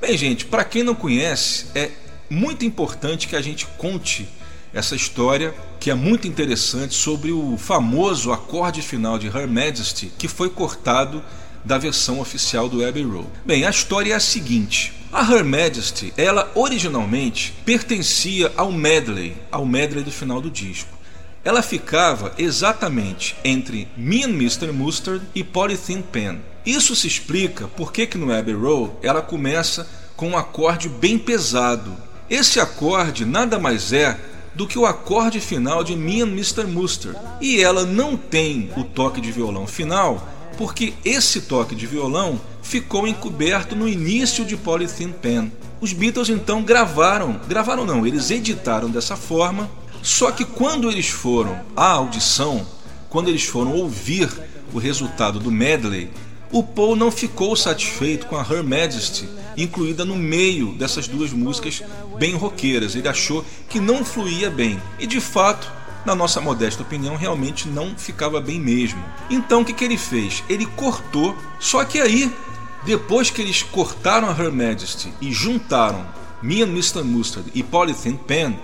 Bem, 0.00 0.18
gente, 0.18 0.44
para 0.44 0.64
quem 0.64 0.82
não 0.82 0.94
conhece, 0.94 1.66
é 1.76 1.90
muito 2.28 2.64
importante 2.64 3.28
que 3.28 3.36
a 3.36 3.40
gente 3.40 3.66
conte 3.78 4.28
essa 4.74 4.96
história 4.96 5.54
que 5.78 5.90
é 5.90 5.94
muito 5.94 6.26
interessante 6.26 6.94
sobre 6.94 7.30
o 7.30 7.56
famoso 7.56 8.32
acorde 8.32 8.82
final 8.82 9.18
de 9.18 9.28
Her 9.28 9.48
Majesty 9.48 10.12
que 10.18 10.26
foi 10.26 10.50
cortado 10.50 11.22
da 11.64 11.78
versão 11.78 12.20
oficial 12.20 12.68
do 12.68 12.84
Abbey 12.84 13.04
Road. 13.04 13.28
Bem, 13.46 13.64
a 13.64 13.70
história 13.70 14.12
é 14.12 14.16
a 14.16 14.20
seguinte: 14.20 14.92
a 15.12 15.22
Her 15.22 15.44
Majesty, 15.44 16.12
ela 16.16 16.50
originalmente 16.54 17.54
pertencia 17.64 18.52
ao 18.56 18.72
medley, 18.72 19.36
ao 19.50 19.64
medley 19.64 20.02
do 20.02 20.10
final 20.10 20.40
do 20.40 20.50
disco. 20.50 20.92
Ela 21.44 21.62
ficava 21.62 22.34
exatamente 22.36 23.36
entre 23.44 23.86
Me 23.96 24.24
and 24.24 24.30
Mr. 24.30 24.72
Mustard 24.72 25.24
e 25.34 25.44
Polythene 25.44 26.02
Pen. 26.02 26.40
Isso 26.64 26.96
se 26.96 27.06
explica 27.06 27.68
porque 27.68 28.06
que 28.06 28.18
no 28.18 28.34
Abbey 28.34 28.54
Road 28.54 28.94
ela 29.02 29.20
começa 29.20 29.86
com 30.16 30.30
um 30.30 30.36
acorde 30.38 30.88
bem 30.88 31.18
pesado. 31.18 31.94
Esse 32.30 32.58
acorde 32.58 33.26
nada 33.26 33.58
mais 33.58 33.92
é 33.92 34.18
do 34.54 34.66
que 34.66 34.78
o 34.78 34.86
acorde 34.86 35.40
final 35.40 35.82
de 35.82 35.96
Me 35.96 36.22
and 36.22 36.28
Mr. 36.28 36.64
Mustard. 36.64 37.18
E 37.40 37.60
ela 37.60 37.84
não 37.84 38.16
tem 38.16 38.70
o 38.76 38.84
toque 38.84 39.20
de 39.20 39.32
violão 39.32 39.66
final 39.66 40.28
porque 40.56 40.94
esse 41.04 41.42
toque 41.42 41.74
de 41.74 41.86
violão 41.86 42.40
ficou 42.62 43.06
encoberto 43.06 43.74
no 43.76 43.88
início 43.88 44.44
de 44.44 44.56
Polythene 44.56 45.12
Pen. 45.12 45.52
Os 45.80 45.92
Beatles 45.92 46.28
então 46.28 46.62
gravaram, 46.62 47.40
gravaram 47.48 47.84
não, 47.84 48.06
eles 48.06 48.30
editaram 48.30 48.88
dessa 48.88 49.16
forma, 49.16 49.70
só 50.02 50.30
que 50.30 50.44
quando 50.44 50.90
eles 50.90 51.08
foram 51.08 51.60
à 51.76 51.90
audição, 51.90 52.66
quando 53.08 53.28
eles 53.28 53.44
foram 53.44 53.72
ouvir 53.72 54.30
o 54.72 54.78
resultado 54.78 55.38
do 55.38 55.50
medley, 55.50 56.10
o 56.54 56.62
Paul 56.62 56.94
não 56.94 57.10
ficou 57.10 57.56
satisfeito 57.56 58.26
com 58.26 58.36
a 58.36 58.42
Her 58.42 58.62
Majesty 58.62 59.28
incluída 59.56 60.04
no 60.04 60.14
meio 60.14 60.72
dessas 60.74 61.08
duas 61.08 61.32
músicas 61.32 61.82
bem 62.16 62.36
roqueiras. 62.36 62.94
Ele 62.94 63.08
achou 63.08 63.44
que 63.68 63.80
não 63.80 64.04
fluía 64.04 64.48
bem. 64.48 64.80
E 64.96 65.04
de 65.04 65.20
fato, 65.20 65.68
na 66.06 66.14
nossa 66.14 66.40
modesta 66.40 66.84
opinião, 66.84 67.16
realmente 67.16 67.66
não 67.66 67.98
ficava 67.98 68.40
bem 68.40 68.60
mesmo. 68.60 69.02
Então 69.28 69.62
o 69.62 69.64
que, 69.64 69.72
que 69.72 69.84
ele 69.84 69.98
fez? 69.98 70.44
Ele 70.48 70.64
cortou, 70.64 71.36
só 71.58 71.84
que 71.84 72.00
aí, 72.00 72.32
depois 72.84 73.30
que 73.30 73.42
eles 73.42 73.64
cortaram 73.64 74.30
a 74.30 74.40
Her 74.40 74.52
Majesty 74.52 75.12
e 75.20 75.32
juntaram 75.32 76.06
Me 76.40 76.62
and 76.62 76.68
Mr. 76.68 77.02
Mustard 77.02 77.50
e 77.52 77.64
Polythene 77.64 78.20
Pen, 78.28 78.56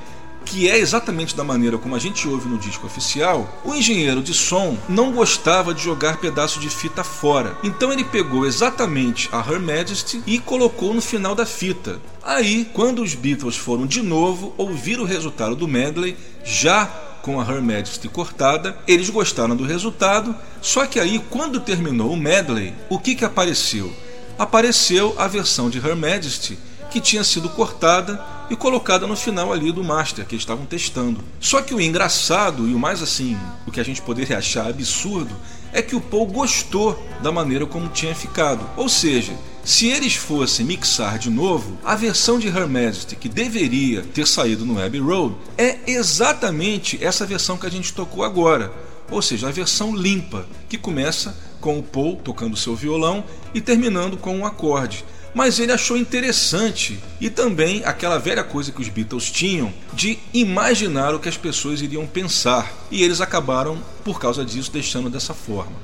que 0.45 0.69
é 0.69 0.79
exatamente 0.79 1.37
da 1.37 1.45
maneira 1.45 1.79
como 1.79 1.95
a 1.95 1.99
gente 1.99 2.27
ouve 2.27 2.49
no 2.49 2.59
disco 2.59 2.87
oficial, 2.87 3.61
o 3.65 3.75
engenheiro 3.75 4.23
de 4.23 4.35
som 4.35 4.77
não 4.89 5.13
gostava 5.13 5.73
de 5.75 5.83
jogar 5.83 6.17
pedaço 6.19 6.59
de 6.61 6.69
fita 6.69 7.05
fora. 7.05 7.57
Então 7.63 7.93
ele 7.93 8.05
pegou 8.05 8.47
exatamente 8.47 9.29
a 9.33 9.39
Her 9.39 9.61
Majesty 9.61 10.23
e 10.27 10.39
colocou 10.39 10.95
no 10.95 11.01
final 11.01 11.35
da 11.35 11.47
fita. 11.47 12.01
Aí, 12.23 12.69
quando 12.73 13.03
os 13.03 13.15
Beatles 13.15 13.57
foram 13.57 13.87
de 13.87 14.03
novo 14.03 14.55
ouvir 14.57 15.01
o 15.01 15.05
resultado 15.05 15.57
do 15.57 15.69
medley, 15.69 16.17
já 16.45 16.87
com 17.23 17.41
a 17.41 17.45
Her 17.45 17.63
Majesty 17.63 18.09
cortada, 18.09 18.79
eles 18.87 19.11
gostaram 19.11 19.55
do 19.55 19.65
resultado, 19.65 20.35
só 20.61 20.87
que 20.87 20.99
aí 20.99 21.19
quando 21.31 21.61
terminou 21.61 22.13
o 22.13 22.17
medley, 22.17 22.75
o 22.89 22.99
que, 22.99 23.15
que 23.15 23.25
apareceu? 23.25 23.93
Apareceu 24.39 25.15
a 25.19 25.27
versão 25.29 25.69
de 25.69 25.79
Her 25.79 25.97
Majesty 25.97 26.59
que 26.91 27.01
tinha 27.01 27.23
sido 27.23 27.49
cortada 27.51 28.21
e 28.51 28.57
colocada 28.57 29.07
no 29.07 29.17
final 29.17 29.53
ali 29.53 29.71
do 29.71 29.85
master 29.85 30.27
que 30.27 30.35
eles 30.35 30.43
estavam 30.43 30.67
testando. 30.67 31.23
Só 31.39 31.63
que 31.63 31.73
o 31.73 31.81
engraçado 31.81 32.69
e 32.69 32.75
o 32.75 32.79
mais 32.79 33.01
assim, 33.01 33.39
o 33.65 33.71
que 33.71 33.81
a 33.81 33.85
gente 33.85 34.03
poderia 34.03 34.37
achar 34.39 34.69
absurdo, 34.69 35.35
é 35.73 35.81
que 35.81 35.95
o 35.95 36.01
Paul 36.01 36.27
gostou 36.27 37.01
da 37.23 37.31
maneira 37.31 37.65
como 37.65 37.89
tinha 37.89 38.13
ficado. 38.13 38.69
Ou 38.77 38.89
seja, 38.89 39.33
se 39.65 39.87
eles 39.87 40.17
fossem 40.17 40.67
mixar 40.67 41.17
de 41.17 41.31
novo, 41.31 41.79
a 41.85 41.95
versão 41.95 42.41
de 42.41 42.49
Her 42.49 42.67
Majesty 42.67 43.15
que 43.15 43.29
deveria 43.29 44.03
ter 44.03 44.27
saído 44.27 44.67
no 44.67 44.83
Abbey 44.83 45.01
Road 45.01 45.37
é 45.57 45.79
exatamente 45.87 46.99
essa 47.03 47.25
versão 47.25 47.57
que 47.57 47.67
a 47.67 47.71
gente 47.71 47.93
tocou 47.93 48.25
agora. 48.25 48.73
Ou 49.11 49.23
seja, 49.23 49.49
a 49.49 49.53
versão 49.53 49.95
limpa, 49.95 50.47
que 50.69 50.77
começa 50.77 51.37
com 51.61 51.79
o 51.79 51.83
Paul 51.83 52.17
tocando 52.17 52.57
seu 52.57 52.75
violão 52.75 53.23
e 53.55 53.61
terminando 53.61 54.17
com 54.17 54.37
um 54.37 54.47
acorde 54.47 55.05
mas 55.35 55.59
ele 55.59 55.73
achou 55.73 55.97
interessante 55.97 56.99
e 57.21 57.31
também 57.31 57.83
aquela 57.85 58.19
velha 58.19 58.43
coisa 58.43 58.73
que 58.73 58.81
os 58.81 58.89
Beatles 58.89 59.31
tinham 59.31 59.73
de 59.93 60.19
imaginar 60.33 61.15
o 61.15 61.21
que 61.21 61.29
as 61.29 61.37
pessoas 61.37 61.81
iriam 61.81 62.07
pensar, 62.07 62.73
e 62.91 63.03
eles 63.03 63.21
acabaram, 63.21 63.83
por 64.05 64.19
causa 64.19 64.45
disso, 64.45 64.73
deixando 64.73 65.09
dessa 65.09 65.35
forma. 65.35 65.77